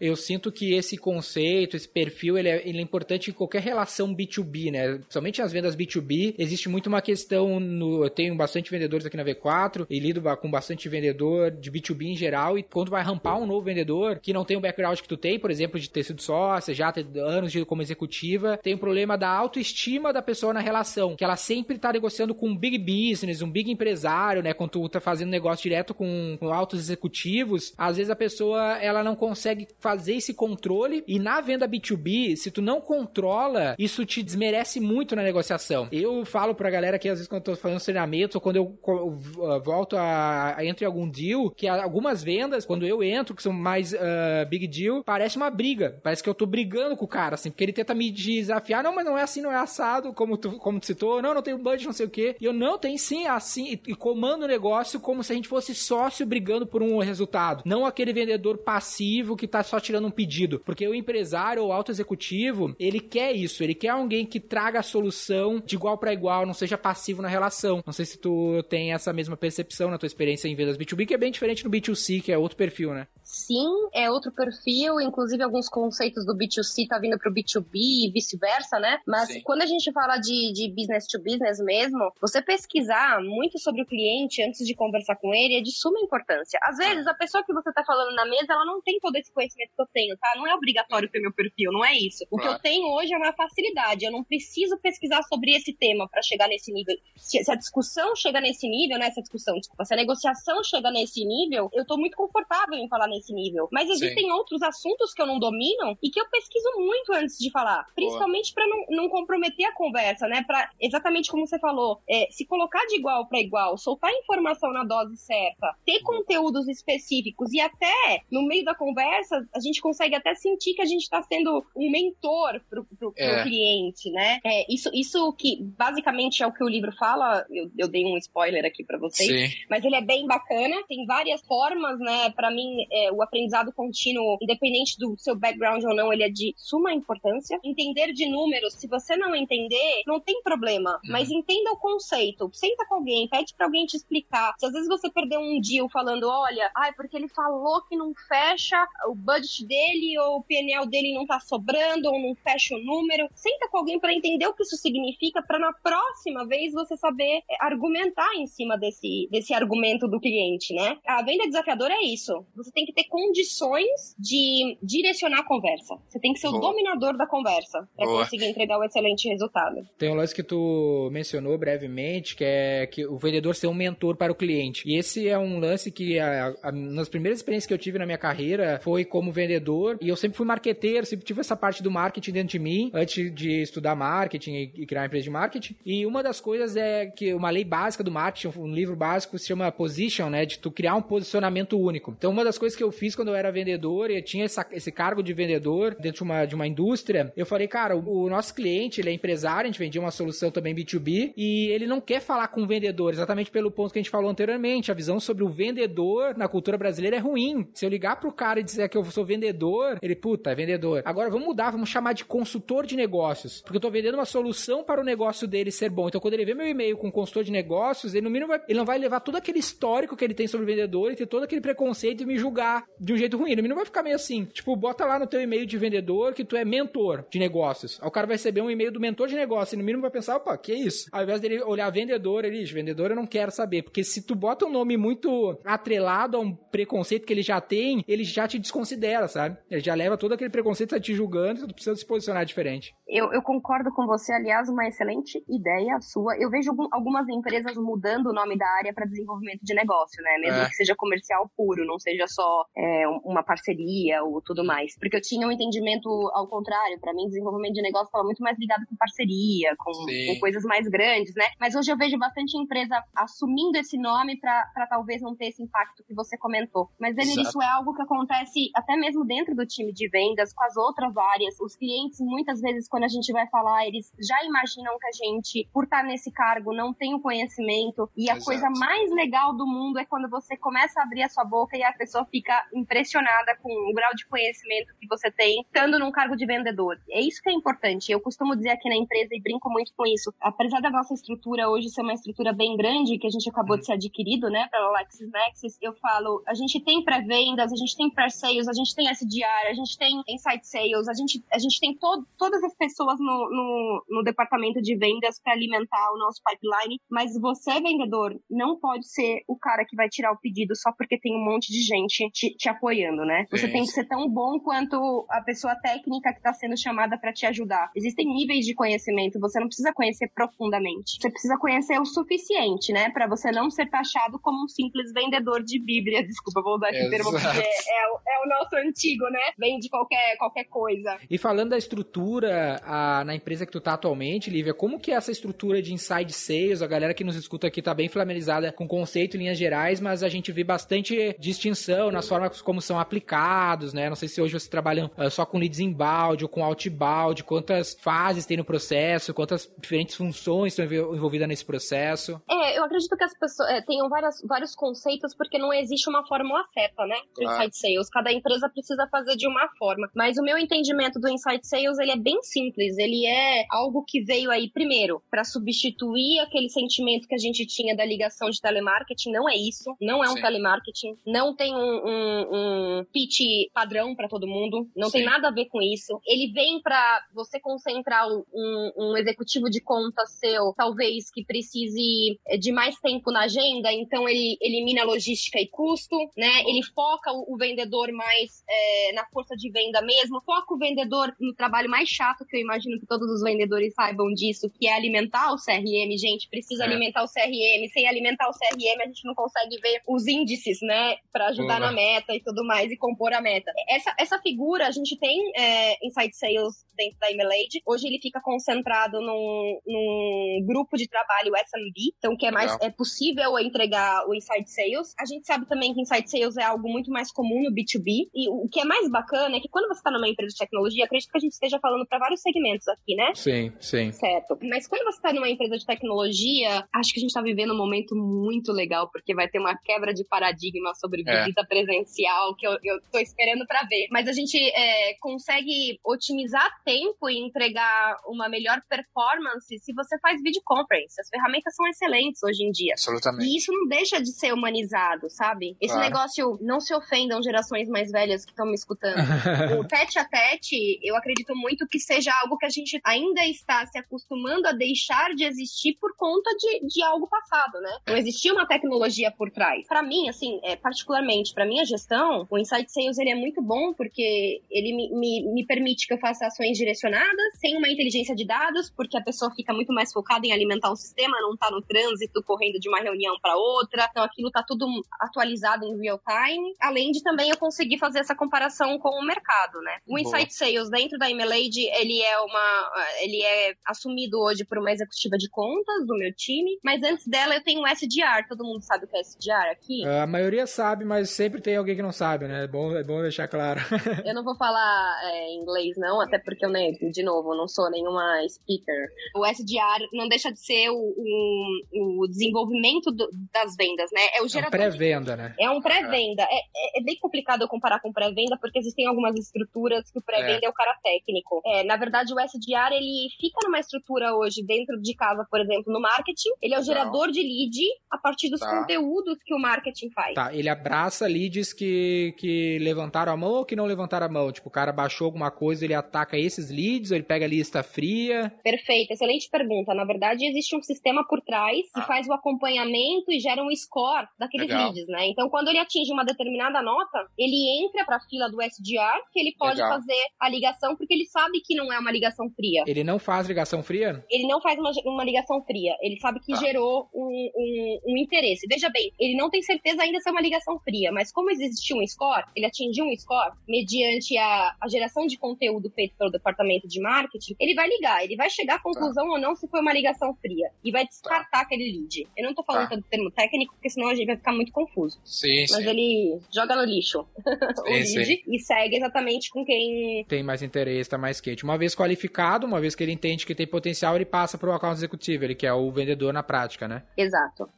Eu 0.00 0.16
sinto 0.16 0.50
que 0.50 0.74
esse 0.74 0.96
conceito, 0.96 1.76
esse 1.76 1.88
perfil, 1.88 2.38
ele 2.38 2.48
é, 2.48 2.68
ele 2.68 2.78
é 2.78 2.82
importante 2.82 3.30
em 3.30 3.32
qualquer 3.32 3.62
relação 3.62 4.14
B2B, 4.14 4.70
né? 4.70 5.00
Somente 5.08 5.42
as 5.42 5.52
vendas 5.52 5.76
B2B, 5.76 6.34
existe 6.38 6.68
muito 6.68 6.86
uma 6.86 7.02
questão 7.02 7.60
no. 7.60 8.04
Eu 8.04 8.10
tenho 8.10 8.34
bastante 8.34 8.70
vendedores 8.70 9.06
aqui 9.06 9.16
na 9.16 9.24
V4 9.24 9.86
e 9.88 9.98
lido 9.98 10.22
com 10.36 10.50
bastante 10.50 10.88
vendedor 10.88 11.50
de 11.50 11.70
B2B 11.70 12.02
em 12.12 12.16
geral. 12.16 12.58
E 12.58 12.62
quando 12.62 12.90
vai 12.90 13.02
rampar 13.02 13.38
um 13.38 13.46
novo 13.46 13.62
vendedor 13.62 14.18
que 14.20 14.32
não 14.32 14.44
tem 14.44 14.56
o 14.56 14.60
background 14.60 15.00
que 15.00 15.08
tu 15.08 15.16
tem, 15.16 15.38
por 15.38 15.50
exemplo, 15.50 15.78
de 15.78 15.90
ter 15.90 16.02
sido 16.02 16.22
sócia, 16.22 16.74
já 16.74 16.92
ter 16.92 17.06
anos 17.18 17.52
de, 17.52 17.64
como 17.64 17.82
executiva, 17.82 18.58
tem 18.62 18.74
o 18.74 18.76
um 18.76 18.80
problema 18.80 19.16
da 19.16 19.28
autoestima 19.28 20.12
da 20.12 20.22
pessoa 20.22 20.52
na 20.52 20.60
relação, 20.60 21.16
que 21.16 21.24
ela 21.24 21.36
sempre 21.36 21.78
tá 21.78 21.92
negociando 21.92 22.34
com 22.34 22.48
um 22.48 22.56
big 22.56 22.78
business, 22.78 23.42
um 23.42 23.50
big 23.50 23.70
empresário, 23.70 24.42
né? 24.42 24.52
Quando 24.52 24.70
tu 24.70 24.88
tá 24.88 25.00
fazendo 25.00 25.30
negócio 25.30 25.62
direto 25.62 25.94
com, 25.94 26.36
com 26.38 26.52
altos 26.52 26.80
executivos, 26.80 27.72
às 27.76 27.96
vezes 27.96 28.10
a 28.10 28.16
pessoa 28.16 28.78
ela 28.78 29.02
não 29.02 29.14
consegue 29.22 29.68
fazer 29.78 30.16
esse 30.16 30.34
controle 30.34 31.04
e 31.06 31.16
na 31.16 31.40
venda 31.40 31.68
B2B, 31.68 32.34
se 32.34 32.50
tu 32.50 32.60
não 32.60 32.80
controla, 32.80 33.76
isso 33.78 34.04
te 34.04 34.20
desmerece 34.20 34.80
muito 34.80 35.14
na 35.14 35.22
negociação. 35.22 35.86
Eu 35.92 36.24
falo 36.24 36.56
pra 36.56 36.68
galera 36.68 36.98
que 36.98 37.08
às 37.08 37.18
vezes 37.18 37.28
quando 37.28 37.46
eu 37.46 37.54
tô 37.54 37.56
fazendo 37.56 37.80
treinamento 37.80 38.36
ou 38.36 38.40
quando 38.40 38.56
eu, 38.56 38.76
eu 38.84 39.60
volto 39.60 39.96
a, 39.96 40.56
a 40.56 40.64
entrar 40.64 40.86
em 40.86 40.88
algum 40.88 41.08
deal, 41.08 41.50
que 41.50 41.68
algumas 41.68 42.20
vendas, 42.24 42.66
quando 42.66 42.84
eu 42.84 43.00
entro, 43.00 43.36
que 43.36 43.44
são 43.44 43.52
mais 43.52 43.92
uh, 43.92 44.44
big 44.48 44.66
deal, 44.66 45.04
parece 45.04 45.36
uma 45.36 45.50
briga. 45.50 46.00
Parece 46.02 46.20
que 46.20 46.28
eu 46.28 46.34
tô 46.34 46.44
brigando 46.44 46.96
com 46.96 47.04
o 47.04 47.08
cara, 47.08 47.36
assim, 47.36 47.48
porque 47.48 47.62
ele 47.62 47.72
tenta 47.72 47.94
me 47.94 48.10
desafiar. 48.10 48.82
Não, 48.82 48.92
mas 48.92 49.04
não 49.04 49.16
é 49.16 49.22
assim, 49.22 49.40
não 49.40 49.52
é 49.52 49.56
assado, 49.56 50.12
como 50.12 50.36
tu, 50.36 50.58
como 50.58 50.80
tu 50.80 50.86
citou. 50.86 51.22
Não, 51.22 51.32
não 51.32 51.42
tem 51.42 51.56
budget, 51.56 51.86
não 51.86 51.92
sei 51.92 52.06
o 52.06 52.10
quê. 52.10 52.34
E 52.40 52.44
eu 52.44 52.52
não 52.52 52.76
tenho 52.76 52.98
sim, 52.98 53.28
assim, 53.28 53.74
e, 53.74 53.92
e 53.92 53.94
comando 53.94 54.42
o 54.42 54.48
negócio 54.48 54.98
como 54.98 55.22
se 55.22 55.32
a 55.32 55.36
gente 55.36 55.46
fosse 55.46 55.76
sócio 55.76 56.26
brigando 56.26 56.66
por 56.66 56.82
um 56.82 56.98
resultado. 56.98 57.62
Não 57.64 57.86
aquele 57.86 58.12
vendedor 58.12 58.58
passivo 58.58 59.11
que 59.36 59.48
tá 59.48 59.62
só 59.62 59.78
tirando 59.80 60.06
um 60.06 60.10
pedido. 60.10 60.60
Porque 60.60 60.86
o 60.86 60.94
empresário 60.94 61.62
ou 61.62 61.72
alto 61.72 61.90
executivo, 61.90 62.74
ele 62.78 63.00
quer 63.00 63.32
isso. 63.32 63.62
Ele 63.62 63.74
quer 63.74 63.88
alguém 63.88 64.24
que 64.24 64.40
traga 64.40 64.80
a 64.80 64.82
solução 64.82 65.60
de 65.64 65.74
igual 65.74 65.98
para 65.98 66.12
igual, 66.12 66.46
não 66.46 66.54
seja 66.54 66.78
passivo 66.78 67.22
na 67.22 67.28
relação. 67.28 67.82
Não 67.84 67.92
sei 67.92 68.04
se 68.04 68.18
tu 68.18 68.62
tem 68.68 68.92
essa 68.92 69.12
mesma 69.12 69.36
percepção 69.36 69.90
na 69.90 69.98
tua 69.98 70.06
experiência 70.06 70.48
em 70.48 70.54
vendas 70.54 70.76
B2B, 70.76 71.06
que 71.06 71.14
é 71.14 71.18
bem 71.18 71.30
diferente 71.30 71.64
no 71.64 71.70
B2C, 71.70 72.22
que 72.22 72.32
é 72.32 72.38
outro 72.38 72.56
perfil, 72.56 72.92
né? 72.92 73.06
Sim, 73.24 73.88
é 73.94 74.10
outro 74.10 74.30
perfil, 74.30 75.00
inclusive 75.00 75.42
alguns 75.42 75.66
conceitos 75.68 76.26
do 76.26 76.36
B2C 76.36 76.86
tá 76.86 76.98
vindo 76.98 77.18
pro 77.18 77.32
B2B 77.32 77.70
e 77.74 78.10
vice-versa, 78.12 78.78
né? 78.78 78.98
Mas 79.06 79.28
Sim. 79.28 79.40
quando 79.42 79.62
a 79.62 79.66
gente 79.66 79.90
fala 79.90 80.18
de, 80.18 80.52
de 80.52 80.68
business 80.68 81.06
to 81.06 81.18
business 81.18 81.58
mesmo, 81.60 82.12
você 82.20 82.42
pesquisar 82.42 83.22
muito 83.22 83.58
sobre 83.58 83.82
o 83.82 83.86
cliente 83.86 84.42
antes 84.42 84.66
de 84.66 84.74
conversar 84.74 85.16
com 85.16 85.34
ele 85.34 85.56
é 85.56 85.62
de 85.62 85.72
suma 85.72 85.98
importância. 86.00 86.58
Às 86.62 86.76
vezes, 86.76 87.06
a 87.06 87.14
pessoa 87.14 87.42
que 87.44 87.54
você 87.54 87.72
tá 87.72 87.82
falando 87.84 88.14
na 88.14 88.26
mesa, 88.26 88.52
ela 88.52 88.66
não 88.66 88.82
tem 88.82 89.00
todo 89.02 89.16
esse 89.16 89.32
conhecimento 89.32 89.72
que 89.74 89.82
eu 89.82 89.86
tenho, 89.92 90.16
tá? 90.16 90.32
Não 90.36 90.46
é 90.46 90.54
obrigatório 90.54 91.10
ter 91.10 91.20
meu 91.20 91.32
perfil, 91.32 91.72
não 91.72 91.84
é 91.84 91.92
isso. 91.92 92.24
O 92.30 92.38
claro. 92.38 92.42
que 92.42 92.56
eu 92.56 92.62
tenho 92.62 92.86
hoje 92.94 93.12
é 93.12 93.18
uma 93.18 93.32
facilidade. 93.32 94.04
Eu 94.04 94.12
não 94.12 94.22
preciso 94.22 94.78
pesquisar 94.78 95.22
sobre 95.24 95.50
esse 95.54 95.72
tema 95.74 96.08
para 96.08 96.22
chegar 96.22 96.48
nesse 96.48 96.72
nível. 96.72 96.96
Se, 97.16 97.42
se, 97.42 97.50
a 97.50 97.56
discussão 97.56 98.14
chega 98.14 98.40
nesse 98.40 98.68
nível, 98.68 98.98
né? 98.98 99.08
Essa 99.08 99.20
discussão, 99.20 99.58
desculpa, 99.58 99.84
se 99.84 99.92
a 99.92 99.96
negociação 99.96 100.62
chega 100.62 100.90
nesse 100.90 101.24
nível, 101.24 101.68
eu 101.72 101.84
tô 101.84 101.98
muito 101.98 102.16
confortável 102.16 102.78
em 102.78 102.88
falar 102.88 103.08
nesse 103.08 103.34
nível. 103.34 103.68
Mas 103.72 103.90
existem 103.90 104.24
Sim. 104.24 104.30
outros 104.30 104.62
assuntos 104.62 105.12
que 105.12 105.20
eu 105.20 105.26
não 105.26 105.38
domino 105.38 105.98
e 106.02 106.08
que 106.08 106.20
eu 106.20 106.28
pesquiso 106.30 106.70
muito 106.78 107.12
antes 107.12 107.36
de 107.38 107.50
falar. 107.50 107.86
Principalmente 107.94 108.54
para 108.54 108.66
não, 108.68 108.86
não 108.90 109.08
comprometer 109.08 109.66
a 109.66 109.74
conversa, 109.74 110.28
né? 110.28 110.44
Para 110.46 110.70
exatamente 110.80 111.30
como 111.30 111.46
você 111.46 111.58
falou, 111.58 112.00
é, 112.08 112.28
se 112.30 112.46
colocar 112.46 112.84
de 112.86 112.96
igual 112.96 113.26
para 113.26 113.40
igual, 113.40 113.76
soltar 113.76 114.12
informação 114.12 114.72
na 114.72 114.84
dose 114.84 115.16
certa, 115.16 115.74
ter 115.84 116.00
conteúdos 116.02 116.68
específicos 116.68 117.52
e 117.52 117.60
até 117.60 118.22
no 118.30 118.46
meio 118.46 118.64
da 118.64 118.74
conversa 118.74 118.91
a 119.00 119.60
gente 119.60 119.80
consegue 119.80 120.14
até 120.14 120.34
sentir 120.34 120.74
que 120.74 120.82
a 120.82 120.86
gente 120.86 121.02
está 121.02 121.22
sendo 121.22 121.64
um 121.76 121.90
mentor 121.90 122.60
pro, 122.68 122.84
pro, 122.84 123.12
é. 123.16 123.34
pro 123.34 123.44
cliente, 123.44 124.10
né? 124.10 124.40
É, 124.44 124.72
isso, 124.72 124.90
isso 124.92 125.32
que 125.34 125.58
basicamente 125.60 126.42
é 126.42 126.46
o 126.46 126.52
que 126.52 126.64
o 126.64 126.68
livro 126.68 126.92
fala. 126.92 127.44
Eu, 127.50 127.70
eu 127.76 127.88
dei 127.88 128.04
um 128.04 128.16
spoiler 128.18 128.64
aqui 128.64 128.84
para 128.84 128.98
vocês, 128.98 129.28
Sim. 129.28 129.56
mas 129.68 129.84
ele 129.84 129.96
é 129.96 130.00
bem 130.00 130.26
bacana. 130.26 130.82
Tem 130.88 131.04
várias 131.06 131.40
formas, 131.42 131.98
né? 131.98 132.30
Para 132.30 132.50
mim, 132.50 132.86
é, 132.90 133.12
o 133.12 133.22
aprendizado 133.22 133.72
contínuo, 133.72 134.38
independente 134.40 134.98
do 134.98 135.16
seu 135.18 135.34
background 135.34 135.84
ou 135.84 135.94
não, 135.94 136.12
ele 136.12 136.24
é 136.24 136.28
de 136.28 136.54
suma 136.56 136.92
importância. 136.92 137.58
Entender 137.64 138.12
de 138.12 138.26
números, 138.28 138.74
se 138.74 138.86
você 138.86 139.16
não 139.16 139.34
entender, 139.34 140.02
não 140.06 140.20
tem 140.20 140.42
problema, 140.42 140.92
uhum. 140.92 141.10
mas 141.10 141.30
entenda 141.30 141.72
o 141.72 141.76
conceito. 141.76 142.50
Senta 142.52 142.86
com 142.86 142.96
alguém, 142.96 143.28
pede 143.28 143.54
para 143.54 143.66
alguém 143.66 143.86
te 143.86 143.96
explicar. 143.96 144.54
Se 144.58 144.66
às 144.66 144.72
vezes 144.72 144.88
você 144.88 145.10
perdeu 145.10 145.40
um 145.40 145.60
deal 145.60 145.88
falando, 145.88 146.28
olha, 146.28 146.70
ai, 146.76 146.92
porque 146.92 147.16
ele 147.16 147.28
falou 147.28 147.82
que 147.82 147.96
não 147.96 148.12
fecha 148.28 148.81
o 149.08 149.14
budget 149.14 149.66
dele 149.66 150.18
ou 150.18 150.38
o 150.38 150.42
PNL 150.44 150.86
dele 150.88 151.14
não 151.14 151.26
tá 151.26 151.40
sobrando 151.40 152.08
ou 152.08 152.20
não 152.20 152.34
fecha 152.34 152.74
o 152.74 152.82
número, 152.82 153.28
senta 153.34 153.68
com 153.68 153.78
alguém 153.78 153.98
para 153.98 154.14
entender 154.14 154.46
o 154.46 154.54
que 154.54 154.62
isso 154.62 154.76
significa 154.76 155.42
para 155.42 155.58
na 155.58 155.72
próxima 155.72 156.46
vez 156.46 156.72
você 156.72 156.96
saber 156.96 157.42
é, 157.50 157.56
argumentar 157.60 158.34
em 158.36 158.46
cima 158.46 158.76
desse, 158.78 159.28
desse 159.30 159.54
argumento 159.54 160.08
do 160.08 160.20
cliente, 160.20 160.74
né? 160.74 160.98
A 161.06 161.22
venda 161.22 161.46
desafiadora 161.46 161.94
é 161.94 162.04
isso. 162.04 162.44
Você 162.56 162.70
tem 162.70 162.84
que 162.84 162.92
ter 162.92 163.04
condições 163.04 164.14
de 164.18 164.76
direcionar 164.82 165.40
a 165.40 165.44
conversa. 165.44 165.96
Você 166.08 166.18
tem 166.18 166.32
que 166.32 166.40
ser 166.40 166.48
Boa. 166.48 166.58
o 166.58 166.60
dominador 166.60 167.16
da 167.16 167.26
conversa 167.26 167.88
para 167.96 168.06
conseguir 168.06 168.46
entregar 168.46 168.78
o 168.78 168.80
um 168.80 168.84
excelente 168.84 169.28
resultado. 169.28 169.86
Tem 169.98 170.10
um 170.10 170.14
lance 170.14 170.34
que 170.34 170.42
tu 170.42 171.08
mencionou 171.12 171.58
brevemente, 171.58 172.36
que 172.36 172.44
é 172.44 172.86
que 172.86 173.06
o 173.06 173.18
vendedor 173.18 173.54
ser 173.54 173.66
um 173.66 173.74
mentor 173.74 174.16
para 174.16 174.32
o 174.32 174.34
cliente. 174.34 174.82
E 174.86 174.96
esse 174.96 175.28
é 175.28 175.38
um 175.38 175.58
lance 175.58 175.90
que 175.90 176.18
a, 176.18 176.54
a, 176.62 176.72
nas 176.72 177.08
primeiras 177.08 177.38
experiências 177.38 177.66
que 177.66 177.74
eu 177.74 177.78
tive 177.78 177.98
na 177.98 178.06
minha 178.06 178.18
carreira 178.18 178.71
foi 178.80 179.04
como 179.04 179.32
vendedor 179.32 179.98
e 180.00 180.08
eu 180.08 180.16
sempre 180.16 180.36
fui 180.36 180.46
marqueteiro, 180.46 181.06
sempre 181.06 181.24
tive 181.24 181.40
essa 181.40 181.56
parte 181.56 181.82
do 181.82 181.90
marketing 181.90 182.32
dentro 182.32 182.48
de 182.48 182.58
mim 182.58 182.90
antes 182.94 183.34
de 183.34 183.62
estudar 183.62 183.94
marketing 183.94 184.72
e, 184.74 184.86
criar 184.86 185.02
uma 185.02 185.06
empresa 185.06 185.24
de 185.24 185.30
marketing. 185.30 185.76
E 185.84 186.06
uma 186.06 186.22
das 186.22 186.40
coisas 186.40 186.76
é 186.76 187.06
que 187.06 187.32
uma 187.34 187.50
lei 187.50 187.64
básica 187.64 188.02
do 188.02 188.10
marketing, 188.10 188.58
um 188.58 188.72
livro 188.72 188.96
básico 188.96 189.38
se 189.38 189.46
chama 189.46 189.70
Position, 189.72 190.28
né, 190.30 190.44
de 190.44 190.58
tu 190.58 190.70
criar 190.70 190.94
um 190.94 191.02
posicionamento 191.02 191.78
único. 191.78 192.14
Então 192.16 192.30
uma 192.30 192.44
das 192.44 192.58
coisas 192.58 192.76
que 192.76 192.82
eu 192.82 192.92
fiz 192.92 193.14
quando 193.14 193.28
eu 193.28 193.34
era 193.34 193.50
vendedor 193.50 194.10
e 194.10 194.16
eu 194.16 194.22
tinha 194.22 194.44
essa, 194.44 194.66
esse 194.72 194.90
cargo 194.90 195.22
de 195.22 195.32
vendedor 195.32 195.94
dentro 195.94 196.18
de 196.18 196.22
uma, 196.22 196.44
de 196.44 196.54
uma 196.54 196.66
indústria, 196.66 197.32
eu 197.36 197.46
falei, 197.46 197.68
cara, 197.68 197.96
o, 197.96 198.24
o, 198.24 198.30
nosso 198.30 198.54
cliente, 198.54 199.00
ele 199.00 199.10
é 199.10 199.12
empresário, 199.12 199.62
a 199.62 199.66
gente 199.66 199.78
vendia 199.78 200.00
uma 200.00 200.10
solução 200.10 200.50
também 200.50 200.74
B2B 200.74 201.32
e 201.36 201.68
ele 201.68 201.86
não 201.86 202.00
quer 202.00 202.20
falar 202.20 202.48
com 202.48 202.62
o 202.62 202.66
vendedor, 202.66 203.12
exatamente 203.12 203.50
pelo 203.50 203.70
ponto 203.70 203.92
que 203.92 203.98
a 203.98 204.02
gente 204.02 204.10
falou 204.10 204.30
anteriormente. 204.30 204.90
A 204.90 204.94
visão 204.94 205.18
sobre 205.20 205.44
o 205.44 205.48
vendedor 205.48 206.36
na 206.36 206.48
cultura 206.48 206.78
brasileira 206.78 207.16
é 207.16 207.20
ruim. 207.20 207.68
Se 207.74 207.84
eu 207.84 207.90
ligar 207.90 208.16
pro 208.16 208.32
cara 208.32 208.61
e 208.62 208.64
dizer 208.64 208.88
que 208.88 208.96
eu 208.96 209.04
sou 209.04 209.24
vendedor, 209.24 209.98
ele, 210.00 210.16
puta, 210.16 210.50
é 210.50 210.54
vendedor. 210.54 211.02
Agora 211.04 211.30
vamos 211.30 211.46
mudar, 211.46 211.70
vamos 211.70 211.88
chamar 211.88 212.12
de 212.12 212.24
consultor 212.24 212.86
de 212.86 212.96
negócios, 212.96 213.60
porque 213.60 213.76
eu 213.76 213.80
tô 213.80 213.90
vendendo 213.90 214.14
uma 214.14 214.24
solução 214.24 214.82
para 214.82 215.00
o 215.00 215.04
negócio 215.04 215.46
dele 215.46 215.70
ser 215.70 215.90
bom. 215.90 216.08
Então 216.08 216.20
quando 216.20 216.34
ele 216.34 216.44
vê 216.44 216.54
meu 216.54 216.66
e-mail 216.66 216.96
com 216.96 217.10
consultor 217.10 217.44
de 217.44 217.52
negócios, 217.52 218.14
ele 218.14 218.24
no 218.24 218.30
mínimo 218.30 218.48
vai, 218.48 218.62
ele 218.68 218.78
não 218.78 218.86
vai 218.86 218.98
levar 218.98 219.20
todo 219.20 219.36
aquele 219.36 219.58
histórico 219.58 220.16
que 220.16 220.24
ele 220.24 220.34
tem 220.34 220.46
sobre 220.46 220.66
vendedor 220.66 221.12
e 221.12 221.16
ter 221.16 221.26
todo 221.26 221.42
aquele 221.42 221.60
preconceito 221.60 222.22
e 222.22 222.26
me 222.26 222.38
julgar 222.38 222.84
de 222.98 223.12
um 223.12 223.16
jeito 223.16 223.36
ruim. 223.36 223.54
No 223.56 223.62
mínimo 223.62 223.76
vai 223.76 223.84
ficar 223.84 224.02
meio 224.02 224.16
assim, 224.16 224.44
tipo, 224.44 224.74
bota 224.76 225.04
lá 225.04 225.18
no 225.18 225.26
teu 225.26 225.40
e-mail 225.40 225.66
de 225.66 225.76
vendedor 225.76 226.32
que 226.32 226.44
tu 226.44 226.56
é 226.56 226.64
mentor 226.64 227.24
de 227.30 227.38
negócios. 227.38 227.98
Aí 228.00 228.08
o 228.08 228.10
cara 228.10 228.26
vai 228.26 228.36
receber 228.36 228.60
um 228.60 228.70
e-mail 228.70 228.92
do 228.92 229.00
mentor 229.00 229.28
de 229.28 229.34
negócio 229.34 229.74
e 229.74 229.78
no 229.78 229.84
mínimo 229.84 230.02
vai 230.02 230.10
pensar, 230.10 230.36
opa, 230.36 230.56
que 230.56 230.72
isso? 230.72 231.08
Ao 231.12 231.22
invés 231.22 231.40
dele 231.40 231.62
olhar 231.62 231.90
vendedor, 231.90 232.44
ele 232.44 232.58
diz, 232.58 232.70
vendedor 232.70 233.10
eu 233.10 233.16
não 233.16 233.26
quero 233.26 233.50
saber, 233.50 233.82
porque 233.82 234.04
se 234.04 234.22
tu 234.22 234.34
bota 234.34 234.66
um 234.66 234.70
nome 234.70 234.96
muito 234.96 235.58
atrelado 235.64 236.36
a 236.36 236.40
um 236.40 236.54
preconceito 236.54 237.26
que 237.26 237.32
ele 237.32 237.42
já 237.42 237.60
tem, 237.60 238.04
ele 238.06 238.24
já 238.24 238.41
te 238.48 238.58
desconsidera, 238.58 239.28
sabe? 239.28 239.58
Ele 239.70 239.80
já 239.80 239.94
leva 239.94 240.16
todo 240.16 240.32
aquele 240.34 240.50
preconceito 240.50 240.94
a 240.94 241.00
te 241.00 241.14
julgando 241.14 241.62
tu 241.66 241.74
precisa 241.74 241.96
se 241.96 242.06
posicionar 242.06 242.44
diferente. 242.44 242.94
Eu, 243.08 243.32
eu 243.32 243.42
concordo 243.42 243.92
com 243.92 244.06
você, 244.06 244.32
aliás, 244.32 244.68
uma 244.68 244.86
excelente 244.86 245.42
ideia 245.48 246.00
sua. 246.00 246.36
Eu 246.38 246.48
vejo 246.50 246.70
algumas 246.90 247.28
empresas 247.28 247.76
mudando 247.76 248.28
o 248.28 248.32
nome 248.32 248.56
da 248.56 248.66
área 248.78 248.92
para 248.92 249.06
desenvolvimento 249.06 249.60
de 249.62 249.74
negócio, 249.74 250.22
né? 250.22 250.38
Mesmo 250.38 250.62
é. 250.62 250.68
que 250.68 250.74
seja 250.74 250.94
comercial 250.96 251.50
puro, 251.56 251.84
não 251.84 251.98
seja 251.98 252.26
só 252.26 252.64
é, 252.76 253.06
uma 253.24 253.42
parceria 253.42 254.22
ou 254.24 254.40
tudo 254.40 254.64
mais. 254.64 254.96
Porque 254.98 255.16
eu 255.16 255.20
tinha 255.20 255.46
um 255.46 255.52
entendimento 255.52 256.08
ao 256.34 256.48
contrário. 256.48 256.98
Para 257.00 257.12
mim, 257.12 257.26
desenvolvimento 257.26 257.74
de 257.74 257.82
negócio 257.82 258.06
estava 258.06 258.24
muito 258.24 258.42
mais 258.42 258.58
ligado 258.58 258.86
com 258.86 258.96
parceria, 258.96 259.74
com, 259.78 259.92
com, 259.92 260.40
coisas 260.40 260.62
mais 260.64 260.88
grandes, 260.88 261.34
né? 261.34 261.44
Mas 261.60 261.74
hoje 261.74 261.90
eu 261.90 261.96
vejo 261.96 262.18
bastante 262.18 262.56
empresa 262.56 263.02
assumindo 263.16 263.76
esse 263.78 263.98
nome 263.98 264.38
para 264.38 264.86
talvez 264.88 265.20
não 265.20 265.36
ter 265.36 265.48
esse 265.48 265.62
impacto 265.62 266.04
que 266.04 266.14
você 266.14 266.36
comentou. 266.38 266.88
Mas, 266.98 267.14
Denir, 267.14 267.40
isso 267.40 267.60
é 267.60 267.66
algo 267.66 267.94
que 267.94 268.02
acontece 268.02 268.31
acontece 268.32 268.70
até 268.74 268.96
mesmo 268.96 269.24
dentro 269.24 269.54
do 269.54 269.66
time 269.66 269.92
de 269.92 270.08
vendas, 270.08 270.52
com 270.52 270.64
as 270.64 270.76
outras 270.76 271.16
áreas. 271.16 271.60
Os 271.60 271.76
clientes, 271.76 272.18
muitas 272.20 272.60
vezes, 272.60 272.88
quando 272.88 273.04
a 273.04 273.08
gente 273.08 273.30
vai 273.32 273.46
falar, 273.48 273.86
eles 273.86 274.10
já 274.18 274.42
imaginam 274.44 274.98
que 274.98 275.06
a 275.06 275.12
gente, 275.12 275.68
por 275.72 275.84
estar 275.84 276.02
nesse 276.02 276.32
cargo, 276.32 276.74
não 276.74 276.94
tem 276.94 277.14
o 277.14 277.20
conhecimento. 277.20 278.10
E 278.16 278.30
a 278.30 278.34
Exato. 278.34 278.46
coisa 278.46 278.70
mais 278.70 279.10
legal 279.12 279.54
do 279.54 279.66
mundo 279.66 279.98
é 279.98 280.04
quando 280.04 280.28
você 280.28 280.56
começa 280.56 281.00
a 281.00 281.02
abrir 281.04 281.22
a 281.22 281.28
sua 281.28 281.44
boca 281.44 281.76
e 281.76 281.82
a 281.82 281.92
pessoa 281.92 282.24
fica 282.24 282.66
impressionada 282.74 283.56
com 283.62 283.70
o 283.70 283.94
grau 283.94 284.14
de 284.14 284.26
conhecimento 284.26 284.94
que 284.98 285.06
você 285.06 285.30
tem, 285.30 285.60
estando 285.60 285.98
num 285.98 286.10
cargo 286.10 286.36
de 286.36 286.46
vendedor. 286.46 286.98
É 287.10 287.20
isso 287.20 287.42
que 287.42 287.50
é 287.50 287.52
importante. 287.52 288.10
Eu 288.10 288.20
costumo 288.20 288.56
dizer 288.56 288.70
aqui 288.70 288.88
na 288.88 288.96
empresa 288.96 289.34
e 289.34 289.40
brinco 289.40 289.68
muito 289.70 289.92
com 289.96 290.06
isso. 290.06 290.32
Apesar 290.40 290.80
da 290.80 290.90
nossa 290.90 291.12
estrutura 291.12 291.68
hoje 291.68 291.90
ser 291.90 292.02
uma 292.02 292.14
estrutura 292.14 292.52
bem 292.52 292.76
grande, 292.76 293.18
que 293.18 293.26
a 293.26 293.30
gente 293.30 293.48
acabou 293.48 293.76
de 293.76 293.84
ser 293.84 293.92
adquirido, 293.92 294.48
né, 294.48 294.68
pela 294.70 294.92
LexisNexis, 294.92 295.78
eu 295.80 295.92
falo, 295.94 296.42
a 296.46 296.54
gente 296.54 296.80
tem 296.80 297.04
pré-vendas, 297.04 297.72
a 297.72 297.76
gente 297.76 297.96
tem 297.96 298.10
pré-sales, 298.22 298.68
a 298.68 298.72
gente 298.72 298.94
tem 298.94 299.08
SDR, 299.08 299.66
a 299.68 299.74
gente 299.74 299.98
tem 299.98 300.22
inside 300.28 300.66
sales, 300.66 301.08
a 301.08 301.14
gente, 301.14 301.44
a 301.52 301.58
gente 301.58 301.80
tem 301.80 301.96
to 301.96 302.24
todas 302.38 302.62
as 302.62 302.74
pessoas 302.76 303.18
no, 303.18 303.50
no, 303.50 304.04
no 304.08 304.22
departamento 304.22 304.80
de 304.80 304.96
vendas 304.96 305.40
para 305.42 305.54
alimentar 305.54 306.12
o 306.12 306.18
nosso 306.18 306.40
pipeline, 306.44 307.00
mas 307.10 307.32
você, 307.40 307.80
vendedor, 307.80 308.38
não 308.48 308.78
pode 308.78 309.08
ser 309.08 309.42
o 309.48 309.58
cara 309.58 309.84
que 309.84 309.96
vai 309.96 310.08
tirar 310.08 310.32
o 310.32 310.38
pedido 310.38 310.76
só 310.76 310.92
porque 310.92 311.18
tem 311.18 311.34
um 311.34 311.44
monte 311.44 311.72
de 311.72 311.82
gente 311.82 312.30
te, 312.30 312.54
te 312.54 312.68
apoiando, 312.68 313.24
né? 313.24 313.46
Você 313.50 313.68
tem 313.68 313.82
que 313.82 313.90
ser 313.90 314.06
tão 314.06 314.28
bom 314.28 314.60
quanto 314.60 315.26
a 315.30 315.40
pessoa 315.40 315.74
técnica 315.76 316.32
que 316.32 316.38
está 316.38 316.52
sendo 316.52 316.78
chamada 316.78 317.18
para 317.18 317.32
te 317.32 317.46
ajudar. 317.46 317.90
Existem 317.96 318.26
níveis 318.26 318.64
de 318.64 318.74
conhecimento, 318.74 319.40
você 319.40 319.58
não 319.58 319.66
precisa 319.66 319.92
conhecer 319.92 320.30
profundamente. 320.34 321.18
Você 321.20 321.30
precisa 321.30 321.56
conhecer 321.58 321.98
o 321.98 322.04
suficiente, 322.04 322.92
né, 322.92 323.10
para 323.10 323.26
você 323.26 323.50
não 323.50 323.70
ser 323.70 323.88
taxado 323.88 324.38
como 324.40 324.64
um 324.64 324.68
simples 324.68 325.12
vendedor 325.12 325.62
de 325.62 325.82
Bíblia. 325.82 326.22
Desculpa, 326.26 326.62
vou 326.62 326.76
usar 326.76 326.90
esse 326.90 327.10
termo 327.10 327.30
porque 327.30 327.46
Exato. 327.46 327.60
é, 327.60 328.11
o- 328.14 328.20
é 328.28 328.46
o 328.46 328.48
nosso 328.48 328.76
antigo, 328.76 329.24
né? 329.30 329.40
Vende 329.58 329.88
qualquer, 329.88 330.36
qualquer 330.38 330.64
coisa. 330.64 331.18
E 331.30 331.38
falando 331.38 331.70
da 331.70 331.78
estrutura 331.78 332.80
a- 332.84 333.24
na 333.24 333.34
empresa 333.34 333.64
que 333.66 333.72
tu 333.72 333.80
tá 333.80 333.94
atualmente, 333.94 334.50
Lívia, 334.50 334.74
como 334.74 334.98
que 334.98 335.10
é 335.10 335.14
essa 335.14 335.30
estrutura 335.30 335.80
de 335.82 335.92
inside 335.92 336.32
sales? 336.32 336.82
A 336.82 336.86
galera 336.86 337.14
que 337.14 337.24
nos 337.24 337.36
escuta 337.36 337.66
aqui 337.66 337.80
tá 337.82 337.94
bem 337.94 338.08
familiarizada 338.08 338.72
com 338.72 338.86
conceito 338.86 339.36
em 339.36 339.40
linhas 339.40 339.58
gerais, 339.58 340.00
mas 340.00 340.22
a 340.22 340.28
gente 340.28 340.52
vê 340.52 340.62
bastante 340.64 341.34
distinção 341.38 342.10
nas 342.10 342.28
formas 342.28 342.60
como 342.62 342.80
são 342.80 342.98
aplicados, 342.98 343.92
né? 343.92 344.08
Não 344.08 344.16
sei 344.16 344.28
se 344.28 344.40
hoje 344.40 344.58
você 344.58 344.68
trabalha 344.68 345.10
ah, 345.16 345.30
só 345.30 345.44
com 345.46 345.58
leads 345.58 345.78
inbound 345.80 346.42
ou 346.44 346.48
com 346.48 346.64
outbound, 346.64 347.44
quantas 347.44 347.94
fases 348.00 348.46
tem 348.46 348.56
no 348.56 348.64
processo, 348.64 349.32
quantas 349.34 349.70
diferentes 349.80 350.14
funções 350.16 350.72
estão 350.72 350.84
envol- 350.84 351.14
envolvidas 351.16 351.48
nesse 351.48 351.64
processo. 351.64 352.40
É, 352.50 352.78
eu 352.78 352.84
acredito 352.84 353.16
que 353.16 353.24
as 353.24 353.36
pessoas 353.38 353.68
é, 353.70 353.80
tenham 353.82 354.08
várias, 354.08 354.40
vários 354.46 354.74
conceitos 354.74 355.34
porque 355.34 355.58
não 355.58 355.72
existe 355.72 356.08
uma 356.08 356.26
fórmula 356.26 356.62
certa, 356.74 357.06
né? 357.06 357.16
Do 357.34 357.42
Claro. 357.42 357.58
Inside 357.68 357.76
Sales. 357.76 358.01
Cada 358.08 358.32
empresa 358.32 358.68
precisa 358.68 359.06
fazer 359.10 359.36
de 359.36 359.46
uma 359.46 359.68
forma. 359.78 360.10
Mas 360.14 360.38
o 360.38 360.42
meu 360.42 360.58
entendimento 360.58 361.20
do 361.20 361.28
Inside 361.28 361.66
Sales, 361.66 361.98
ele 361.98 362.12
é 362.12 362.16
bem 362.16 362.42
simples. 362.42 362.98
Ele 362.98 363.26
é 363.26 363.64
algo 363.70 364.04
que 364.06 364.22
veio 364.22 364.50
aí, 364.50 364.70
primeiro, 364.70 365.22
para 365.30 365.44
substituir 365.44 366.40
aquele 366.40 366.68
sentimento 366.68 367.26
que 367.26 367.34
a 367.34 367.38
gente 367.38 367.66
tinha 367.66 367.96
da 367.96 368.04
ligação 368.04 368.50
de 368.50 368.60
telemarketing. 368.60 369.32
Não 369.32 369.48
é 369.48 369.56
isso. 369.56 369.94
Não 370.00 370.24
é 370.24 370.28
um 370.28 370.34
Sim. 370.34 370.42
telemarketing. 370.42 371.16
Não 371.26 371.54
tem 371.54 371.74
um, 371.74 371.78
um, 371.78 372.98
um 373.00 373.04
pitch 373.12 373.70
padrão 373.72 374.14
para 374.14 374.28
todo 374.28 374.46
mundo. 374.46 374.88
Não 374.96 375.10
tem 375.10 375.22
Sim. 375.22 375.28
nada 375.28 375.48
a 375.48 375.52
ver 375.52 375.66
com 375.66 375.80
isso. 375.80 376.20
Ele 376.26 376.52
vem 376.52 376.80
para 376.80 377.24
você 377.34 377.60
concentrar 377.60 378.26
um, 378.28 378.92
um 378.96 379.16
executivo 379.16 379.70
de 379.70 379.80
conta 379.80 380.24
seu, 380.26 380.72
talvez 380.76 381.30
que 381.30 381.44
precise 381.44 382.38
eh, 382.46 382.56
de 382.58 382.72
mais 382.72 382.98
tempo 382.98 383.30
na 383.30 383.42
agenda, 383.44 383.92
então 383.92 384.28
ele 384.28 384.56
elimina 384.60 385.04
logística 385.04 385.60
e 385.60 385.66
custo, 385.66 386.16
né? 386.36 386.62
Ele 386.66 386.82
foca 386.82 387.32
o, 387.32 387.54
o 387.54 387.56
vendedor 387.56 387.91
mais 388.12 388.62
eh, 388.68 389.12
na 389.14 389.24
força 389.26 389.54
de 389.56 389.70
venda 389.70 390.00
mesmo, 390.02 390.40
foca 390.42 390.74
o 390.74 390.78
vendedor 390.78 391.34
no 391.40 391.54
trabalho 391.54 391.88
mais 391.90 392.08
chato 392.08 392.44
que 392.46 392.56
eu 392.56 392.60
imagino 392.60 392.98
que 392.98 393.06
todos 393.06 393.28
os 393.30 393.42
vendedores 393.42 393.92
saibam 393.94 394.32
disso, 394.32 394.70
que 394.70 394.86
é 394.88 394.94
alimentar 394.94 395.52
o 395.52 395.56
CRM, 395.56 396.16
gente. 396.18 396.48
Precisa 396.48 396.84
É. 396.84 396.86
alimentar 396.86 397.22
o 397.22 397.28
CRM. 397.28 397.88
Sem 397.92 398.08
alimentar 398.08 398.48
o 398.48 398.52
CRM, 398.52 399.02
a 399.02 399.06
gente 399.06 399.24
não 399.24 399.34
consegue 399.34 399.78
ver 399.80 400.00
os 400.08 400.26
índices, 400.26 400.78
né? 400.82 401.16
Para 401.32 401.48
ajudar 401.48 401.78
Boa. 401.78 401.90
na 401.90 401.92
meta 401.92 402.34
e 402.34 402.40
tudo 402.40 402.64
mais 402.64 402.90
e 402.90 402.96
compor 402.96 403.32
a 403.32 403.40
meta. 403.40 403.72
Essa, 403.88 404.14
essa 404.18 404.38
figura 404.40 404.86
a 404.86 404.90
gente 404.90 405.16
tem 405.18 405.52
é, 405.56 406.06
Inside 406.06 406.34
Sales 406.36 406.84
dentro 406.96 407.18
da 407.18 407.30
Emailade. 407.30 407.82
Hoje 407.86 408.06
ele 408.06 408.18
fica 408.20 408.40
concentrado 408.40 409.20
num, 409.20 409.80
num 409.86 410.64
grupo 410.66 410.96
de 410.96 411.06
trabalho 411.08 411.52
SMB, 411.56 412.14
então 412.18 412.36
que 412.36 412.46
é 412.46 412.50
mais 412.50 412.72
Legal. 412.72 412.88
é 412.88 412.90
possível 412.90 413.58
entregar 413.58 414.26
o 414.28 414.34
Inside 414.34 414.70
Sales. 414.70 415.14
A 415.18 415.24
gente 415.24 415.46
sabe 415.46 415.66
também 415.66 415.92
que 415.94 416.00
Inside 416.00 416.28
Sales 416.30 416.56
é 416.56 416.62
algo 416.64 416.88
muito 416.88 417.10
mais 417.10 417.32
comum 417.32 417.62
no 417.62 417.72
B2B 417.82 418.28
e 418.34 418.48
o 418.48 418.68
que 418.70 418.80
é 418.80 418.84
mais 418.84 419.10
bacana 419.10 419.56
é 419.56 419.60
que 419.60 419.68
quando 419.68 419.88
você 419.88 419.98
está 419.98 420.10
numa 420.10 420.28
empresa 420.28 420.52
de 420.52 420.58
tecnologia, 420.58 421.04
acredito 421.04 421.30
que 421.30 421.38
a 421.38 421.40
gente 421.40 421.52
esteja 421.52 421.78
falando 421.80 422.06
para 422.06 422.18
vários 422.18 422.40
segmentos 422.40 422.86
aqui, 422.88 423.14
né? 423.14 423.32
Sim, 423.34 423.72
sim. 423.80 424.12
Certo. 424.12 424.58
Mas 424.62 424.86
quando 424.86 425.04
você 425.04 425.16
está 425.18 425.32
numa 425.32 425.48
empresa 425.48 425.76
de 425.76 425.86
tecnologia, 425.86 426.86
acho 426.94 427.12
que 427.12 427.18
a 427.18 427.22
gente 427.22 427.30
está 427.30 427.42
vivendo 427.42 427.72
um 427.74 427.76
momento 427.78 428.14
muito 428.14 428.72
legal, 428.72 429.10
porque 429.10 429.34
vai 429.34 429.48
ter 429.48 429.58
uma 429.58 429.76
quebra 429.76 430.12
de 430.14 430.24
paradigma 430.24 430.94
sobre 430.94 431.22
É. 431.26 431.40
visita 431.40 431.64
presencial, 431.66 432.54
que 432.56 432.66
eu, 432.66 432.76
tô 433.10 433.18
esperando 433.18 433.66
para 433.66 433.82
ver. 433.84 434.06
Mas 434.10 434.28
a 434.28 434.32
gente 434.32 434.56
é, 434.58 435.14
consegue 435.20 435.98
otimizar 436.04 436.68
tempo 436.84 437.28
e 437.28 437.38
entregar 437.38 438.16
uma 438.26 438.48
melhor 438.48 438.80
performance 438.88 439.78
se 439.78 439.92
você 439.94 440.18
faz 440.20 440.40
videoconference. 440.42 441.20
As 441.20 441.28
ferramentas 441.28 441.74
são 441.74 441.86
excelentes 441.86 442.42
hoje 442.42 442.64
em 442.64 442.70
dia. 442.70 442.92
Absolutamente. 442.92 443.44
E 443.46 443.56
isso 443.56 443.72
não 443.72 443.86
deixa 443.88 444.20
de 444.20 444.30
ser 444.32 444.52
humanizado, 444.52 445.28
sabe? 445.30 445.76
Esse 445.80 445.94
Claro. 445.94 446.08
negócio, 446.08 446.58
não 446.60 446.80
se 446.80 446.94
ofendam 446.94 447.42
gerações 447.42 447.71
mais 447.88 448.10
velhas 448.10 448.44
que 448.44 448.52
estão 448.52 448.66
me 448.66 448.74
escutando. 448.74 449.16
o 449.80 449.84
tete 449.86 450.18
a 450.18 450.24
tete, 450.24 450.98
eu 451.02 451.16
acredito 451.16 451.54
muito 451.54 451.86
que 451.86 451.98
seja 451.98 452.32
algo 452.42 452.56
que 452.56 452.66
a 452.66 452.70
gente 452.70 453.00
ainda 453.04 453.44
está 453.46 453.84
se 453.86 453.98
acostumando 453.98 454.66
a 454.68 454.72
deixar 454.72 455.34
de 455.34 455.44
existir 455.44 455.96
por 456.00 456.16
conta 456.16 456.50
de, 456.56 456.86
de 456.86 457.02
algo 457.02 457.26
passado, 457.28 457.80
né? 457.80 457.98
Não 458.06 458.16
existia 458.16 458.52
uma 458.52 458.66
tecnologia 458.66 459.30
por 459.30 459.50
trás. 459.50 459.86
Pra 459.86 460.02
mim, 460.02 460.28
assim, 460.28 460.60
é, 460.62 460.76
particularmente 460.76 461.54
pra 461.54 461.66
minha 461.66 461.84
gestão, 461.84 462.46
o 462.50 462.58
Insight 462.58 462.90
Sales 462.92 463.18
ele 463.18 463.30
é 463.30 463.34
muito 463.34 463.62
bom 463.62 463.92
porque 463.92 464.62
ele 464.70 464.94
me, 464.94 465.10
me, 465.12 465.52
me 465.52 465.66
permite 465.66 466.06
que 466.06 466.14
eu 466.14 466.18
faça 466.18 466.46
ações 466.46 466.76
direcionadas, 466.76 467.58
sem 467.58 467.76
uma 467.76 467.88
inteligência 467.88 468.34
de 468.34 468.46
dados, 468.46 468.90
porque 468.90 469.16
a 469.16 469.22
pessoa 469.22 469.52
fica 469.54 469.72
muito 469.72 469.92
mais 469.92 470.12
focada 470.12 470.46
em 470.46 470.52
alimentar 470.52 470.90
o 470.90 470.96
sistema, 470.96 471.40
não 471.40 471.56
tá 471.56 471.70
no 471.70 471.82
trânsito 471.82 472.42
correndo 472.42 472.78
de 472.78 472.88
uma 472.88 473.00
reunião 473.00 473.36
pra 473.40 473.56
outra. 473.56 474.08
Então 474.10 474.22
aquilo 474.22 474.50
tá 474.50 474.62
tudo 474.66 474.86
atualizado 475.20 475.84
em 475.84 476.00
real 476.00 476.18
time, 476.18 476.74
além 476.80 477.10
de 477.10 477.22
também 477.22 477.51
eu 477.52 477.58
conseguir 477.58 477.98
fazer 477.98 478.20
essa 478.20 478.34
comparação 478.34 478.98
com 478.98 479.08
o 479.10 479.24
mercado, 479.26 479.80
né? 479.82 479.98
O 480.06 480.10
Boa. 480.14 480.20
Insight 480.20 480.54
Sales 480.54 480.90
dentro 480.90 481.18
da 481.18 481.30
Emailade, 481.30 481.80
ele 482.00 482.20
é 482.22 482.38
uma 482.40 482.92
ele 483.20 483.42
é 483.42 483.74
assumido 483.86 484.38
hoje 484.40 484.64
por 484.64 484.78
uma 484.78 484.90
executiva 484.92 485.36
de 485.36 485.48
contas 485.50 486.06
do 486.06 486.16
meu 486.16 486.32
time, 486.34 486.78
mas 486.84 487.02
antes 487.02 487.26
dela 487.26 487.54
eu 487.54 487.62
tenho 487.64 487.80
o 487.82 487.86
SDR, 487.86 488.46
todo 488.48 488.64
mundo 488.64 488.82
sabe 488.82 489.04
o 489.04 489.08
que 489.08 489.16
é 489.16 489.20
SDR 489.20 489.70
aqui? 489.70 490.04
A 490.06 490.26
maioria 490.26 490.66
sabe, 490.66 491.04
mas 491.04 491.30
sempre 491.30 491.60
tem 491.60 491.76
alguém 491.76 491.96
que 491.96 492.02
não 492.02 492.12
sabe, 492.12 492.46
né? 492.46 492.64
É 492.64 492.66
bom, 492.68 492.94
é 492.96 493.02
bom 493.04 493.20
deixar 493.22 493.48
claro. 493.48 493.80
Eu 494.24 494.34
não 494.34 494.44
vou 494.44 494.56
falar 494.56 495.20
é, 495.24 495.54
inglês, 495.54 495.96
não, 495.96 496.20
até 496.20 496.38
porque 496.38 496.64
eu, 496.64 496.70
né, 496.70 496.92
de 496.92 497.22
novo, 497.22 497.54
não 497.54 497.66
sou 497.68 497.90
nenhuma 497.90 498.22
speaker. 498.48 499.08
O 499.36 499.44
SDR 499.46 500.06
não 500.12 500.28
deixa 500.28 500.50
de 500.52 500.58
ser 500.60 500.90
o, 500.90 500.96
o, 500.96 502.22
o 502.22 502.28
desenvolvimento 502.28 503.10
do- 503.10 503.28
das 503.52 503.74
vendas, 503.76 504.10
né? 504.12 504.22
É 504.34 504.38
o 504.40 504.42
É 504.42 504.44
um 504.44 504.48
gerador 504.48 504.70
de 504.70 504.76
pré-venda, 504.96 505.36
né? 505.36 505.54
É 505.58 505.70
um 505.70 505.80
pré-venda. 505.80 506.42
É, 506.44 506.56
é- 506.56 507.00
é 507.00 507.02
bem 507.02 507.16
complicado 507.18 507.41
eu 507.62 507.68
comparar 507.68 508.00
com 508.00 508.12
pré-venda, 508.12 508.56
porque 508.60 508.78
existem 508.78 509.06
algumas 509.06 509.34
estruturas 509.36 510.10
que 510.10 510.18
o 510.18 510.22
pré-venda 510.22 510.66
é. 510.66 510.68
o 510.68 510.72
cara 510.72 510.94
técnico. 511.02 511.60
É, 511.64 511.84
na 511.84 511.96
verdade, 511.96 512.32
o 512.32 512.40
SDR, 512.40 512.92
ele 512.92 513.28
fica 513.40 513.58
numa 513.64 513.78
estrutura 513.78 514.34
hoje 514.36 514.64
dentro 514.64 515.00
de 515.00 515.14
casa, 515.14 515.46
por 515.50 515.60
exemplo, 515.60 515.92
no 515.92 516.00
marketing. 516.00 516.50
Ele 516.60 516.74
é 516.74 516.78
o 516.78 516.82
gerador 516.82 517.30
de 517.30 517.40
lead 517.42 517.78
a 518.10 518.18
partir 518.18 518.48
dos 518.50 518.60
Tá. 518.60 518.70
conteúdos 518.80 519.38
que 519.44 519.54
o 519.54 519.58
marketing 519.58 520.10
faz. 520.10 520.34
Tá, 520.34 520.54
ele 520.54 520.68
abraça 520.68 521.26
leads 521.26 521.72
que, 521.72 522.34
que 522.38 522.78
levantaram 522.80 523.32
a 523.32 523.36
mão 523.36 523.50
ou 523.54 523.64
que 523.64 523.74
não 523.76 523.84
levantaram 523.86 524.26
a 524.26 524.30
mão? 524.30 524.52
Tipo, 524.52 524.68
o 524.68 524.72
cara 524.72 524.92
baixou 524.92 525.24
alguma 525.26 525.50
coisa, 525.50 525.84
ele 525.84 525.94
ataca 525.94 526.38
esses 526.38 526.70
leads, 526.70 527.10
ou 527.10 527.16
ele 527.16 527.24
pega 527.24 527.44
a 527.44 527.48
lista 527.48 527.82
fria? 527.82 528.52
Perfeito, 528.62 529.12
excelente 529.12 529.48
pergunta. 529.50 529.92
Na 529.94 530.04
verdade, 530.04 530.44
existe 530.46 530.76
um 530.76 530.82
sistema 530.82 531.26
por 531.26 531.40
trás 531.40 531.76
que 531.92 532.00
Ah. 532.00 532.04
faz 532.04 532.26
o 532.28 532.32
acompanhamento 532.32 533.30
e 533.32 533.40
gera 533.40 533.62
um 533.62 533.74
score 533.74 534.26
daqueles 534.38 534.68
Legal. 534.68 534.92
leads, 534.92 535.06
né? 535.08 535.26
Então, 535.28 535.48
quando 535.48 535.68
ele 535.68 535.78
atinge 535.78 536.12
uma 536.12 536.24
determinada 536.24 536.80
nota, 536.82 537.26
ele 537.38 537.84
entra 537.84 538.04
para 538.04 538.16
a 538.16 538.20
fila 538.20 538.48
do 538.50 538.60
SDR, 538.60 539.20
que 539.32 539.40
ele 539.40 539.54
pode 539.58 539.76
Legal. 539.76 539.98
fazer 539.98 540.22
a 540.40 540.48
ligação, 540.48 540.96
porque 540.96 541.14
ele 541.14 541.26
sabe 541.26 541.60
que 541.64 541.74
não 541.74 541.92
é 541.92 541.98
uma 541.98 542.10
ligação 542.12 542.50
fria. 542.50 542.84
Ele 542.86 543.04
não 543.04 543.18
faz 543.18 543.46
ligação 543.48 543.82
fria? 543.82 544.24
ele 544.30 544.46
não 544.46 544.60
faz 544.60 544.78
uma, 544.78 544.90
uma 545.04 545.24
ligação 545.24 545.62
fria. 545.64 545.94
Ele 546.00 546.18
sabe 546.20 546.40
que 546.40 546.52
Tá. 546.52 546.58
gerou 546.60 547.08
um, 547.14 547.50
um- 547.56 548.00
um 548.12 548.16
interesse. 548.18 548.66
Veja 548.68 548.88
bem, 548.90 549.12
ele 549.18 549.36
não 549.36 549.48
tem 549.50 549.62
certeza 549.62 550.02
ainda 550.02 550.20
se 550.20 550.28
é 550.28 550.32
uma 550.32 550.40
ligação 550.40 550.78
fria, 550.80 551.10
mas 551.12 551.32
como 551.32 551.50
existiu 551.50 551.96
um 551.98 552.06
score, 552.06 552.44
ele 552.56 552.66
atingiu 552.66 553.04
um 553.04 553.16
score 553.16 553.52
mediante 553.68 554.36
a, 554.38 554.74
a 554.80 554.88
geração 554.88 555.26
de 555.26 555.36
conteúdo 555.38 555.90
feito 555.90 556.14
pelo 556.16 556.30
departamento 556.30 556.86
de 556.88 557.00
marketing, 557.00 557.54
ele 557.58 557.74
vai 557.74 557.88
ligar, 557.88 558.24
ele 558.24 558.36
vai 558.36 558.48
chegar 558.50 558.76
à 558.76 558.82
conclusão 558.82 559.28
ou 559.28 559.38
não 559.40 559.54
se 559.54 559.66
foi 559.68 559.80
uma 559.80 559.92
ligação 559.92 560.34
fria 560.36 560.70
e 560.84 560.90
vai 560.90 561.06
descartar 561.06 561.60
aquele 561.62 561.84
lead. 561.92 562.28
Eu 562.36 562.44
não 562.46 562.54
tô 562.54 562.62
falando 562.62 562.88
Tá. 562.90 562.96
do 562.96 563.02
termo 563.02 563.30
técnico, 563.30 563.74
porque 563.74 563.88
senão 563.90 564.08
a 564.08 564.14
gente 564.14 564.26
vai 564.26 564.36
ficar 564.36 564.52
muito 564.52 564.72
confuso. 564.72 565.20
Sim, 565.24 565.60
Mas 565.70 565.70
sim. 565.84 565.88
ele 565.88 566.40
joga 566.52 566.74
no 566.76 566.84
lixo. 566.84 567.21
o 567.86 567.90
lead 567.90 568.24
sim. 568.24 568.42
e 568.46 568.58
segue 568.58 568.96
exatamente 568.96 569.50
com 569.50 569.64
quem. 569.64 570.24
Tem 570.28 570.42
mais 570.42 570.62
interesse, 570.62 571.10
tá 571.10 571.18
mais 571.18 571.40
quente. 571.40 571.64
Uma 571.64 571.78
vez 571.78 571.94
qualificado, 571.94 572.66
uma 572.66 572.80
vez 572.80 572.94
que 572.94 573.02
ele 573.02 573.12
entende 573.12 573.46
que 573.46 573.54
tem 573.54 573.66
potencial, 573.66 574.16
ele 574.16 574.24
passa 574.24 574.58
pro 574.58 574.72
account 574.72 574.96
executivo, 574.96 575.44
ele 575.44 575.54
que 575.54 575.66
é 575.66 575.72
o 575.72 575.90
vendedor 575.90 576.32
na 576.32 576.42
prática, 576.42 576.86
né? 576.86 577.02
Exato. 577.16 577.68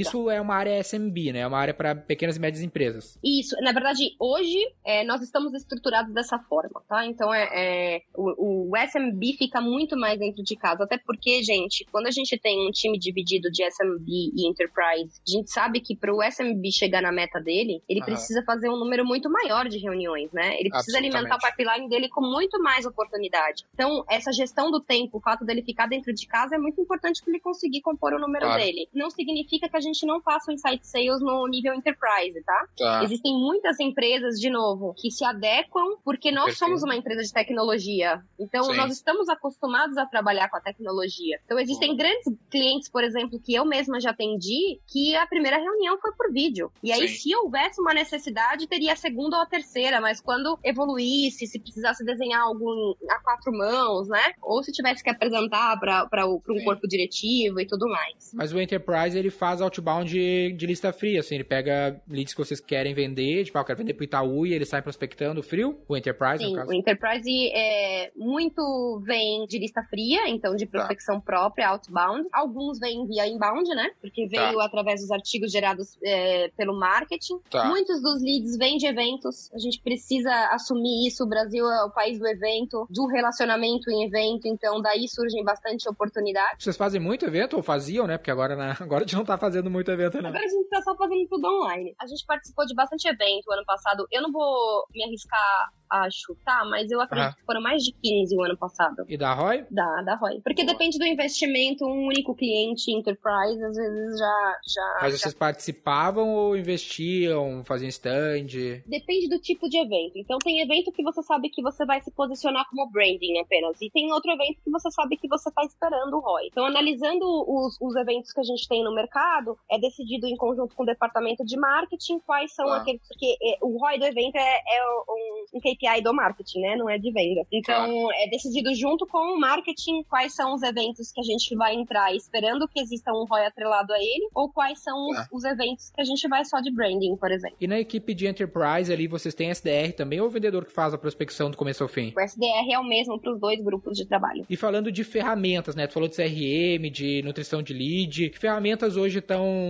Isso 0.00 0.30
é 0.30 0.40
uma 0.40 0.54
área 0.54 0.78
SMB, 0.80 1.32
né? 1.32 1.40
É 1.40 1.46
uma 1.46 1.58
área 1.58 1.74
para 1.74 1.94
pequenas 1.94 2.36
e 2.36 2.40
médias 2.40 2.62
empresas. 2.62 3.18
Isso, 3.22 3.56
na 3.60 3.72
verdade, 3.72 4.14
hoje 4.18 4.58
é, 4.84 5.04
nós 5.04 5.22
estamos 5.22 5.54
estruturados 5.54 6.12
dessa 6.12 6.38
forma, 6.38 6.82
tá? 6.88 7.06
Então 7.06 7.32
é, 7.32 7.48
é 7.52 8.02
o, 8.14 8.70
o, 8.70 8.76
SMB 8.76 9.36
fica 9.38 9.60
muito 9.60 9.96
mais 9.96 10.18
dentro 10.18 10.42
de 10.42 10.56
casa, 10.56 10.84
até 10.84 10.98
porque, 10.98 11.42
gente, 11.42 11.86
quando 11.90 12.06
a 12.06 12.10
gente 12.10 12.38
tem 12.38 12.66
um 12.66 12.70
time 12.70 12.98
dividido 12.98 13.50
de 13.50 13.64
SMB 13.64 14.08
e 14.08 14.48
Enterprise, 14.48 15.20
a 15.26 15.30
gente 15.30 15.50
sabe 15.50 15.80
que 15.80 15.96
para 15.96 16.14
o 16.14 16.22
SMB 16.22 16.70
chegar 16.72 17.02
na 17.02 17.12
meta 17.12 17.40
dele, 17.40 17.82
ele 17.88 18.02
precisa 18.04 18.42
fazer 18.44 18.68
um 18.68 18.78
número 18.78 19.04
muito 19.04 19.30
maior 19.30 19.68
de 19.68 19.78
reuniões, 19.78 20.32
né? 20.32 20.56
Ele 20.58 20.70
precisa 20.70 20.98
alimentar 20.98 21.36
o 21.36 21.38
pipeline 21.38 21.88
dele 21.88 22.08
com 22.08 22.20
muito 22.20 22.60
mais 22.62 22.84
oportunidade. 22.84 23.64
Então, 23.74 24.04
essa 24.08 24.32
gestão 24.32 24.70
do 24.70 24.80
tempo, 24.80 25.18
o 25.18 25.20
fato 25.20 25.44
dele 25.44 25.62
ficar 25.62 25.86
dentro 25.86 26.12
de 26.12 26.26
casa 26.26 26.56
é 26.56 26.58
muito 26.58 26.80
importante 26.80 27.22
para 27.22 27.32
ele 27.32 27.40
conseguir 27.40 27.80
compor 27.80 28.12
o 28.12 28.18
número 28.18 28.44
Claro. 28.44 28.62
dele. 28.62 28.88
Não 28.92 29.10
significa 29.10 29.68
que 29.68 29.76
a 29.76 29.80
gente 29.84 30.06
não 30.06 30.20
faça 30.20 30.50
o 30.50 30.54
insight 30.54 30.86
sales 30.86 31.20
no 31.20 31.46
nível 31.46 31.74
enterprise, 31.74 32.42
tá? 32.44 32.68
Tá. 32.76 33.04
Existem 33.04 33.32
muitas 33.32 33.78
empresas, 33.80 34.40
de 34.40 34.50
novo, 34.50 34.94
que 34.96 35.10
se 35.10 35.24
adequam 35.24 35.96
porque 36.04 36.30
nós 36.30 36.46
Perfeito. 36.46 36.58
somos 36.58 36.82
uma 36.82 36.96
empresa 36.96 37.22
de 37.22 37.32
tecnologia. 37.32 38.22
Então, 38.38 38.64
Sim. 38.64 38.76
nós 38.76 38.92
estamos 38.92 39.28
acostumados 39.28 39.96
a 39.96 40.06
trabalhar 40.06 40.48
com 40.48 40.56
a 40.56 40.60
tecnologia. 40.60 41.38
Então, 41.44 41.58
existem 41.58 41.96
grandes 41.96 42.24
clientes, 42.50 42.88
por 42.88 43.04
exemplo, 43.04 43.40
que 43.40 43.54
eu 43.54 43.64
mesma 43.64 44.00
já 44.00 44.10
atendi, 44.10 44.80
que 44.86 45.14
a 45.16 45.26
primeira 45.26 45.58
reunião 45.58 45.98
foi 45.98 46.12
por 46.12 46.32
vídeo. 46.32 46.72
E 46.82 46.92
aí, 46.92 47.08
Sim. 47.08 47.14
se 47.14 47.36
houvesse 47.36 47.80
uma 47.80 47.94
necessidade, 47.94 48.66
teria 48.66 48.92
a 48.92 48.96
segunda 48.96 49.36
ou 49.36 49.42
a 49.42 49.46
terceira, 49.46 50.00
mas 50.00 50.20
quando 50.20 50.58
evoluísse, 50.62 51.46
se 51.46 51.58
precisasse 51.58 52.04
desenhar 52.04 52.42
algo 52.42 52.96
a 53.10 53.18
quatro 53.20 53.52
mãos, 53.52 54.08
né? 54.08 54.32
Ou 54.42 54.62
se 54.62 54.72
tivesse 54.72 55.02
que 55.02 55.10
apresentar 55.10 55.78
para 55.78 56.26
um 56.26 56.40
Sim. 56.40 56.64
corpo 56.64 56.86
diretivo 56.86 57.60
e 57.60 57.66
tudo 57.66 57.88
mais. 57.88 58.32
Mas 58.34 58.52
o 58.52 58.60
Enterprise, 58.60 59.18
ele 59.18 59.30
faz 59.30 59.60
outbound 59.80 60.10
de, 60.10 60.52
de 60.52 60.66
lista 60.66 60.92
fria, 60.92 61.20
assim, 61.20 61.34
ele 61.36 61.44
pega 61.44 62.00
leads 62.08 62.32
que 62.34 62.38
vocês 62.38 62.60
querem 62.60 62.94
vender, 62.94 63.44
tipo, 63.44 63.56
ah, 63.58 63.60
eu 63.60 63.64
quero 63.64 63.78
vender 63.78 63.94
pro 63.94 64.04
Itaú 64.04 64.46
e 64.46 64.52
ele 64.54 64.64
sai 64.64 64.82
prospectando 64.82 65.42
frio, 65.42 65.78
o 65.88 65.96
Enterprise, 65.96 66.42
Sim, 66.44 66.50
no 66.50 66.56
caso. 66.56 66.70
o 66.70 66.74
Enterprise 66.74 67.50
é 67.54 68.10
muito 68.16 69.00
vem 69.04 69.46
de 69.46 69.58
lista 69.58 69.82
fria, 69.88 70.28
então 70.28 70.54
de 70.56 70.66
prospecção 70.66 71.20
própria, 71.20 71.68
outbound. 71.68 72.28
Alguns 72.32 72.78
vêm 72.78 73.06
via 73.06 73.26
inbound, 73.26 73.68
né? 73.74 73.90
Porque 74.00 74.28
Tá. 74.28 74.46
veio 74.48 74.60
através 74.60 75.00
dos 75.00 75.10
artigos 75.10 75.50
gerados 75.52 75.96
é, 76.04 76.48
pelo 76.56 76.78
marketing. 76.78 77.38
Tá. 77.50 77.64
Muitos 77.66 78.00
dos 78.02 78.22
leads 78.22 78.56
vêm 78.56 78.76
de 78.76 78.86
eventos. 78.86 79.50
A 79.52 79.58
gente 79.58 79.80
precisa 79.80 80.30
assumir 80.50 81.06
isso. 81.06 81.24
O 81.24 81.26
Brasil 81.26 81.64
é 81.68 81.84
o 81.84 81.90
país 81.90 82.18
do 82.18 82.26
evento, 82.26 82.86
do 82.90 83.06
relacionamento 83.06 83.90
em 83.90 84.04
evento, 84.04 84.46
então 84.48 84.80
daí 84.80 85.06
surgem 85.08 85.44
bastante 85.44 85.88
oportunidades. 85.88 86.64
Vocês 86.64 86.76
fazem 86.76 87.00
muito 87.00 87.24
evento, 87.24 87.56
ou 87.56 87.62
faziam, 87.62 88.06
né? 88.06 88.16
Porque 88.18 88.30
agora, 88.30 88.56
na- 88.56 88.76
agora 88.80 89.04
a 89.04 89.06
gente 89.06 89.16
não 89.16 89.24
tá 89.24 89.36
fazendo 89.38 89.53
muito 89.62 89.90
evento, 89.90 90.20
não. 90.20 90.28
Agora 90.30 90.44
a 90.44 90.48
gente 90.48 90.68
tá 90.68 90.82
só 90.82 90.96
fazendo 90.96 91.26
tudo 91.28 91.46
online. 91.46 91.94
A 92.00 92.06
gente 92.06 92.24
participou 92.26 92.66
de 92.66 92.74
bastante 92.74 93.06
evento 93.08 93.50
ano 93.52 93.64
passado. 93.64 94.06
Eu 94.10 94.22
não 94.22 94.32
vou 94.32 94.84
me 94.94 95.02
arriscar 95.04 95.70
a 95.90 96.08
chutar, 96.10 96.64
mas 96.68 96.90
eu 96.90 97.00
acredito 97.00 97.36
que 97.36 97.44
foram 97.44 97.60
mais 97.60 97.82
de 97.82 97.92
15 98.02 98.36
o 98.36 98.42
ano 98.42 98.56
passado. 98.56 99.04
E 99.08 99.16
da 99.16 99.32
Roy? 99.32 99.64
Da, 99.70 100.02
da 100.02 100.16
ROI. 100.16 100.40
Porque 100.42 100.64
depende 100.64 100.98
do 100.98 101.04
investimento, 101.04 101.84
um 101.84 102.06
único 102.06 102.34
cliente, 102.34 102.90
enterprise, 102.90 103.62
às 103.62 103.76
vezes 103.76 104.18
já. 104.18 104.58
já, 104.74 104.98
Mas 105.02 105.12
já- 105.12 105.18
vocês 105.18 105.34
participavam 105.34 106.28
ou 106.34 106.56
investiam, 106.56 107.62
faziam 107.64 107.88
stand? 107.88 108.82
Depende 108.86 109.28
do 109.28 109.38
tipo 109.38 109.68
de 109.68 109.78
evento. 109.78 110.16
Então 110.16 110.38
tem 110.38 110.60
evento 110.60 110.90
que 110.90 111.02
você 111.02 111.22
sabe 111.22 111.48
que 111.48 111.62
você 111.62 111.84
vai 111.84 112.00
se 112.00 112.10
posicionar 112.10 112.66
como 112.70 112.90
branding 112.90 113.38
apenas. 113.40 113.80
E 113.80 113.90
tem 113.90 114.12
outro 114.12 114.32
evento 114.32 114.60
que 114.64 114.70
você 114.70 114.90
sabe 114.90 115.16
que 115.16 115.28
você 115.28 115.48
está 115.48 115.62
esperando 115.64 116.16
o 116.16 116.20
ROI. 116.20 116.48
Então, 116.50 116.64
analisando 116.64 117.24
os, 117.24 117.76
os 117.80 117.94
eventos 117.96 118.32
que 118.32 118.40
a 118.40 118.44
gente 118.44 118.66
tem 118.68 118.82
no 118.82 118.94
mercado, 118.94 119.43
é 119.70 119.78
decidido 119.78 120.26
em 120.26 120.36
conjunto 120.36 120.74
com 120.74 120.82
o 120.82 120.86
departamento 120.86 121.44
de 121.44 121.56
marketing 121.58 122.18
quais 122.20 122.54
são 122.54 122.66
Tá. 122.66 122.76
aqueles. 122.78 123.00
Porque 123.06 123.36
é, 123.42 123.58
o 123.62 123.78
ROI 123.78 123.98
do 123.98 124.04
evento 124.06 124.36
é, 124.36 124.40
é 124.56 124.84
um, 125.08 125.58
um 125.58 125.60
KPI 125.60 126.02
do 126.02 126.14
marketing, 126.14 126.60
né? 126.60 126.76
Não 126.76 126.88
é 126.88 126.98
de 126.98 127.10
venda. 127.12 127.42
Então, 127.52 128.08
é 128.12 128.28
decidido 128.28 128.74
junto 128.74 129.06
com 129.06 129.18
o 129.34 129.38
marketing 129.38 130.02
quais 130.04 130.34
são 130.34 130.54
os 130.54 130.62
eventos 130.62 131.12
que 131.12 131.20
a 131.20 131.24
gente 131.24 131.54
vai 131.56 131.74
entrar 131.74 132.14
esperando 132.14 132.66
que 132.68 132.80
exista 132.80 133.12
um 133.12 133.24
ROI 133.24 133.46
atrelado 133.46 133.92
a 133.92 133.98
ele, 133.98 134.28
ou 134.34 134.48
quais 134.50 134.82
são 134.82 134.96
os, 135.10 135.16
Tá. 135.16 135.28
os 135.32 135.44
eventos 135.44 135.90
que 135.90 136.00
a 136.00 136.04
gente 136.04 136.26
vai 136.28 136.44
só 136.44 136.60
de 136.60 136.72
branding, 136.72 137.16
por 137.16 137.30
exemplo. 137.30 137.56
E 137.60 137.66
na 137.66 137.78
equipe 137.78 138.14
de 138.14 138.26
Enterprise 138.26 138.92
ali, 138.92 139.06
vocês 139.06 139.34
têm 139.34 139.50
SDR 139.50 139.92
também, 139.96 140.20
ou 140.20 140.26
o 140.26 140.30
vendedor 140.30 140.64
que 140.64 140.72
faz 140.72 140.92
a 140.94 140.98
prospecção 140.98 141.50
do 141.50 141.56
começo 141.56 141.82
ao 141.82 141.88
fim? 141.88 142.12
O 142.16 142.20
SDR 142.20 142.72
é 142.72 142.78
o 142.78 142.84
mesmo 142.84 143.18
para 143.20 143.32
os 143.32 143.40
dois 143.40 143.60
grupos 143.62 143.96
de 143.96 144.04
trabalho. 144.06 144.44
E 144.48 144.56
falando 144.56 144.90
de 144.90 145.04
ferramentas, 145.04 145.74
né? 145.74 145.86
Tu 145.86 145.92
falou 145.94 146.08
de 146.08 146.16
CRM, 146.16 146.90
de 146.90 147.22
nutrição 147.22 147.62
de 147.62 147.72
lead. 147.72 148.30
Que 148.30 148.38
ferramentas 148.38 148.96
hoje 148.96 149.20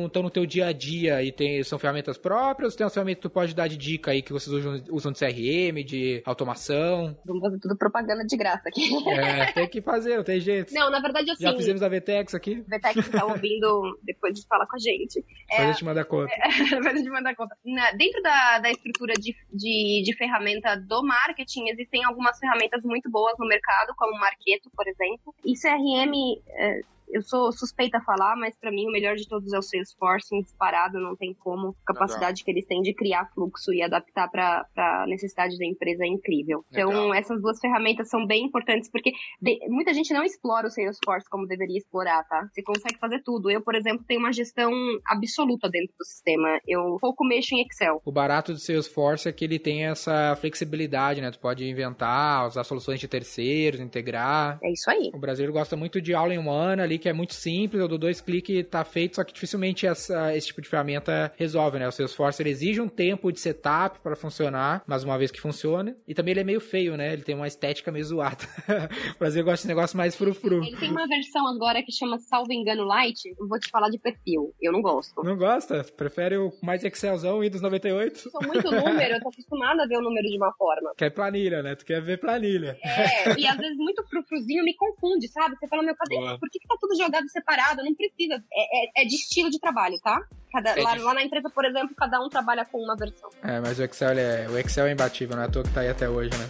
estão 0.06 0.22
no 0.22 0.30
teu 0.30 0.44
dia 0.46 0.66
a 0.66 0.72
dia? 0.72 1.22
E 1.22 1.30
tem, 1.32 1.62
são 1.62 1.78
ferramentas 1.78 2.16
próprias? 2.18 2.74
Tem 2.74 2.84
umas 2.84 2.94
ferramentas 2.94 3.22
que 3.22 3.28
tu 3.28 3.32
pode 3.32 3.54
dar 3.54 3.68
de 3.68 3.76
dica 3.76 4.10
aí 4.10 4.22
que 4.22 4.32
vocês 4.32 4.52
usam, 4.54 4.82
usam 4.90 5.12
de 5.12 5.18
CRM, 5.18 5.84
de 5.84 6.22
automação? 6.24 7.16
Vamos 7.24 7.42
fazer 7.42 7.58
tudo 7.58 7.76
propaganda 7.76 8.24
de 8.24 8.36
graça 8.36 8.68
aqui. 8.68 8.82
É, 9.08 9.52
tem 9.52 9.68
que 9.68 9.80
fazer, 9.80 10.16
não 10.16 10.24
tem 10.24 10.40
jeito. 10.40 10.72
Não, 10.74 10.90
na 10.90 11.00
verdade, 11.00 11.30
assim, 11.30 11.42
Já 11.44 11.54
fizemos 11.54 11.82
a 11.82 11.88
VTEX 11.88 12.34
aqui, 12.34 12.60
o 12.66 12.68
Vetex 12.68 13.08
tá 13.08 13.24
ouvindo 13.24 13.98
depois 14.02 14.34
de 14.34 14.46
falar 14.46 14.66
com 14.66 14.76
a 14.76 14.78
gente. 14.78 15.14
depois 15.20 15.58
É, 15.58 15.62
a 15.62 15.72
gente 15.72 15.84
manda 15.84 16.04
conta. 16.04 16.32
Depois 16.70 16.86
a 16.86 16.96
gente 16.96 17.10
manda 17.10 17.34
conta. 17.34 17.56
Na- 17.64 17.92
dentro 17.92 18.22
da, 18.22 18.58
da 18.58 18.70
estrutura 18.70 19.14
de, 19.14 19.34
de, 19.52 20.02
de 20.04 20.16
ferramenta 20.16 20.76
do 20.76 21.02
marketing, 21.02 21.68
existem 21.68 22.04
algumas 22.04 22.38
ferramentas 22.38 22.82
muito 22.82 23.10
boas 23.10 23.34
no 23.38 23.46
mercado, 23.46 23.94
como 23.96 24.14
o 24.16 24.20
Marketo, 24.20 24.70
por 24.74 24.86
exemplo. 24.86 25.34
E 25.44 25.54
CRM, 25.54 26.12
é, 26.48 26.80
eu 27.08 27.22
sou 27.22 27.52
suspeita 27.52 27.98
a 27.98 28.02
falar, 28.02 28.36
mas 28.36 28.54
para 28.58 28.70
mim 28.70 28.86
o 28.88 28.92
melhor 28.92 29.14
de 29.16 29.28
todos 29.28 29.52
é 29.52 29.58
o 29.58 29.62
Salesforce, 29.62 30.40
disparado, 30.42 30.98
não 31.00 31.16
tem 31.16 31.34
como. 31.34 31.74
A 31.86 31.92
capacidade 31.92 32.42
que 32.44 32.50
eles 32.50 32.66
têm 32.66 32.82
de 32.82 32.94
criar 32.94 33.30
fluxo 33.34 33.72
e 33.72 33.82
adaptar 33.82 34.28
para 34.30 34.66
a 34.76 35.04
necessidade 35.06 35.56
da 35.58 35.64
empresa 35.66 36.04
é 36.04 36.08
incrível. 36.08 36.64
Então, 36.70 36.88
Legal. 36.88 37.14
essas 37.14 37.40
duas 37.40 37.58
ferramentas 37.60 38.08
são 38.08 38.26
bem 38.26 38.44
importantes, 38.44 38.90
porque 38.90 39.12
de- 39.40 39.58
muita 39.68 39.92
gente 39.94 40.12
não 40.12 40.24
explora 40.24 40.66
o 40.66 40.70
Salesforce 40.70 41.28
como 41.28 41.46
deveria 41.46 41.78
explorar, 41.78 42.24
tá? 42.24 42.48
Você 42.52 42.62
consegue 42.62 42.98
fazer 42.98 43.22
tudo. 43.22 43.50
Eu, 43.50 43.60
por 43.62 43.74
exemplo, 43.74 44.04
tenho 44.06 44.20
uma 44.20 44.32
gestão 44.32 44.70
absoluta 45.06 45.68
dentro 45.68 45.94
do 45.98 46.04
sistema. 46.04 46.58
Eu 46.66 46.96
pouco 47.00 47.24
mexo 47.24 47.54
em 47.54 47.62
Excel. 47.62 48.00
O 48.04 48.12
barato 48.12 48.52
do 48.52 48.58
Salesforce 48.58 49.28
é 49.28 49.32
que 49.32 49.44
ele 49.44 49.58
tem 49.58 49.86
essa 49.86 50.36
flexibilidade, 50.36 51.20
né? 51.20 51.30
Tu 51.30 51.38
pode 51.38 51.68
inventar, 51.68 52.46
usar 52.46 52.64
soluções 52.64 53.00
de 53.00 53.08
terceiros, 53.08 53.80
integrar. 53.80 54.58
É 54.62 54.72
isso 54.72 54.90
aí. 54.90 55.10
O 55.14 55.18
brasileiro 55.18 55.52
gosta 55.52 55.76
muito 55.76 56.00
de 56.00 56.14
aula 56.14 56.34
em 56.34 56.38
one 56.38 56.80
ali, 56.80 56.93
que 56.98 57.08
é 57.08 57.12
muito 57.12 57.34
simples, 57.34 57.80
eu 57.80 57.88
dou 57.88 57.98
dois 57.98 58.20
cliques 58.20 58.54
e 58.56 58.62
tá 58.64 58.84
feito, 58.84 59.16
só 59.16 59.24
que 59.24 59.32
dificilmente 59.32 59.86
essa- 59.86 60.34
esse 60.36 60.48
tipo 60.48 60.60
de 60.62 60.68
ferramenta 60.68 61.32
resolve, 61.36 61.78
né? 61.78 61.88
O 61.88 61.92
Salesforce 61.92 62.42
ele 62.42 62.50
exige 62.50 62.80
um 62.80 62.88
tempo 62.88 63.30
de 63.32 63.40
setup 63.40 64.00
para 64.00 64.16
funcionar, 64.16 64.82
mas 64.86 65.04
uma 65.04 65.16
vez 65.18 65.30
que 65.30 65.40
funciona. 65.40 65.96
E 66.06 66.14
também 66.14 66.32
ele 66.32 66.40
é 66.40 66.44
meio 66.44 66.60
feio, 66.60 66.96
né? 66.96 67.12
Ele 67.12 67.22
tem 67.22 67.34
uma 67.34 67.46
estética 67.46 67.90
meio 67.92 68.04
zoada. 68.04 68.44
o 69.14 69.18
brasileiro 69.18 69.50
gosta 69.50 69.62
de 69.66 69.68
negócio 69.74 69.96
mais 69.96 70.16
frufru. 70.16 70.62
Ele 70.64 70.76
tem 70.76 70.90
uma 70.90 71.06
versão 71.06 71.46
agora 71.48 71.82
que 71.82 71.92
chama 71.92 72.18
Salvo 72.18 72.52
Engano 72.52 72.84
Light. 72.84 73.20
Eu 73.38 73.46
vou 73.48 73.58
te 73.58 73.68
falar 73.70 73.88
de 73.90 73.98
perfil. 73.98 74.54
Eu 74.60 74.72
não 74.72 74.82
gosto. 74.82 75.22
Não 75.22 75.36
gosta? 75.36 75.84
Prefere 75.96 76.36
o 76.36 76.52
mais 76.62 76.82
Excelzão, 76.84 77.40
Windows 77.40 77.60
98? 77.62 78.30
Sou 78.30 78.42
muito 78.46 78.70
número, 78.70 79.14
eu 79.14 79.20
tô 79.20 79.28
acostumada 79.28 79.82
a 79.82 79.86
ver 79.86 79.96
o 79.98 80.02
número 80.02 80.26
de 80.28 80.36
uma 80.36 80.52
forma. 80.54 80.92
Quer 80.96 81.10
planilha, 81.10 81.62
né? 81.62 81.74
Tu 81.74 81.84
quer 81.84 82.00
ver 82.02 82.18
planilha. 82.18 82.76
É, 82.82 83.38
e 83.38 83.46
às 83.46 83.56
vezes 83.56 83.76
muito 83.76 84.02
frufruzinho 84.08 84.64
me 84.64 84.74
confunde, 84.74 85.28
sabe? 85.28 85.56
Você 85.56 85.66
fala, 85.68 85.82
meu, 85.82 85.94
cadê? 85.96 86.16
Boa. 86.16 86.38
Por 86.38 86.48
que, 86.48 86.58
que 86.58 86.66
tá 86.68 86.76
tudo 86.86 86.96
jogado 86.96 87.28
separado? 87.30 87.82
Não 87.82 87.94
precisa. 87.94 88.34
É, 88.52 89.00
é- 89.00 89.02
é 89.02 89.04
de 89.06 89.14
estilo 89.14 89.50
de 89.50 89.58
trabalho, 89.58 89.98
tá? 90.02 90.20
Cada- 90.52 90.70
É 90.78 90.82
lá, 90.82 90.94
lá 90.94 91.14
na 91.14 91.22
empresa, 91.22 91.50
por 91.50 91.64
exemplo, 91.64 91.94
cada 91.96 92.20
um 92.20 92.28
trabalha 92.28 92.64
com 92.64 92.78
uma 92.78 92.94
versão. 92.96 93.28
É, 93.42 93.58
mas 93.60 93.78
o 93.78 93.82
Excel, 93.84 94.10
é, 94.10 94.46
o 94.48 94.58
Excel 94.58 94.86
é 94.86 94.92
imbatível, 94.92 95.34
não 95.36 95.42
é 95.42 95.46
à 95.46 95.50
toa 95.50 95.64
que 95.64 95.70
tá 95.70 95.80
aí 95.80 95.88
até 95.88 96.08
hoje, 96.08 96.30
né? 96.36 96.48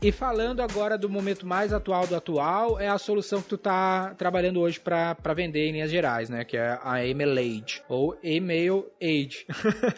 E 0.00 0.12
falando 0.12 0.60
agora 0.60 0.96
do 0.96 1.08
momento 1.08 1.44
mais 1.44 1.72
atual 1.72 2.06
do 2.06 2.14
atual, 2.14 2.78
é 2.78 2.86
a 2.86 2.96
solução 2.98 3.42
que 3.42 3.48
tu 3.48 3.58
tá 3.58 4.14
trabalhando 4.14 4.60
hoje 4.60 4.78
para 4.78 5.34
vender 5.34 5.66
em 5.66 5.72
linhas 5.72 5.90
gerais, 5.90 6.30
né? 6.30 6.44
Que 6.44 6.56
é 6.56 6.78
a 6.84 7.04
Email 7.04 7.32
Age, 7.32 7.82
ou 7.88 8.16
Email 8.22 8.88
Age. 9.02 9.44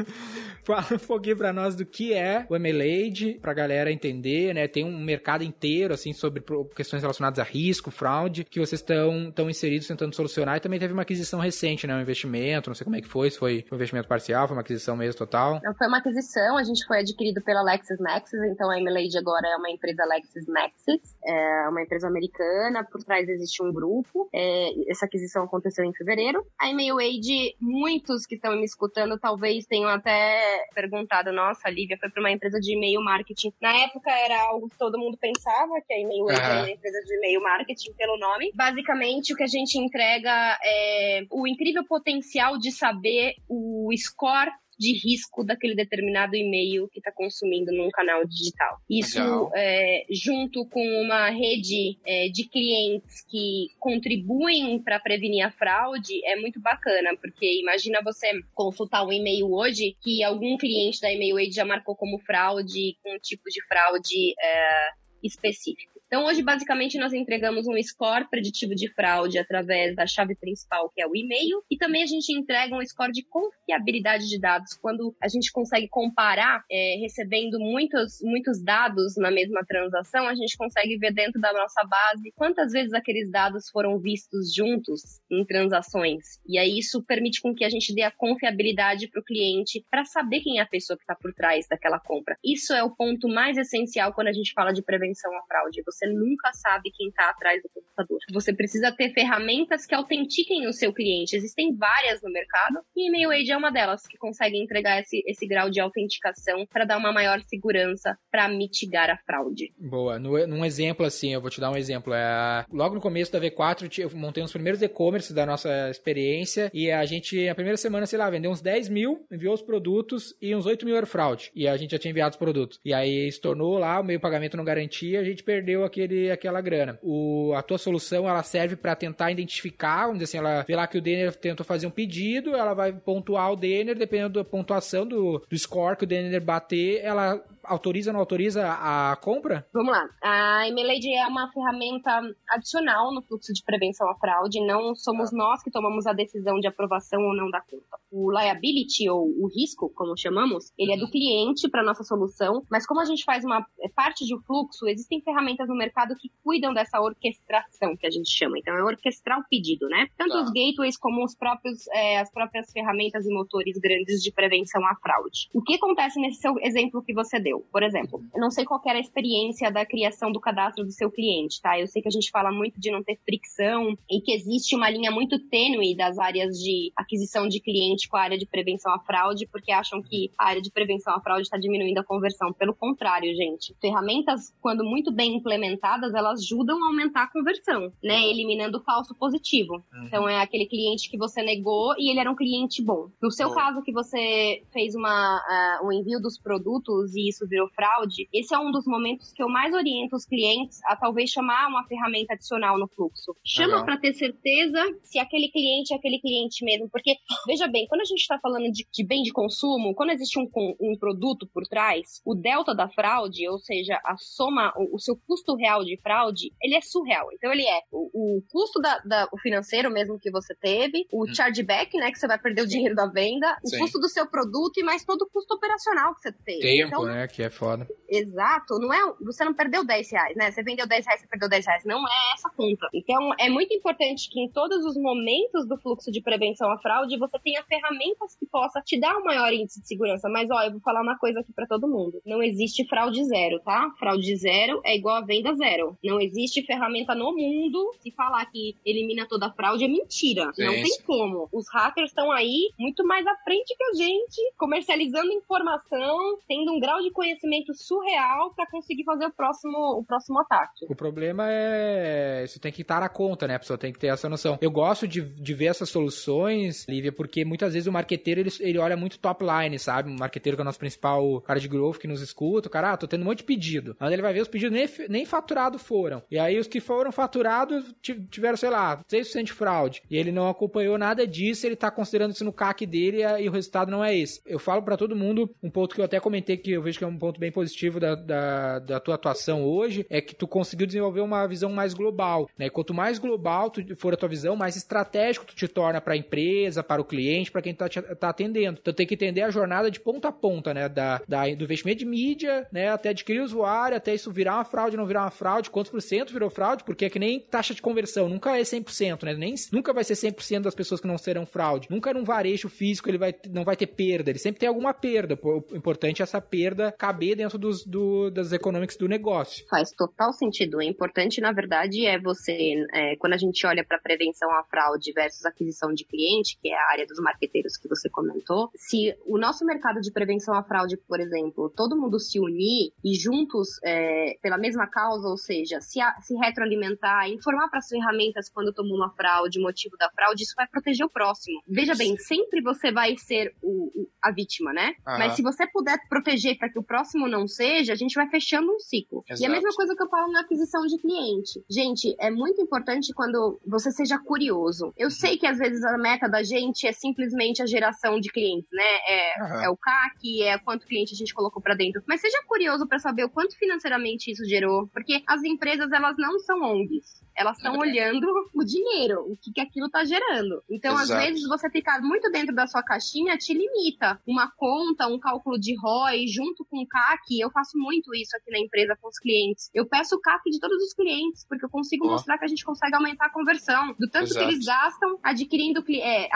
Fala 0.65 0.87
um 0.93 0.99
pouquinho 0.99 1.37
pra 1.37 1.53
nós 1.53 1.77
do 1.77 1.85
que 1.85 2.15
é 2.15 2.47
o 2.49 2.57
Email 2.57 2.81
Age, 2.81 3.39
pra 3.43 3.53
galera 3.53 3.93
entender, 3.93 4.55
né? 4.55 4.67
Tem 4.67 4.87
um 4.87 4.99
mercado 5.05 5.45
inteiro, 5.45 5.93
assim, 5.93 6.15
sobre 6.15 6.43
questões 6.75 7.03
relacionadas 7.03 7.39
a 7.39 7.43
risco, 7.43 7.91
fraude, 7.91 8.45
que 8.45 8.59
vocês 8.59 8.81
estão 8.81 9.31
tão 9.31 9.51
inseridos 9.51 9.87
tentando 9.87 10.17
solucionar. 10.17 10.57
E 10.57 10.61
também 10.61 10.79
teve 10.79 10.95
uma 10.95 11.03
aquisição 11.03 11.41
recente, 11.41 11.87
né? 11.87 11.95
Um 11.95 12.01
investimento, 12.01 12.71
não 12.71 12.75
sei 12.75 12.85
como 12.85 12.97
é 12.97 13.03
que 13.03 13.09
foi, 13.09 13.31
se 13.31 13.39
foi 13.39 13.67
um 13.71 13.75
investimento 13.75 14.09
parcial, 14.09 14.49
foi 14.49 14.57
uma 14.57 14.63
aquisição 14.63 14.97
mesmo 14.97 15.19
total. 15.19 15.57
Então, 15.57 15.75
foi 15.75 15.89
uma 15.89 15.99
aquisição, 15.99 16.57
a 16.57 16.65
gente 16.65 16.87
foi 16.87 17.01
adquirido 17.01 17.43
pela 17.43 17.61
LexisNexis, 17.61 18.41
então 18.45 18.71
a 18.71 18.81
Emelade 18.81 19.19
agora 19.19 19.47
é 19.47 19.57
uma 19.57 19.69
empresa 19.69 19.90
empresa 19.91 20.05
LexisNexis, 20.07 21.17
é 21.25 21.69
uma 21.69 21.83
empresa 21.83 22.07
americana, 22.07 22.85
por 22.85 23.03
trás 23.03 23.29
existe 23.29 23.63
um 23.63 23.73
grupo. 23.73 24.29
É, 24.33 24.91
essa 24.91 25.07
aquisição 25.07 25.45
aconteceu 25.45 25.85
em 25.85 25.93
fevereiro. 25.93 26.45
A 26.61 26.71
Emailwade, 26.71 27.57
muitos 27.61 28.27
que 28.27 28.37
estão 28.37 28.57
me 28.57 28.65
escutando 28.65 29.19
talvez 29.19 29.67
tenham 29.67 29.89
até 29.89 30.67
perguntado: 30.75 31.33
nossa, 31.33 31.69
a 31.69 31.71
Lívia 31.71 31.99
foi 31.99 32.11
para 32.11 32.21
uma 32.21 32.31
empresa 32.31 32.59
de 32.61 32.75
e-mail 32.75 33.03
marketing. 33.03 33.53
Na 33.61 33.77
época 33.77 34.11
era 34.11 34.41
algo 34.43 34.69
que 34.69 34.79
todo 34.79 34.99
mundo 34.99 35.17
pensava, 35.19 35.81
que 35.87 35.93
a 35.93 35.99
Emailwade 35.99 36.41
uhum. 36.41 36.47
era 36.47 36.61
uma 36.61 36.71
empresa 36.71 37.01
de 37.05 37.15
e-mail 37.17 37.43
marketing 37.43 37.93
pelo 37.95 38.19
nome. 38.19 38.53
Basicamente, 38.55 39.33
o 39.33 39.37
que 39.37 39.43
a 39.43 39.49
gente 39.49 39.79
entrega 39.79 40.59
é 40.65 41.23
o 41.31 41.47
incrível 41.47 41.85
potencial 41.85 42.59
de 42.59 42.71
saber 42.71 43.35
o 43.49 43.91
score 43.97 44.51
de 44.81 44.95
risco 44.95 45.45
daquele 45.45 45.75
determinado 45.75 46.35
e-mail 46.35 46.89
que 46.89 47.01
está 47.01 47.13
consumindo 47.13 47.71
num 47.71 47.91
canal 47.91 48.27
digital. 48.27 48.79
Isso, 48.89 49.51
é, 49.55 50.07
junto 50.11 50.65
com 50.65 50.83
uma 51.03 51.29
rede 51.29 51.99
é, 52.07 52.31
de 52.31 52.49
clientes 52.49 53.23
que 53.29 53.69
contribuem 53.79 54.83
para 54.83 54.99
prevenir 54.99 55.45
a 55.45 55.51
fraude, 55.51 56.25
é 56.25 56.35
muito 56.37 56.59
bacana, 56.59 57.11
porque 57.21 57.61
imagina 57.61 58.01
você 58.03 58.41
consultar 58.55 59.07
um 59.07 59.13
e-mail 59.13 59.53
hoje 59.53 59.95
que 60.01 60.25
algum 60.25 60.57
cliente 60.57 60.99
da 61.03 61.13
e-mail 61.13 61.53
já 61.53 61.67
marcou 61.67 61.95
como 61.95 62.19
fraude, 62.21 62.97
com 63.03 63.15
um 63.15 63.19
tipo 63.19 63.51
de 63.51 63.63
fraude 63.67 64.35
é, 64.41 64.91
específico. 65.23 66.00
Então, 66.11 66.25
hoje, 66.25 66.43
basicamente, 66.43 66.99
nós 66.99 67.13
entregamos 67.13 67.69
um 67.69 67.81
score 67.81 68.29
preditivo 68.29 68.75
de 68.75 68.93
fraude 68.93 69.39
através 69.39 69.95
da 69.95 70.09
chave 70.09 70.35
principal, 70.35 70.91
que 70.93 71.01
é 71.01 71.07
o 71.07 71.15
e-mail, 71.15 71.63
e 71.71 71.77
também 71.77 72.03
a 72.03 72.07
gente 72.07 72.33
entrega 72.33 72.75
um 72.75 72.85
score 72.85 73.13
de 73.13 73.23
confiabilidade 73.23 74.29
de 74.29 74.37
dados, 74.37 74.75
quando 74.75 75.15
a 75.23 75.29
gente 75.29 75.53
consegue 75.53 75.87
comparar, 75.89 76.65
é, 76.69 76.97
recebendo 77.01 77.61
muitos, 77.61 78.19
muitos 78.25 78.61
dados 78.61 79.15
na 79.19 79.31
mesma 79.31 79.65
transação, 79.65 80.27
a 80.27 80.35
gente 80.35 80.57
consegue 80.57 80.99
ver 80.99 81.15
dentro 81.15 81.41
da 81.41 81.53
nossa 81.53 81.85
base 81.85 82.33
quantas 82.35 82.73
vezes 82.73 82.93
aqueles 82.93 83.31
dados 83.31 83.71
foram 83.71 83.97
vistos 84.01 84.53
juntos 84.53 85.21
em 85.31 85.45
transações. 85.45 86.41
E 86.45 86.59
aí, 86.59 86.77
isso 86.77 87.05
permite 87.05 87.41
com 87.41 87.55
que 87.55 87.65
a 87.65 87.71
gente 87.71 87.95
dê 87.95 88.03
a 88.03 88.11
confiabilidade 88.11 89.07
para 89.07 89.21
o 89.21 89.25
cliente 89.25 89.87
para 89.89 90.05
saber 90.05 90.41
quem 90.41 90.59
é 90.59 90.63
a 90.63 90.67
pessoa 90.67 90.97
que 90.97 91.05
está 91.05 91.15
por 91.15 91.33
trás 91.33 91.69
daquela 91.69 92.01
compra. 92.01 92.37
Isso 92.45 92.75
é 92.75 92.83
o 92.83 92.91
ponto 92.91 93.29
mais 93.29 93.57
essencial 93.57 94.13
quando 94.13 94.27
a 94.27 94.33
gente 94.33 94.53
fala 94.53 94.73
de 94.73 94.83
prevenção 94.83 95.33
à 95.39 95.43
fraude. 95.45 95.85
Você 95.87 96.00
você 96.01 96.07
nunca 96.07 96.53
sabe 96.55 96.91
quem 96.97 97.09
está 97.09 97.29
atrás 97.29 97.63
do 97.63 97.69
computador. 97.69 98.19
Você 98.33 98.55
precisa 98.55 98.91
ter 98.91 99.13
ferramentas 99.13 99.85
que 99.85 99.95
autentiquem 99.95 100.67
o 100.67 100.73
seu 100.73 100.93
cliente. 100.93 101.37
Existem 101.37 101.77
várias 101.77 102.23
no 102.23 102.33
mercado 102.33 102.81
e 102.97 103.09
Emailway 103.09 103.51
é 103.51 103.57
uma 103.57 103.71
delas 103.71 104.07
que 104.07 104.17
consegue 104.17 104.57
entregar 104.57 105.01
esse, 105.01 105.23
esse 105.27 105.47
grau 105.47 105.69
de 105.71 105.81
autenticação 105.81 106.67
para 106.67 106.85
dar 106.85 106.97
uma 106.97 107.13
maior 107.13 107.41
segurança 107.43 108.17
para 108.31 108.49
mitigar 108.49 109.11
a 109.11 109.19
fraude. 109.19 109.73
Boa. 109.77 110.19
No, 110.19 110.47
num 110.47 110.65
exemplo 110.65 111.05
assim, 111.05 111.35
eu 111.35 111.41
vou 111.41 111.51
te 111.51 111.61
dar 111.61 111.71
um 111.71 111.77
exemplo. 111.77 112.15
É, 112.15 112.65
logo 112.73 112.95
no 112.95 113.01
começo 113.01 113.33
da 113.33 113.41
V4, 113.41 113.99
eu 113.99 114.11
montei 114.17 114.43
os 114.43 114.53
primeiros 114.53 114.81
e-commerce 114.81 115.35
da 115.35 115.45
nossa 115.45 115.91
experiência 115.91 116.71
e 116.73 116.91
a 116.91 117.05
gente, 117.05 117.49
a 117.49 117.55
primeira 117.55 117.77
semana, 117.77 118.07
sei 118.07 118.19
lá, 118.19 118.31
vendeu 118.31 118.51
uns 118.51 118.63
10 118.63 118.89
mil, 118.89 119.27
enviou 119.31 119.53
os 119.53 119.63
produtos 119.63 120.35
e 120.41 120.55
uns 120.55 120.65
8 120.65 120.87
mil 120.87 120.97
era 120.97 121.07
fraude. 121.07 121.51
E 121.55 121.69
a 121.69 121.77
gente 121.77 121.91
já 121.91 121.99
tinha 121.99 122.11
enviado 122.11 122.33
os 122.33 122.39
produtos. 122.39 122.81
E 122.85 122.95
aí 122.95 123.31
se 123.31 123.41
tornou 123.41 123.79
lá, 123.79 124.01
o 124.01 124.05
meio 124.05 124.21
pagamento 124.21 124.57
não 124.57 124.65
garantia, 124.65 125.21
a 125.21 125.25
gente 125.25 125.43
perdeu 125.43 125.85
aquele, 125.91 126.31
aquela 126.31 126.61
grana. 126.61 126.99
O, 127.03 127.53
a 127.55 127.63
tua 127.63 127.79
solução 127.79 128.29
ela 128.29 128.43
serve 128.43 128.77
para 128.77 128.95
tentar 128.95 129.31
identificar, 129.31 130.07
vamos 130.07 130.21
dizer 130.21 130.25
assim, 130.25 130.39
ela 130.39 130.63
vê 130.63 130.77
lá 130.77 130.87
que 130.87 130.99
o 130.99 131.03
Denner 131.03 131.35
tentou 131.35 131.67
fazer 131.67 131.87
um 131.87 131.91
pedido, 131.91 132.55
ela 132.55 132.75
vai 132.75 132.93
pontuar 132.93 133.53
o 133.53 133.57
Denner, 133.57 133.97
dependendo 133.97 134.39
da 134.39 134.45
pontuação 134.45 135.07
do, 135.07 135.45
do 135.49 135.59
score 135.59 135.97
que 135.97 136.05
o 136.05 136.07
Denner 136.07 136.41
bater, 136.41 137.01
ela 137.03 137.43
autoriza 137.65 138.11
ou 138.11 138.15
não 138.15 138.21
autoriza 138.21 138.67
a 138.69 139.17
compra? 139.17 139.67
Vamos 139.73 139.93
lá. 139.93 140.09
A 140.23 140.69
Emelade 140.69 141.13
é 141.15 141.27
uma 141.27 141.51
ferramenta 141.53 142.21
adicional 142.49 143.13
no 143.13 143.23
fluxo 143.23 143.53
de 143.53 143.63
prevenção 143.63 144.09
à 144.09 144.15
fraude. 144.17 144.65
Não 144.65 144.95
somos 144.95 145.33
ah. 145.33 145.37
nós 145.37 145.63
que 145.63 145.71
tomamos 145.71 146.07
a 146.07 146.13
decisão 146.13 146.59
de 146.59 146.67
aprovação 146.67 147.21
ou 147.21 147.35
não 147.35 147.51
da 147.51 147.61
conta. 147.61 147.99
O 148.11 148.31
liability, 148.31 149.09
ou 149.09 149.27
o 149.27 149.49
risco, 149.49 149.91
como 149.95 150.17
chamamos, 150.17 150.73
ele 150.79 150.93
é 150.93 150.97
do 150.97 151.05
uhum. 151.05 151.11
cliente 151.11 151.69
para 151.69 151.83
nossa 151.83 152.03
solução, 152.03 152.65
mas 152.71 152.87
como 152.87 153.01
a 153.01 153.05
gente 153.05 153.25
faz 153.25 153.45
uma 153.45 153.65
é 153.81 153.89
parte 153.89 154.25
de 154.25 154.35
um 154.35 154.41
fluxo, 154.43 154.87
existem 154.89 155.21
ferramentas 155.23 155.69
no 155.69 155.77
mercado 155.77 156.15
que 156.17 156.31
cuidam 156.43 156.75
dessa 156.75 157.01
orquestração, 157.01 157.97
que 157.97 158.07
a 158.07 158.11
gente 158.11 158.31
chama. 158.31 158.59
Então, 158.59 158.75
é 158.75 158.83
orquestrar 158.83 159.39
o 159.39 159.45
pedido, 159.49 159.89
né? 159.89 160.09
Tanto 160.17 160.33
tá. 160.33 160.43
os 160.43 160.51
gateways 160.51 160.97
como 160.99 161.25
os 161.25 161.35
próprios, 161.35 161.87
é, 161.89 162.19
as 162.19 162.31
próprias 162.31 162.71
ferramentas 162.73 163.27
e 163.27 163.33
motores 163.33 163.79
grandes 163.79 164.23
de 164.23 164.33
prevenção 164.33 164.85
à 164.87 164.95
fraude. 164.97 165.49
O 165.55 165.63
que 165.63 165.75
acontece 165.75 166.21
nesse 166.21 166.41
seu 166.41 166.55
exemplo 166.61 167.03
que 167.03 167.15
você 167.15 167.39
deu? 167.39 167.50
Por 167.73 167.83
exemplo, 167.83 168.23
eu 168.35 168.41
não 168.41 168.51
sei 168.51 168.65
qual 168.65 168.81
era 168.87 168.99
a 168.99 169.01
experiência 169.01 169.71
da 169.71 169.85
criação 169.85 170.31
do 170.31 170.41
cadastro 170.41 170.85
do 170.85 170.93
seu 170.93 171.11
cliente, 171.11 171.61
tá? 171.61 171.79
Eu 171.79 171.87
sei 171.87 172.03
que 172.03 172.09
a 172.09 172.13
gente 172.13 172.31
fala 172.31 172.53
muito 172.53 172.81
de 172.81 172.91
não 172.91 173.03
ter 173.03 173.19
fricção 173.25 173.97
e 174.11 174.21
que 174.21 174.33
existe 174.33 174.77
uma 174.77 174.91
linha 174.91 175.11
muito 175.11 175.39
tênue 175.49 175.97
das 175.97 176.19
áreas 176.19 176.57
de 176.57 176.93
aquisição 176.97 177.49
de 177.49 177.61
cliente 177.61 178.09
com 178.09 178.17
a 178.17 178.23
área 178.23 178.39
de 178.39 178.47
prevenção 178.47 178.93
à 178.93 178.99
fraude, 178.99 179.47
porque 179.47 179.73
acham 179.73 180.03
que 180.03 180.31
a 180.39 180.49
área 180.49 180.63
de 180.63 180.71
prevenção 180.71 181.15
à 181.15 181.21
fraude 181.21 181.43
está 181.43 181.59
diminuindo 181.59 181.99
a 181.99 182.05
conversão. 182.05 182.53
Pelo 182.53 182.75
contrário, 182.75 183.35
gente. 183.35 183.75
Ferramentas, 183.81 184.53
quando 184.61 184.85
muito 184.85 185.13
bem 185.13 185.37
implementadas, 185.37 186.15
elas 186.15 186.41
ajudam 186.41 186.83
a 186.83 186.89
aumentar 186.89 187.25
a 187.25 187.33
conversão, 187.33 187.93
né? 188.03 188.29
Eliminando 188.29 188.79
o 188.79 188.83
falso 188.83 189.15
positivo. 189.15 189.75
Uhum. 189.93 190.05
Então 190.07 190.29
é 190.29 190.41
aquele 190.41 190.67
cliente 190.67 191.11
que 191.11 191.19
você 191.19 191.43
negou 191.43 191.95
e 191.99 192.11
ele 192.11 192.21
era 192.21 192.31
um 192.31 192.37
cliente 192.37 192.83
bom. 192.83 193.09
No 193.23 193.31
seu 193.31 193.51
caso, 193.51 193.83
que 193.83 193.93
você 193.93 194.63
fez 194.73 194.95
uma, 194.95 195.81
uh, 195.83 195.87
um 195.87 195.93
envio 195.93 196.21
dos 196.21 196.39
produtos 196.39 197.15
e 197.15 197.29
isso 197.29 197.40
virou 197.49 197.69
fraude, 197.71 198.29
esse 198.33 198.55
é 198.55 198.59
um 198.59 198.71
dos 198.71 198.87
momentos 198.87 199.33
que 199.33 199.43
eu 199.43 199.49
mais 199.49 199.75
oriento 199.75 200.17
os 200.17 200.25
clientes 200.25 200.79
a 200.85 200.97
talvez 200.97 201.31
chamar 201.31 201.69
uma 201.69 201.85
ferramenta 201.85 202.35
adicional 202.35 202.79
no 202.79 202.89
fluxo. 202.89 203.35
Chama 203.45 203.85
para 203.85 203.99
ter 203.99 204.15
certeza 204.15 204.83
se 205.03 205.19
aquele 205.19 205.49
cliente 205.49 205.93
é 205.93 205.97
aquele 205.97 206.19
cliente 206.19 206.65
mesmo, 206.65 206.89
porque 206.91 207.17
veja 207.47 207.67
bem, 207.67 207.87
quando 207.87 208.03
a 208.03 208.05
gente 208.05 208.21
está 208.21 208.39
falando 208.39 208.71
de, 208.71 208.87
de, 208.91 209.05
bem 209.05 209.23
de 209.23 209.33
consumo, 209.33 209.95
quando 209.95 210.11
existe 210.11 210.39
um, 210.39 210.49
um, 210.81 210.97
produto 210.99 211.49
por 211.53 211.65
trás, 211.67 212.21
o 212.25 212.35
delta 212.35 212.75
da 212.75 212.89
fraude, 212.89 213.49
ou 213.49 213.59
seja, 213.59 214.01
a 214.05 214.17
soma, 214.17 214.73
o, 214.77 214.97
o 214.97 214.99
seu 214.99 215.17
custo 215.27 215.55
real 215.55 215.85
de 215.85 215.97
fraude, 216.03 216.53
ele 216.63 216.75
é 216.75 216.81
surreal. 216.81 217.29
Então 217.33 217.53
ele 217.53 217.67
é 217.67 217.81
o, 217.91 218.39
o 218.39 218.43
custo 218.49 218.81
da, 218.81 218.99
da, 218.99 219.29
o 219.33 219.39
financeiro 219.39 219.91
mesmo 219.91 220.19
que 220.19 220.31
você 220.31 220.55
teve, 220.55 221.07
o 221.13 221.25
hum. 221.25 221.35
chargeback, 221.35 221.97
né, 221.97 222.11
que 222.11 222.19
você 222.19 222.27
vai 222.27 222.39
perder 222.39 222.63
o 222.63 222.67
dinheiro 222.67 222.95
da 222.95 223.07
venda, 223.07 223.57
Sim. 223.65 223.77
o 223.77 223.81
custo 223.81 223.99
do 223.99 224.09
seu 224.09 224.27
produto 224.29 224.79
e 224.79 224.83
mais 224.83 225.05
todo 225.05 225.23
o 225.23 225.31
custo 225.31 225.55
operacional 225.55 226.15
que 226.15 226.23
você 226.23 226.33
teve. 226.33 226.61
Tempo, 226.61 226.89
então, 226.89 227.05
né, 227.05 227.27
que 227.31 227.43
é 227.43 227.51
foda. 227.51 227.87
Exato, 228.09 228.79
não 228.81 228.93
é, 228.93 229.15
você 229.21 229.45
não 229.45 229.55
perdeu 229.55 229.85
10 229.85 230.11
reais, 230.11 230.37
né? 230.37 230.51
Você 230.51 230.63
vendeu 230.65 230.87
10 230.87 231.07
reais, 231.07 231.21
você 231.21 231.29
perdeu 231.29 231.49
10 231.49 231.67
reais. 231.67 231.85
Não 231.85 232.07
é 232.07 232.35
essa 232.35 232.51
conta. 232.51 232.89
Então, 232.93 233.33
é 233.39 233.49
muito 233.49 233.73
importante 233.73 234.29
que 234.29 234.41
em 234.41 234.51
todos 234.51 234.85
os 234.85 234.97
momentos 234.97 235.67
do 235.69 235.79
fluxo 235.79 236.11
de 236.11 236.21
prevenção 236.21 236.71
à 236.73 236.79
fraude, 236.79 237.17
você 237.17 237.39
tenha 237.39 237.63
ferramentas 237.65 238.35
que 238.35 238.47
possa 238.47 238.81
te 238.81 238.99
dar 238.99 239.17
um 239.17 239.25
maior 239.25 239.53
índice 239.53 239.81
de 239.81 239.87
segurança. 239.87 240.29
Mas, 240.29 240.51
ó, 240.51 240.61
eu 240.63 240.73
vou 240.73 240.81
falar 240.81 241.03
uma 241.03 241.17
coisa 241.19 241.41
aqui 241.41 241.53
para 241.53 241.67
todo 241.67 241.87
mundo. 241.87 242.21
Não 242.27 242.43
existe 242.43 242.85
fraude 242.89 243.25
zero, 243.25 243.61
tá? 243.61 243.89
Fraude 243.99 244.37
zero 244.37 244.81
é 244.85 244.97
igual 244.97 245.17
a 245.17 245.25
venda 245.25 245.55
zero. 245.55 245.97
Não 246.03 246.21
existe 246.21 246.65
ferramenta 246.67 247.15
no 247.15 247.33
mundo 247.33 247.95
se 248.01 248.11
falar 248.11 248.45
que 248.47 248.75
elimina 248.85 249.27
toda 249.29 249.47
a 249.47 249.53
fraude 249.53 249.85
é 249.85 249.89
mentira. 249.89 250.51
Sim, 250.55 250.65
não 250.65 250.73
tem 250.73 251.03
como. 251.07 251.49
Os 251.53 251.67
hackers 251.73 252.11
estão 252.11 252.33
aí 252.33 252.71
muito 252.77 253.07
mais 253.07 253.25
à 253.27 253.37
frente 253.45 253.77
que 253.77 253.85
a 253.85 253.95
gente, 253.95 254.53
comercializando 254.59 255.33
informação, 255.33 256.39
tendo 256.49 256.73
um 256.73 256.81
grau 256.81 257.01
de 257.01 257.11
conhecimento 257.21 257.75
surreal 257.75 258.55
para 258.55 258.67
conseguir 258.71 259.05
fazer 259.05 259.27
o 259.27 259.31
próximo, 259.31 259.99
o 259.99 260.03
próximo 260.03 260.41
ataque. 260.41 260.87
O 260.89 260.95
problema 260.95 261.45
é. 261.51 262.43
Isso 262.45 262.59
tem 262.59 262.73
que 262.73 262.81
estar 262.81 262.99
na 262.99 263.11
conta, 263.11 263.47
né? 263.47 263.57
A 263.57 263.59
pessoa 263.59 263.77
tem 263.77 263.93
que 263.93 263.99
ter 263.99 264.07
essa 264.07 264.27
noção. 264.27 264.59
Eu 264.59 264.71
gosto 264.71 265.07
de, 265.07 265.21
de 265.21 265.55
ver 265.55 265.67
essas 265.67 265.91
soluções, 265.91 266.87
Lívia, 266.89 267.13
porque 267.13 267.45
muitas 267.45 267.75
vezes 267.75 267.87
o 267.87 267.93
marqueteiro 267.93 268.41
ele, 268.41 268.51
ele 268.61 268.79
olha 268.79 268.97
muito 268.97 269.19
top 269.19 269.45
line, 269.45 269.79
sabe? 269.79 270.11
O 270.11 270.19
marqueteiro 270.19 270.57
que 270.57 270.63
é 270.63 270.65
o 270.65 270.65
nosso 270.65 270.79
principal 270.79 271.43
cara 271.43 271.61
de 271.61 271.69
growth 271.69 271.99
que 271.99 272.09
nos 272.09 272.23
escuta, 272.23 272.69
o 272.69 272.71
cara, 272.71 272.93
ah, 272.93 272.97
tô 272.97 273.07
tendo 273.07 273.21
um 273.21 273.27
monte 273.27 273.39
de 273.39 273.45
pedido. 273.45 273.95
Mas 274.01 274.13
ele 274.13 274.23
vai 274.23 274.33
ver 274.33 274.41
os 274.41 274.49
pedidos 274.49 274.73
nem, 274.73 274.89
nem 275.11 275.27
faturados 275.27 275.83
foram. 275.83 276.23
E 276.31 276.39
aí 276.39 276.59
os 276.59 276.67
que 276.67 276.81
foram 276.81 277.13
faturados 277.13 277.95
tiveram, 278.01 278.57
sei 278.57 278.71
lá, 278.71 279.05
6% 279.11 279.43
de 279.43 279.53
fraude. 279.53 280.03
E 280.11 280.17
ele 280.17 280.33
não 280.33 280.49
acompanhou 280.49 280.97
nada 280.97 281.27
disso, 281.27 281.67
ele 281.67 281.77
tá 281.77 281.91
considerando 281.91 282.33
isso 282.33 282.45
no 282.45 282.53
CAC 282.53 282.87
dele 282.87 283.23
e, 283.23 283.43
e 283.45 283.49
o 283.49 283.53
resultado 283.53 283.91
não 283.91 284.03
é 284.03 284.17
esse. 284.17 284.41
Eu 284.47 284.59
falo 284.59 284.83
para 284.83 284.97
todo 284.97 285.15
mundo 285.15 285.51
um 285.63 285.71
ponto 285.71 285.95
que 285.95 286.01
eu 286.01 286.05
até 286.05 286.19
comentei 286.19 286.57
que 286.57 286.73
eu 286.73 286.83
vejo 286.83 286.99
que 286.99 287.05
é 287.05 287.10
um 287.11 287.19
ponto 287.19 287.41
bem 287.41 287.51
positivo 287.51 288.01
da, 288.01 288.15
da, 288.15 288.79
da, 288.79 289.01
tua 289.01 289.15
atuação 289.15 289.63
hoje 289.65 290.07
é 290.09 290.21
que 290.21 290.35
tu 290.35 290.47
conseguiu 290.47 290.87
desenvolver 290.87 291.21
uma 291.21 291.47
visão 291.47 291.71
mais 291.71 291.95
global, 291.95 292.49
né? 292.59 292.71
Quanto 292.71 292.95
mais 292.95 293.19
global 293.19 293.73
for 293.97 294.15
a 294.15 294.17
tua 294.17 294.29
visão, 294.29 294.57
mais 294.57 294.77
estratégico 294.77 295.47
tu 295.47 295.55
te 295.55 295.69
torna 295.69 296.01
para 296.01 296.15
a 296.15 296.17
empresa, 296.17 296.83
para 296.83 297.01
o 297.01 297.05
cliente, 297.05 297.51
para 297.51 297.63
quem 297.63 297.75
tá, 297.75 297.89
te, 297.89 298.01
tá 298.01 298.29
atendendo. 298.29 298.79
Então 298.81 298.95
tem 298.95 299.07
que 299.07 299.15
entender 299.15 299.43
a 299.43 299.51
jornada 299.51 299.91
de 299.91 300.01
ponta 300.01 300.29
a 300.29 300.33
ponta, 300.33 300.73
né? 300.73 300.89
Da, 300.89 301.21
da, 301.27 301.43
do 301.55 301.65
investimento 301.65 301.99
de 301.99 302.07
mídia, 302.07 302.67
né? 302.73 302.89
Até 302.89 303.11
adquirir 303.11 303.41
o 303.41 303.45
usuário, 303.45 303.97
até 303.97 304.15
isso 304.15 304.31
virar 304.31 304.57
uma 304.57 304.65
fraude, 304.65 304.97
não 304.97 305.07
virar 305.07 305.23
uma 305.23 305.31
fraude, 305.31 305.71
quantos 305.71 305.91
por 305.91 306.01
cento 306.01 306.33
virou 306.33 306.51
fraude, 306.51 306.85
porque 306.85 307.05
é 307.05 307.11
que 307.11 307.19
nem 307.19 307.41
taxa 307.41 307.75
de 307.75 307.83
conversão, 307.83 308.29
nunca 308.29 308.57
é 308.57 308.63
100%, 308.63 309.25
né? 309.25 309.35
Nem, 309.35 309.55
nunca 309.73 309.93
vai 309.93 310.05
ser 310.05 310.15
100% 310.15 310.61
das 310.61 310.75
pessoas 310.75 311.01
que 311.01 311.07
não 311.07 311.19
serão 311.19 311.47
fraude. 311.47 311.89
Nunca 311.91 312.13
num 312.15 312.25
varejo 312.25 312.69
físico 312.69 313.09
ele 313.09 313.19
vai, 313.19 313.35
não 313.49 313.65
vai 313.65 313.77
ter 313.77 313.87
perda, 313.87 314.31
ele 314.31 314.39
sempre 314.39 314.61
tem 314.61 314.69
alguma 314.69 314.95
perda. 314.95 315.39
O 315.43 315.65
importante 315.75 316.23
é 316.23 316.25
essa 316.25 316.41
perda 316.41 316.95
caber 317.01 317.35
dentro 317.35 317.57
dos, 317.57 317.83
do, 317.83 318.31
das 318.31 318.53
economics 318.53 318.95
do 318.95 319.09
negócio. 319.09 319.65
Faz 319.71 319.91
total 319.91 320.35
sentido. 320.35 320.77
O 320.77 320.83
importante, 320.83 321.41
na 321.41 321.51
verdade, 321.51 322.05
é 322.05 322.21
você, 322.21 322.75
é, 322.93 323.17
quando 323.17 323.33
a 323.33 323.39
gente 323.39 323.67
olha 323.67 323.83
para 323.83 323.99
prevenção 323.99 324.51
à 324.51 324.63
fraude 324.65 325.11
versus 325.15 325.47
aquisição 325.47 325.95
de 325.95 326.05
cliente, 326.05 326.59
que 326.61 326.69
é 326.69 326.77
a 326.77 326.91
área 326.91 327.07
dos 327.07 327.19
marqueteiros 327.19 327.79
que 327.79 327.89
você 327.89 328.11
comentou, 328.11 328.71
se 328.77 329.17
o 329.25 329.39
nosso 329.39 329.65
mercado 329.65 330.03
de 330.03 330.13
prevenção 330.13 330.55
à 330.55 330.63
fraude, 330.63 330.99
por 331.09 331.19
exemplo, 331.19 331.73
todo 331.75 331.97
mundo 331.97 332.21
se 332.21 332.39
unir 332.39 332.93
e 333.03 333.15
juntos 333.15 333.81
é, 333.83 334.37
pela 334.43 334.59
mesma 334.59 334.87
causa, 334.87 335.27
ou 335.27 335.39
seja, 335.39 335.81
se, 335.81 336.03
a, 336.03 336.21
se 336.21 336.35
retroalimentar, 336.35 337.31
informar 337.31 337.71
para 337.71 337.79
as 337.79 337.89
ferramentas 337.89 338.51
quando 338.51 338.75
tomou 338.75 338.97
uma 338.97 339.09
fraude, 339.15 339.59
o 339.59 339.63
motivo 339.63 339.97
da 339.97 340.11
fraude, 340.11 340.43
isso 340.43 340.55
vai 340.55 340.67
proteger 340.67 341.07
o 341.07 341.11
próximo. 341.11 341.63
Veja 341.67 341.95
bem, 341.95 342.15
sempre 342.19 342.61
você 342.61 342.93
vai 342.93 343.17
ser 343.17 343.55
o, 343.63 343.87
o 344.03 344.11
a 344.23 344.31
vítima, 344.31 344.73
né? 344.73 344.89
Uhum. 345.07 345.19
Mas 345.19 345.33
se 345.35 345.43
você 345.43 345.67
puder 345.67 345.99
proteger 346.09 346.59
para 346.59 346.69
que 346.69 346.79
o 346.79 346.83
próximo 346.91 347.29
não 347.29 347.47
seja, 347.47 347.93
a 347.93 347.97
gente 347.97 348.17
vai 348.17 348.29
fechando 348.29 348.75
um 348.75 348.81
ciclo. 348.81 349.23
Exato. 349.29 349.41
E 349.41 349.47
a 349.47 349.49
mesma 349.49 349.71
coisa 349.71 349.95
que 349.95 350.03
eu 350.03 350.09
falo 350.09 350.33
na 350.33 350.41
aquisição 350.41 350.85
de 350.87 350.99
cliente. 350.99 351.63
Gente, 351.71 352.17
é 352.19 352.33
muito 352.33 352.61
importante 352.61 353.15
quando 353.15 353.61
você 353.65 353.93
seja 353.93 354.19
curioso. 354.19 354.93
Eu 354.99 355.09
sei 355.09 355.39
que 355.39 355.47
às 355.47 355.57
vezes 355.57 355.85
a 355.85 355.97
meta 355.97 356.29
da 356.29 356.43
gente 356.43 356.89
é 356.89 356.93
simplesmente 356.93 357.63
a 357.63 357.67
geração 357.67 358.19
de 358.19 358.29
clientes, 358.33 358.69
né? 358.73 358.83
É, 359.09 359.41
uhum. 359.41 359.61
é 359.61 359.71
o 359.71 359.77
CAC, 359.77 360.43
é 360.43 360.59
quanto 360.59 360.85
cliente 360.85 361.15
a 361.15 361.17
gente 361.17 361.33
colocou 361.33 361.63
para 361.63 361.77
dentro. 361.77 362.03
Mas 362.09 362.21
seja 362.21 362.43
curioso 362.49 362.85
para 362.89 362.99
saber 362.99 363.23
o 363.23 363.31
quanto 363.31 363.57
financeiramente 363.57 364.33
isso 364.33 364.45
gerou, 364.45 364.89
porque 364.89 365.23
as 365.29 365.45
empresas 365.45 365.93
elas 365.93 366.17
não 366.19 366.41
são 366.41 366.61
ONGs. 366.61 367.21
Elas 367.37 367.57
estão 367.57 367.75
é 367.75 367.79
olhando 367.79 368.27
o 368.55 368.65
dinheiro, 368.65 369.21
o 369.23 369.37
que, 369.37 369.53
que 369.53 369.61
aquilo 369.61 369.87
está 369.87 370.05
gerando. 370.05 370.63
Então, 370.69 370.93
Exato. 370.93 371.13
às 371.13 371.25
vezes, 371.25 371.49
você 371.49 371.71
ficar 371.71 372.03
muito 372.03 372.31
dentro 372.31 372.55
da 372.55 372.67
sua 372.67 372.83
caixinha 372.83 373.39
te 373.39 373.55
limita. 373.55 374.21
Uma 374.27 374.51
conta, 374.51 375.07
um 375.07 375.19
cálculo 375.19 375.59
de 375.59 375.75
ROI, 375.75 376.27
junto 376.27 376.67
com 376.67 376.80
o 376.83 376.87
CAC, 376.87 377.41
eu 377.41 377.51
faço 377.51 377.77
muito 377.77 378.15
isso 378.15 378.37
aqui 378.37 378.51
na 378.51 378.59
empresa 378.59 378.97
com 379.01 379.09
os 379.09 379.19
clientes. 379.19 379.71
Eu 379.75 379.87
peço 379.87 380.17
o 380.17 380.21
CAC 380.21 380.51
de 380.51 380.61
todos 380.61 380.83
os 380.83 380.95
clientes, 380.95 381.45
porque 381.49 381.65
eu 381.65 381.71
consigo 381.71 382.07
oh. 382.07 382.13
mostrar 382.13 382.39
que 382.39 382.45
a 382.45 382.49
gente 382.49 382.65
consegue 382.65 382.95
aumentar 382.95 383.27
a 383.27 383.31
conversão. 383.31 383.95
Do 383.99 384.09
tanto 384.09 384.31
Exato. 384.31 384.47
que 384.47 384.53
eles 384.53 384.65
gastam 384.65 385.19
adquirindo, 385.23 385.85
é, 385.89 386.29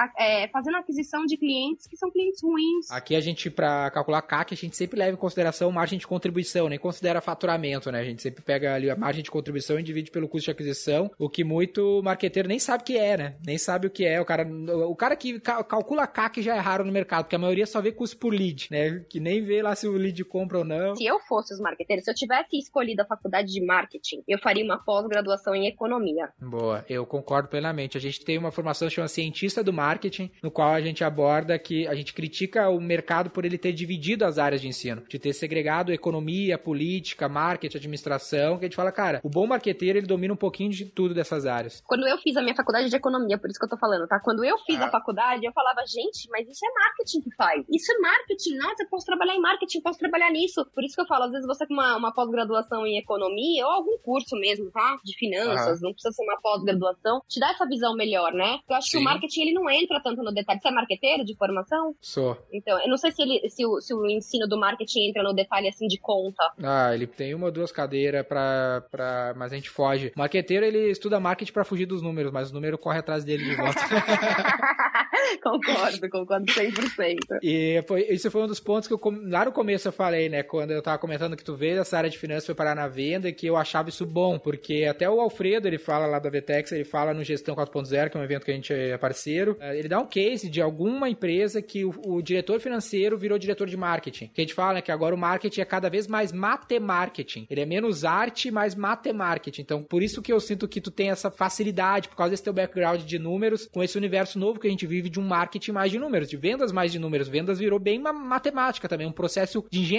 é, 0.44 0.48
fazendo 0.48 0.76
aquisição 0.76 1.24
de 1.24 1.36
clientes 1.36 1.86
que 1.86 1.96
são 1.96 2.10
clientes 2.10 2.42
ruins. 2.42 2.90
Aqui 2.90 3.14
a 3.14 3.20
gente, 3.20 3.50
para 3.50 3.90
calcular 3.90 4.22
CAC, 4.22 4.54
a 4.54 4.56
gente 4.56 4.76
sempre 4.76 4.98
leva 4.98 5.12
em 5.12 5.20
consideração 5.20 5.70
margem 5.70 5.98
de 5.98 6.06
contribuição, 6.06 6.68
nem 6.68 6.78
considera 6.78 7.20
faturamento, 7.20 7.90
né? 7.90 8.00
A 8.00 8.04
gente 8.04 8.22
sempre 8.22 8.42
pega 8.42 8.74
ali 8.74 8.90
a 8.90 8.96
margem 8.96 9.22
de 9.22 9.30
contribuição 9.30 9.78
e 9.78 9.82
divide 9.82 10.10
pelo 10.10 10.28
custo 10.28 10.46
de 10.46 10.50
aquisição, 10.50 11.10
o 11.18 11.28
que 11.28 11.44
muito 11.44 12.02
marqueteiro 12.02 12.48
nem 12.48 12.58
sabe 12.58 12.82
o 12.82 12.86
que 12.86 12.96
é, 12.96 13.16
né? 13.16 13.36
Nem 13.44 13.58
sabe 13.58 13.86
o 13.86 13.90
que 13.90 14.04
é. 14.04 14.20
O 14.20 14.24
cara, 14.24 14.46
o 14.86 14.96
cara 14.96 15.16
que 15.16 15.40
calcula 15.40 16.06
CAC 16.06 16.42
já 16.42 16.56
é 16.56 16.58
raro 16.58 16.84
no 16.84 16.92
mercado, 16.92 17.24
porque 17.24 17.36
a 17.36 17.38
maioria 17.38 17.66
só 17.66 17.80
vê 17.80 17.92
custo 17.92 18.16
por 18.16 18.32
lead, 18.32 18.68
né? 18.70 19.04
Que 19.08 19.20
nem 19.20 19.42
vê 19.44 19.62
lá 19.62 19.74
se 19.74 19.86
o 19.86 19.92
lead 19.92 20.23
compra 20.24 20.58
ou 20.58 20.64
não. 20.64 20.94
Se 20.94 21.04
eu 21.04 21.18
fosse 21.20 21.52
os 21.52 21.60
marqueteiros, 21.60 22.04
se 22.04 22.10
eu 22.10 22.14
tivesse 22.14 22.56
escolhido 22.58 23.02
a 23.02 23.06
faculdade 23.06 23.52
de 23.52 23.64
marketing, 23.64 24.22
eu 24.26 24.38
faria 24.38 24.64
uma 24.64 24.78
pós-graduação 24.78 25.54
em 25.54 25.66
economia. 25.66 26.30
Boa, 26.40 26.84
eu 26.88 27.06
concordo 27.06 27.48
plenamente. 27.48 27.96
A 27.96 28.00
gente 28.00 28.24
tem 28.24 28.38
uma 28.38 28.50
formação 28.50 28.88
chamada 28.88 29.08
cientista 29.08 29.62
do 29.62 29.72
marketing, 29.72 30.30
no 30.42 30.50
qual 30.50 30.72
a 30.72 30.80
gente 30.80 31.04
aborda 31.04 31.58
que 31.58 31.86
a 31.86 31.94
gente 31.94 32.12
critica 32.12 32.68
o 32.68 32.80
mercado 32.80 33.30
por 33.30 33.44
ele 33.44 33.58
ter 33.58 33.72
dividido 33.72 34.24
as 34.24 34.38
áreas 34.38 34.60
de 34.60 34.68
ensino, 34.68 35.02
de 35.08 35.18
ter 35.18 35.32
segregado 35.32 35.92
economia, 35.92 36.58
política, 36.58 37.28
marketing, 37.28 37.76
administração, 37.76 38.58
que 38.58 38.64
a 38.64 38.68
gente 38.68 38.76
fala, 38.76 38.92
cara, 38.92 39.20
o 39.22 39.28
bom 39.28 39.46
marqueteiro 39.46 39.98
ele 39.98 40.06
domina 40.06 40.34
um 40.34 40.36
pouquinho 40.36 40.70
de 40.70 40.84
tudo 40.84 41.14
dessas 41.14 41.46
áreas. 41.46 41.82
Quando 41.86 42.06
eu 42.06 42.18
fiz 42.18 42.36
a 42.36 42.42
minha 42.42 42.54
faculdade 42.54 42.88
de 42.88 42.96
economia, 42.96 43.38
por 43.38 43.50
isso 43.50 43.58
que 43.58 43.64
eu 43.64 43.70
tô 43.70 43.76
falando, 43.76 44.06
tá? 44.06 44.20
Quando 44.20 44.44
eu 44.44 44.56
fiz 44.58 44.80
ah. 44.80 44.86
a 44.86 44.90
faculdade, 44.90 45.44
eu 45.44 45.52
falava, 45.52 45.82
gente, 45.86 46.28
mas 46.30 46.48
isso 46.48 46.64
é 46.64 46.72
marketing 46.72 47.20
que 47.20 47.34
faz. 47.34 47.64
Isso 47.68 47.92
é 47.92 47.98
marketing, 47.98 48.56
nossa, 48.56 48.82
eu 48.82 48.88
posso 48.88 49.06
trabalhar 49.06 49.34
em 49.34 49.40
marketing, 49.40 49.80
posso 49.80 49.98
trabalhar 49.98 50.13
nisso. 50.30 50.64
Por 50.74 50.84
isso 50.84 50.94
que 50.94 51.02
eu 51.02 51.06
falo, 51.06 51.24
às 51.24 51.30
vezes 51.30 51.46
você 51.46 51.66
com 51.66 51.74
uma, 51.74 51.96
uma 51.96 52.12
pós-graduação 52.12 52.86
em 52.86 52.98
economia, 52.98 53.66
ou 53.66 53.72
algum 53.72 53.98
curso 53.98 54.36
mesmo, 54.36 54.70
tá? 54.70 54.98
De 55.04 55.16
finanças, 55.16 55.78
ah. 55.78 55.80
não 55.82 55.92
precisa 55.92 56.12
ser 56.12 56.22
uma 56.22 56.40
pós-graduação, 56.40 57.20
te 57.28 57.40
dá 57.40 57.50
essa 57.50 57.66
visão 57.66 57.94
melhor, 57.94 58.32
né? 58.32 58.58
Eu 58.68 58.76
acho 58.76 58.88
Sim. 58.88 58.98
que 58.98 59.02
o 59.02 59.04
marketing, 59.04 59.40
ele 59.42 59.52
não 59.52 59.68
entra 59.70 60.00
tanto 60.02 60.22
no 60.22 60.32
detalhe. 60.32 60.60
Você 60.60 60.68
é 60.68 60.72
marqueteiro 60.72 61.24
de 61.24 61.36
formação? 61.36 61.94
Sou. 62.00 62.36
Então, 62.52 62.80
eu 62.80 62.88
não 62.88 62.96
sei 62.96 63.10
se, 63.12 63.22
ele, 63.22 63.48
se, 63.48 63.66
o, 63.66 63.80
se 63.80 63.94
o 63.94 64.06
ensino 64.06 64.46
do 64.46 64.58
marketing 64.58 65.08
entra 65.08 65.22
no 65.22 65.34
detalhe, 65.34 65.68
assim, 65.68 65.86
de 65.86 65.98
conta. 65.98 66.42
Ah, 66.62 66.94
ele 66.94 67.06
tem 67.06 67.34
uma 67.34 67.46
ou 67.46 67.52
duas 67.52 67.72
cadeiras 67.72 68.26
pra, 68.26 68.84
pra... 68.90 69.34
Mas 69.36 69.52
a 69.52 69.56
gente 69.56 69.70
foge. 69.70 70.12
O 70.14 70.18
marqueteiro, 70.18 70.64
ele 70.64 70.90
estuda 70.90 71.20
marketing 71.20 71.52
para 71.52 71.64
fugir 71.64 71.86
dos 71.86 72.02
números, 72.02 72.32
mas 72.32 72.50
o 72.50 72.54
número 72.54 72.78
corre 72.78 72.98
atrás 72.98 73.24
dele 73.24 73.44
de 73.44 73.56
volta. 73.56 73.80
concordo, 75.42 76.10
concordo 76.10 76.46
100%. 76.46 77.38
E 77.42 77.82
foi, 77.86 78.02
isso 78.10 78.30
foi 78.30 78.42
um 78.42 78.46
dos 78.46 78.60
pontos 78.60 78.88
que 78.88 78.94
eu, 78.94 79.00
lá 79.28 79.44
no 79.44 79.52
começo 79.52 79.88
eu 79.88 79.92
falei, 79.92 80.03
né, 80.10 80.42
quando 80.42 80.70
eu 80.70 80.82
tava 80.82 80.98
comentando 80.98 81.36
que 81.36 81.44
tu 81.44 81.56
veio 81.56 81.76
dessa 81.76 81.96
área 81.96 82.10
de 82.10 82.18
finanças 82.18 82.46
foi 82.46 82.54
parar 82.54 82.74
na 82.74 82.88
venda, 82.88 83.32
que 83.32 83.46
eu 83.46 83.56
achava 83.56 83.88
isso 83.88 84.06
bom, 84.06 84.38
porque 84.38 84.84
até 84.84 85.08
o 85.08 85.20
Alfredo, 85.20 85.66
ele 85.66 85.78
fala 85.78 86.06
lá 86.06 86.18
da 86.18 86.30
Vetex, 86.30 86.72
ele 86.72 86.84
fala 86.84 87.14
no 87.14 87.24
Gestão 87.24 87.54
4.0, 87.54 88.10
que 88.10 88.16
é 88.16 88.20
um 88.20 88.24
evento 88.24 88.44
que 88.44 88.50
a 88.50 88.54
gente 88.54 88.72
é 88.72 88.96
parceiro, 88.98 89.56
eh, 89.60 89.78
ele 89.78 89.88
dá 89.88 89.98
um 89.98 90.06
case 90.06 90.48
de 90.48 90.60
alguma 90.60 91.08
empresa 91.08 91.60
que 91.60 91.84
o, 91.84 91.94
o 92.06 92.22
diretor 92.22 92.60
financeiro 92.60 93.16
virou 93.16 93.38
diretor 93.38 93.66
de 93.66 93.76
marketing. 93.76 94.28
Que 94.28 94.40
a 94.40 94.44
gente 94.44 94.54
fala 94.54 94.74
né, 94.74 94.82
que 94.82 94.92
agora 94.92 95.14
o 95.14 95.18
marketing 95.18 95.60
é 95.60 95.64
cada 95.64 95.88
vez 95.88 96.06
mais 96.06 96.32
matemarketing. 96.32 97.46
Ele 97.50 97.60
é 97.60 97.66
menos 97.66 98.04
arte, 98.04 98.50
mais 98.50 98.74
matemarketing. 98.74 99.62
Então, 99.62 99.82
por 99.82 100.02
isso 100.02 100.22
que 100.22 100.32
eu 100.32 100.40
sinto 100.40 100.68
que 100.68 100.80
tu 100.80 100.90
tem 100.90 101.10
essa 101.10 101.30
facilidade, 101.30 102.08
por 102.08 102.16
causa 102.16 102.30
desse 102.30 102.42
teu 102.42 102.52
background 102.52 103.02
de 103.02 103.18
números, 103.18 103.68
com 103.72 103.82
esse 103.82 103.96
universo 103.96 104.38
novo 104.38 104.60
que 104.60 104.66
a 104.66 104.70
gente 104.70 104.86
vive 104.86 105.08
de 105.08 105.20
um 105.20 105.26
marketing 105.26 105.72
mais 105.72 105.90
de 105.90 105.98
números, 105.98 106.28
de 106.28 106.36
vendas 106.36 106.72
mais 106.72 106.92
de 106.92 106.98
números. 106.98 107.28
Vendas 107.28 107.58
virou 107.58 107.78
bem 107.78 107.98
uma 107.98 108.12
matemática 108.12 108.88
também, 108.88 109.06
um 109.06 109.12
processo 109.12 109.64
de 109.70 109.80
engenharia 109.80 109.93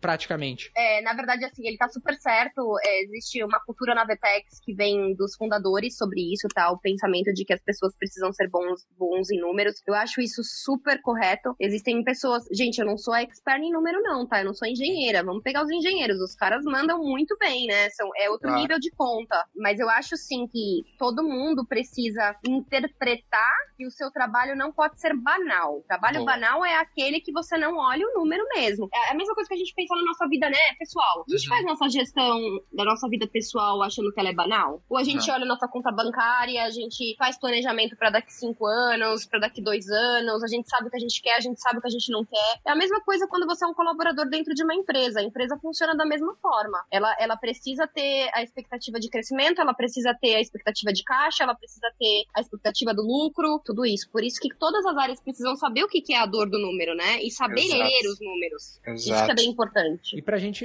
praticamente. 0.00 0.70
É, 0.76 1.00
na 1.02 1.12
verdade, 1.14 1.44
assim, 1.44 1.66
ele 1.66 1.76
tá 1.76 1.88
super 1.88 2.14
certo. 2.14 2.76
É, 2.84 3.02
existe 3.02 3.42
uma 3.42 3.60
cultura 3.60 3.94
na 3.94 4.04
Vetex 4.04 4.60
que 4.60 4.74
vem 4.74 5.14
dos 5.14 5.34
fundadores 5.36 5.96
sobre 5.96 6.32
isso, 6.32 6.48
tá? 6.48 6.70
O 6.70 6.78
pensamento 6.78 7.32
de 7.32 7.44
que 7.44 7.52
as 7.52 7.60
pessoas 7.60 7.94
precisam 7.96 8.32
ser 8.32 8.48
bons, 8.48 8.86
bons 8.98 9.30
em 9.30 9.40
números. 9.40 9.82
Eu 9.86 9.94
acho 9.94 10.20
isso 10.20 10.42
super 10.42 11.00
correto. 11.02 11.54
Existem 11.60 12.02
pessoas. 12.02 12.44
Gente, 12.52 12.78
eu 12.78 12.86
não 12.86 12.96
sou 12.96 13.14
expert 13.14 13.62
em 13.62 13.72
número, 13.72 14.02
não, 14.02 14.26
tá? 14.26 14.40
Eu 14.40 14.46
não 14.46 14.54
sou 14.54 14.68
engenheira. 14.68 15.22
Vamos 15.22 15.42
pegar 15.42 15.62
os 15.62 15.70
engenheiros. 15.70 16.20
Os 16.20 16.34
caras 16.34 16.64
mandam 16.64 16.98
muito 16.98 17.36
bem, 17.38 17.66
né? 17.66 17.90
São, 17.90 18.10
é 18.16 18.28
outro 18.30 18.50
ah. 18.50 18.56
nível 18.56 18.78
de 18.78 18.90
conta. 18.90 19.44
Mas 19.54 19.78
eu 19.78 19.88
acho, 19.88 20.16
sim, 20.16 20.46
que 20.46 20.82
todo 20.98 21.22
mundo 21.22 21.66
precisa 21.66 22.36
interpretar 22.46 23.54
que 23.76 23.86
o 23.86 23.90
seu 23.90 24.10
trabalho 24.10 24.56
não 24.56 24.72
pode 24.72 25.00
ser 25.00 25.14
banal. 25.14 25.82
Trabalho 25.86 26.20
Bom. 26.20 26.24
banal 26.24 26.64
é 26.64 26.76
aquele 26.76 27.20
que 27.20 27.32
você 27.32 27.56
não 27.56 27.76
olha 27.76 28.06
o 28.08 28.14
número 28.14 28.44
mesmo. 28.54 28.88
É 28.92 29.12
a 29.12 29.14
mesma 29.14 29.34
coisa 29.36 29.48
que 29.48 29.54
a 29.54 29.58
gente 29.58 29.74
pensa 29.74 29.94
na 29.94 30.02
nossa 30.02 30.26
vida, 30.26 30.48
né, 30.48 30.56
pessoal? 30.78 31.24
A 31.28 31.30
gente 31.30 31.44
uhum. 31.44 31.54
faz 31.54 31.64
nossa 31.66 31.88
gestão 31.88 32.40
da 32.72 32.84
nossa 32.84 33.06
vida 33.08 33.28
pessoal 33.28 33.82
achando 33.82 34.10
que 34.10 34.18
ela 34.18 34.30
é 34.30 34.34
banal? 34.34 34.82
Ou 34.88 34.96
a 34.96 35.04
gente 35.04 35.30
olha 35.30 35.44
nossa 35.44 35.68
conta 35.68 35.92
bancária, 35.92 36.64
a 36.64 36.70
gente 36.70 37.14
faz 37.18 37.38
planejamento 37.38 37.96
para 37.96 38.10
daqui 38.10 38.32
cinco 38.32 38.66
anos, 38.66 39.26
para 39.26 39.40
daqui 39.40 39.62
dois 39.62 39.86
anos, 39.88 40.42
a 40.42 40.48
gente 40.48 40.68
sabe 40.68 40.88
o 40.88 40.90
que 40.90 40.96
a 40.96 41.00
gente 41.00 41.20
quer, 41.20 41.36
a 41.36 41.40
gente 41.40 41.60
sabe 41.60 41.78
o 41.78 41.80
que 41.82 41.88
a 41.88 41.90
gente 41.90 42.10
não 42.10 42.24
quer. 42.24 42.60
É 42.66 42.70
a 42.70 42.76
mesma 42.76 43.00
coisa 43.02 43.26
quando 43.28 43.46
você 43.46 43.64
é 43.64 43.68
um 43.68 43.74
colaborador 43.74 44.28
dentro 44.28 44.54
de 44.54 44.64
uma 44.64 44.74
empresa. 44.74 45.20
A 45.20 45.22
empresa 45.22 45.58
funciona 45.60 45.94
da 45.94 46.06
mesma 46.06 46.34
forma. 46.40 46.84
Ela, 46.90 47.14
ela 47.20 47.36
precisa 47.36 47.86
ter 47.86 48.30
a 48.32 48.42
expectativa 48.42 48.98
de 48.98 49.10
crescimento, 49.10 49.60
ela 49.60 49.74
precisa 49.74 50.16
ter 50.20 50.36
a 50.36 50.40
expectativa 50.40 50.92
de 50.92 51.04
caixa, 51.04 51.44
ela 51.44 51.54
precisa 51.54 51.88
ter 51.98 52.24
a 52.34 52.40
expectativa 52.40 52.94
do 52.94 53.02
lucro, 53.02 53.60
tudo 53.64 53.84
isso. 53.84 54.08
Por 54.10 54.24
isso 54.24 54.40
que 54.40 54.48
todas 54.56 54.84
as 54.86 54.96
áreas 54.96 55.20
precisam 55.20 55.56
saber 55.56 55.84
o 55.84 55.88
que 55.88 56.12
é 56.12 56.18
a 56.18 56.26
dor 56.26 56.48
do 56.48 56.58
número, 56.58 56.94
né? 56.94 57.22
E 57.22 57.30
saber 57.30 57.64
Exato. 57.64 57.82
ler 57.82 58.08
os 58.08 58.20
números. 58.20 58.80
Exato. 58.86 59.25
Isso 59.32 59.40
é 59.40 59.44
bem 59.44 59.50
importante. 59.50 60.16
E 60.16 60.22
pra 60.22 60.38
gente 60.38 60.64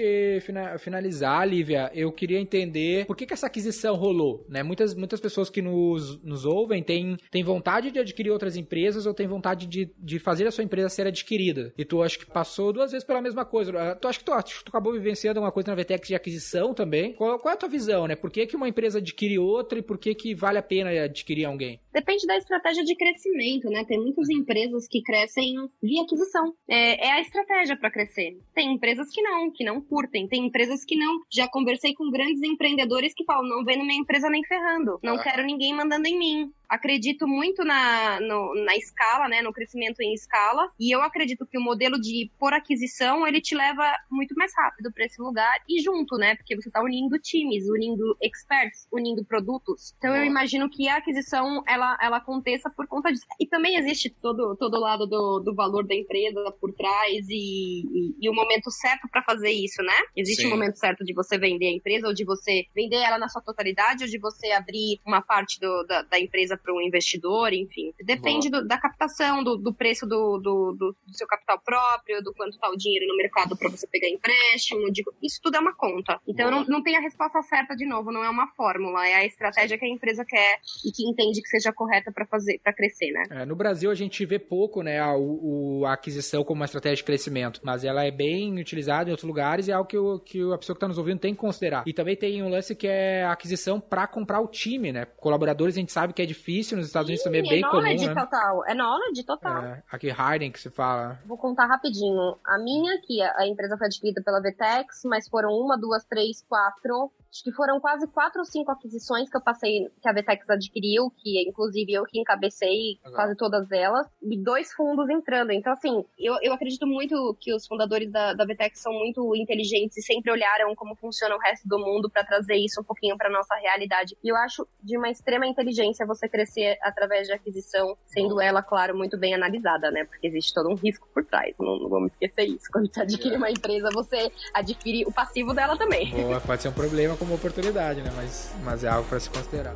finalizar, 0.79 1.47
Lívia, 1.47 1.91
eu 1.93 2.11
queria 2.11 2.39
entender 2.39 3.05
por 3.05 3.15
que, 3.15 3.25
que 3.25 3.33
essa 3.33 3.47
aquisição 3.47 3.95
rolou, 3.95 4.45
né? 4.49 4.63
Muitas, 4.63 4.93
muitas 4.95 5.19
pessoas 5.19 5.49
que 5.49 5.61
nos, 5.61 6.21
nos 6.23 6.45
ouvem 6.45 6.83
têm, 6.83 7.17
têm 7.29 7.43
vontade 7.43 7.91
de 7.91 7.99
adquirir 7.99 8.31
outras 8.31 8.55
empresas 8.55 9.05
ou 9.05 9.13
têm 9.13 9.27
vontade 9.27 9.67
de, 9.67 9.91
de 9.97 10.19
fazer 10.19 10.47
a 10.47 10.51
sua 10.51 10.63
empresa 10.63 10.89
ser 10.89 11.07
adquirida. 11.07 11.73
E 11.77 11.85
tu 11.85 12.01
acho 12.01 12.19
que 12.19 12.25
passou 12.25 12.71
duas 12.73 12.91
vezes 12.91 13.05
pela 13.05 13.21
mesma 13.21 13.45
coisa. 13.45 13.71
Ah, 13.77 13.95
tu 13.95 14.07
acha 14.07 14.19
que 14.19 14.25
tu, 14.25 14.31
tu 14.31 14.69
acabou 14.69 14.93
vivenciando 14.93 15.39
uma 15.39 15.51
coisa 15.51 15.69
na 15.69 15.81
VTEX 15.81 16.07
de 16.07 16.15
aquisição 16.15 16.73
também? 16.73 17.13
Qual, 17.13 17.39
qual 17.39 17.51
é 17.51 17.55
a 17.55 17.57
tua 17.57 17.69
visão, 17.69 18.07
né? 18.07 18.15
Por 18.15 18.31
que, 18.31 18.45
que 18.45 18.55
uma 18.55 18.67
empresa 18.67 18.99
adquire 18.99 19.39
outra 19.39 19.79
e 19.79 19.81
por 19.81 19.97
que, 19.97 20.13
que 20.13 20.35
vale 20.35 20.57
a 20.57 20.63
pena 20.63 20.89
adquirir 20.89 21.45
alguém? 21.45 21.79
Depende 21.93 22.25
da 22.25 22.37
estratégia 22.37 22.83
de 22.83 22.95
crescimento, 22.95 23.69
né? 23.69 23.83
Tem 23.85 23.99
muitas 23.99 24.29
empresas 24.29 24.87
que 24.87 25.01
crescem 25.01 25.55
via 25.81 26.03
aquisição. 26.03 26.53
É, 26.67 27.07
é 27.07 27.11
a 27.11 27.21
estratégia 27.21 27.77
para 27.77 27.91
crescer. 27.91 28.37
Tem 28.53 28.73
empresas 28.73 29.09
que 29.11 29.21
não, 29.21 29.51
que 29.51 29.63
não 29.63 29.81
curtem. 29.81 30.27
Tem 30.27 30.45
empresas 30.45 30.85
que 30.85 30.95
não. 30.95 31.21
Já 31.29 31.47
conversei 31.47 31.93
com 31.93 32.09
grandes 32.09 32.41
empreendedores 32.41 33.13
que 33.13 33.25
falam: 33.25 33.47
não 33.47 33.63
na 33.63 33.83
minha 33.83 33.99
empresa 33.99 34.29
nem 34.29 34.43
ferrando. 34.43 34.99
Não 35.03 35.15
ah. 35.15 35.23
quero 35.23 35.45
ninguém 35.45 35.73
mandando 35.73 36.07
em 36.07 36.17
mim 36.17 36.53
acredito 36.71 37.27
muito 37.27 37.65
na, 37.65 38.19
no, 38.21 38.55
na 38.63 38.75
escala, 38.77 39.27
né, 39.27 39.41
no 39.41 39.51
crescimento 39.51 39.99
em 40.01 40.13
escala, 40.13 40.71
e 40.79 40.95
eu 40.95 41.01
acredito 41.01 41.45
que 41.45 41.57
o 41.57 41.61
modelo 41.61 41.99
de 41.99 42.31
por 42.39 42.53
aquisição, 42.53 43.27
ele 43.27 43.41
te 43.41 43.53
leva 43.53 43.83
muito 44.09 44.33
mais 44.35 44.53
rápido 44.55 44.91
para 44.91 45.05
esse 45.05 45.21
lugar 45.21 45.53
e 45.67 45.81
junto, 45.81 46.17
né, 46.17 46.35
porque 46.35 46.55
você 46.55 46.69
está 46.69 46.81
unindo 46.81 47.19
times, 47.19 47.67
unindo 47.67 48.17
experts, 48.21 48.87
unindo 48.91 49.25
produtos. 49.25 49.93
Então 49.97 50.15
eu 50.15 50.23
imagino 50.23 50.69
que 50.69 50.87
a 50.87 50.97
aquisição, 50.97 51.61
ela 51.67 51.97
ela, 51.99 52.17
aconteça 52.17 52.69
por 52.69 52.87
conta 52.87 53.11
disso. 53.11 53.25
E 53.39 53.47
também 53.47 53.75
existe 53.75 54.09
todo 54.09 54.55
todo 54.55 54.79
lado 54.79 55.05
do, 55.07 55.39
do 55.39 55.53
valor 55.53 55.85
da 55.85 55.95
empresa 55.95 56.51
por 56.59 56.71
trás 56.73 57.27
e, 57.29 57.81
e, 57.81 58.15
e 58.21 58.29
o 58.29 58.33
momento 58.33 58.69
certo 58.71 59.07
para 59.09 59.23
fazer 59.23 59.51
isso, 59.51 59.81
né? 59.81 59.93
Existe 60.15 60.45
o 60.45 60.47
um 60.47 60.51
momento 60.51 60.77
certo 60.77 61.03
de 61.03 61.13
você 61.13 61.37
vender 61.37 61.67
a 61.67 61.73
empresa 61.73 62.07
ou 62.07 62.13
de 62.13 62.23
você 62.23 62.65
vender 62.75 62.97
ela 62.97 63.17
na 63.17 63.27
sua 63.27 63.41
totalidade 63.41 64.03
ou 64.03 64.09
de 64.09 64.19
você 64.19 64.51
abrir 64.51 64.99
uma 65.05 65.21
parte 65.21 65.59
do, 65.59 65.83
da, 65.83 66.03
da 66.03 66.19
empresa 66.19 66.57
para 66.61 66.73
um 66.73 66.81
investidor, 66.81 67.53
enfim. 67.53 67.93
Depende 68.03 68.49
do, 68.49 68.65
da 68.65 68.77
captação, 68.77 69.43
do, 69.43 69.57
do 69.57 69.73
preço 69.73 70.05
do, 70.05 70.37
do, 70.39 70.95
seu 71.11 71.27
capital 71.27 71.59
próprio, 71.59 72.21
do 72.23 72.33
quanto 72.33 72.53
está 72.53 72.69
o 72.69 72.77
dinheiro 72.77 73.07
no 73.07 73.17
mercado 73.17 73.57
para 73.57 73.69
você 73.69 73.87
pegar 73.87 74.09
empréstimo. 74.09 74.81
Isso 75.21 75.39
tudo 75.41 75.55
é 75.55 75.59
uma 75.59 75.75
conta. 75.75 76.19
Então 76.27 76.49
não, 76.49 76.65
não 76.65 76.83
tem 76.83 76.95
a 76.95 77.01
resposta 77.01 77.41
certa 77.41 77.75
de 77.75 77.85
novo, 77.85 78.11
não 78.11 78.23
é 78.23 78.29
uma 78.29 78.47
fórmula, 78.55 79.07
é 79.07 79.15
a 79.15 79.25
estratégia 79.25 79.77
que 79.77 79.85
a 79.85 79.89
empresa 79.89 80.23
quer 80.25 80.59
e 80.85 80.91
que 80.91 81.03
entende 81.03 81.41
que 81.41 81.47
seja 81.47 81.71
correta 81.73 82.11
para 82.11 82.25
fazer, 82.25 82.59
para 82.63 82.73
crescer, 82.73 83.11
né? 83.11 83.23
É, 83.31 83.45
no 83.45 83.55
Brasil 83.55 83.89
a 83.89 83.95
gente 83.95 84.25
vê 84.25 84.39
pouco, 84.39 84.81
né, 84.81 84.99
a, 84.99 85.15
o, 85.15 85.83
a 85.85 85.93
aquisição 85.93 86.43
como 86.43 86.59
uma 86.59 86.65
estratégia 86.65 86.97
de 86.97 87.03
crescimento, 87.03 87.61
mas 87.63 87.83
ela 87.83 88.03
é 88.05 88.11
bem 88.11 88.59
utilizada 88.59 89.09
em 89.09 89.11
outros 89.11 89.27
lugares 89.27 89.67
e 89.67 89.71
é 89.71 89.73
algo 89.73 89.87
que, 89.87 89.97
o, 89.97 90.19
que 90.19 90.39
a 90.53 90.57
pessoa 90.57 90.75
que 90.75 90.77
está 90.77 90.87
nos 90.87 90.97
ouvindo 90.97 91.19
tem 91.19 91.33
que 91.33 91.39
considerar. 91.39 91.83
E 91.85 91.93
também 91.93 92.15
tem 92.15 92.41
um 92.43 92.49
lance 92.49 92.75
que 92.75 92.87
é 92.87 93.23
a 93.23 93.31
aquisição 93.31 93.79
para 93.79 94.07
comprar 94.07 94.39
o 94.39 94.47
time, 94.47 94.91
né? 94.91 95.05
Colaboradores 95.17 95.75
a 95.75 95.79
gente 95.79 95.91
sabe 95.91 96.13
que 96.13 96.21
é 96.21 96.25
difícil, 96.25 96.50
nos 96.75 96.87
Estados 96.87 97.07
Unidos 97.07 97.23
Sim, 97.23 97.29
também 97.29 97.41
é 97.41 97.49
bem 97.49 97.63
é 97.63 97.69
comum, 97.69 97.81
né? 97.81 98.13
total. 98.13 98.65
É 98.65 98.73
knowledge 98.73 99.23
total. 99.23 99.63
É, 99.63 99.83
aqui 99.91 100.09
Harden 100.09 100.51
que 100.51 100.59
se 100.59 100.69
fala. 100.69 101.19
Vou 101.25 101.37
contar 101.37 101.65
rapidinho. 101.65 102.37
A 102.45 102.57
minha 102.57 102.95
aqui, 102.95 103.21
a 103.21 103.47
empresa 103.47 103.77
foi 103.77 103.87
adquirida 103.87 104.21
pela 104.23 104.41
Vtex, 104.41 105.01
mas 105.05 105.27
foram 105.27 105.51
uma, 105.51 105.77
duas, 105.77 106.03
três, 106.05 106.43
quatro 106.47 107.11
acho 107.31 107.43
que 107.43 107.51
foram 107.51 107.79
quase 107.79 108.05
quatro 108.07 108.39
ou 108.39 108.45
cinco 108.45 108.71
aquisições 108.71 109.29
que 109.29 109.37
eu 109.37 109.41
passei, 109.41 109.89
que 110.01 110.09
a 110.09 110.13
Vetex 110.13 110.47
adquiriu, 110.49 111.09
que 111.17 111.41
inclusive 111.47 111.93
eu 111.93 112.03
que 112.03 112.19
encabecei 112.19 112.99
Legal. 113.03 113.13
quase 113.13 113.35
todas 113.35 113.71
elas, 113.71 114.07
e 114.21 114.37
dois 114.37 114.73
fundos 114.73 115.09
entrando. 115.09 115.51
Então, 115.51 115.71
assim, 115.71 116.03
eu, 116.19 116.35
eu 116.41 116.53
acredito 116.53 116.85
muito 116.85 117.35
que 117.39 117.53
os 117.53 117.65
fundadores 117.65 118.11
da, 118.11 118.33
da 118.33 118.45
Vetex 118.45 118.79
são 118.79 118.91
muito 118.91 119.33
inteligentes 119.35 119.97
e 119.97 120.01
sempre 120.01 120.31
olharam 120.31 120.75
como 120.75 120.95
funciona 120.95 121.35
o 121.35 121.39
resto 121.39 121.67
do 121.67 121.79
mundo 121.79 122.09
para 122.09 122.23
trazer 122.23 122.55
isso 122.55 122.81
um 122.81 122.83
pouquinho 122.83 123.17
para 123.17 123.29
nossa 123.29 123.55
realidade. 123.55 124.17
E 124.23 124.29
eu 124.29 124.35
acho 124.35 124.67
de 124.83 124.97
uma 124.97 125.09
extrema 125.09 125.47
inteligência 125.47 126.05
você 126.05 126.27
crescer 126.27 126.77
através 126.81 127.27
de 127.27 127.33
aquisição, 127.33 127.97
sendo 128.05 128.35
Bom. 128.35 128.41
ela, 128.41 128.61
claro, 128.61 128.97
muito 128.97 129.17
bem 129.17 129.33
analisada, 129.33 129.89
né? 129.89 130.03
Porque 130.03 130.27
existe 130.27 130.53
todo 130.53 130.69
um 130.69 130.75
risco 130.75 131.07
por 131.13 131.23
trás, 131.23 131.55
não, 131.57 131.79
não 131.79 131.89
vamos 131.89 132.11
esquecer 132.11 132.45
isso. 132.45 132.65
Quando 132.71 132.93
você 132.93 133.01
adquire 133.01 133.35
é. 133.35 133.37
uma 133.37 133.49
empresa, 133.49 133.89
você 133.93 134.31
adquire 134.53 135.05
o 135.05 135.13
passivo 135.13 135.53
dela 135.53 135.77
também. 135.77 136.11
Boa, 136.11 136.41
pode 136.41 136.61
ser 136.61 136.67
um 136.67 136.73
problema 136.73 137.15
como 137.21 137.35
oportunidade, 137.35 138.01
né? 138.01 138.11
Mas, 138.15 138.49
mas 138.63 138.83
é 138.83 138.89
algo 138.89 139.07
para 139.07 139.19
se 139.19 139.29
considerar. 139.29 139.75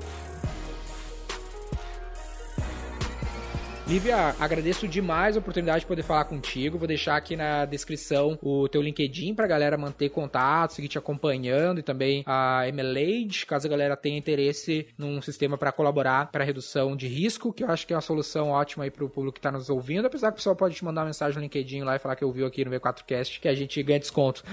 Lívia, 3.88 4.36
agradeço 4.40 4.88
demais 4.88 5.36
a 5.36 5.40
oportunidade 5.40 5.82
de 5.82 5.86
poder 5.86 6.02
falar 6.02 6.26
contigo. 6.26 6.76
Vou 6.76 6.88
deixar 6.88 7.18
aqui 7.18 7.36
na 7.36 7.66
descrição 7.66 8.36
o 8.42 8.68
teu 8.68 8.82
LinkedIn 8.82 9.36
pra 9.36 9.46
galera 9.46 9.78
manter 9.78 10.10
contato, 10.10 10.74
seguir 10.74 10.88
te 10.88 10.98
acompanhando 10.98 11.80
e 11.80 11.84
também 11.84 12.24
a 12.26 12.68
Emelade, 12.68 13.46
caso 13.46 13.68
a 13.68 13.70
galera 13.70 13.96
tenha 13.96 14.18
interesse 14.18 14.88
num 14.98 15.22
sistema 15.22 15.56
para 15.56 15.72
colaborar 15.72 16.32
para 16.32 16.44
redução 16.44 16.96
de 16.96 17.08
risco, 17.08 17.54
que 17.54 17.64
eu 17.64 17.70
acho 17.70 17.86
que 17.86 17.94
é 17.94 17.96
uma 17.96 18.02
solução 18.02 18.50
ótima 18.50 18.86
aí 18.86 18.90
pro 18.90 19.08
público 19.08 19.36
que 19.36 19.42
tá 19.42 19.52
nos 19.52 19.70
ouvindo, 19.70 20.08
apesar 20.08 20.30
que 20.30 20.34
o 20.34 20.38
pessoal 20.38 20.56
pode 20.56 20.74
te 20.74 20.84
mandar 20.84 21.02
uma 21.02 21.08
mensagem 21.08 21.36
no 21.36 21.44
LinkedIn 21.44 21.84
lá 21.84 21.96
e 21.96 22.00
falar 22.00 22.16
que 22.16 22.26
ouviu 22.26 22.48
aqui 22.48 22.66
no 22.66 22.72
V4Cast 22.72 23.40
que 23.40 23.48
a 23.48 23.54
gente 23.54 23.82
ganha 23.84 24.00
desconto. 24.00 24.44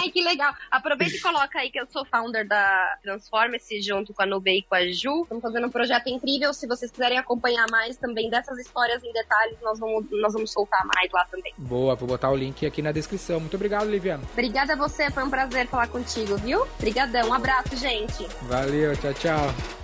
Ai, 0.00 0.08
que 0.08 0.22
legal. 0.22 0.54
Aproveita 0.70 1.14
e 1.14 1.20
coloca 1.20 1.58
aí 1.58 1.70
que 1.70 1.78
eu 1.78 1.86
sou 1.88 2.06
founder 2.06 2.48
da 2.48 2.98
Transform-se 3.02 3.82
junto 3.82 4.14
com 4.14 4.22
a 4.22 4.26
Nubei 4.26 4.60
e 4.60 4.62
com 4.62 4.74
a 4.74 4.86
Ju. 4.86 5.24
Estamos 5.24 5.42
fazendo 5.42 5.66
um 5.66 5.70
projeto 5.70 6.08
incrível. 6.08 6.54
Se 6.54 6.66
vocês 6.66 6.90
quiserem 6.90 7.18
acompanhar 7.18 7.66
mais 7.70 7.98
também 7.98 8.30
dessas 8.30 8.53
essas 8.54 8.58
histórias 8.58 9.02
em 9.02 9.12
detalhes 9.12 9.56
nós 9.62 9.78
vamos, 9.78 10.06
nós 10.10 10.32
vamos 10.32 10.52
soltar 10.52 10.84
mais 10.86 11.10
lá 11.12 11.24
também. 11.26 11.52
Boa, 11.58 11.94
vou 11.94 12.08
botar 12.08 12.30
o 12.30 12.36
link 12.36 12.64
aqui 12.64 12.80
na 12.80 12.92
descrição. 12.92 13.40
Muito 13.40 13.54
obrigado, 13.54 13.88
Liviana. 13.88 14.22
Obrigada 14.32 14.74
a 14.74 14.76
você, 14.76 15.10
foi 15.10 15.24
um 15.24 15.30
prazer 15.30 15.66
falar 15.66 15.88
contigo, 15.88 16.36
viu? 16.36 16.62
Obrigadão, 16.78 17.28
um 17.28 17.34
abraço, 17.34 17.76
gente. 17.76 18.26
Valeu, 18.42 18.96
tchau, 18.96 19.14
tchau. 19.14 19.83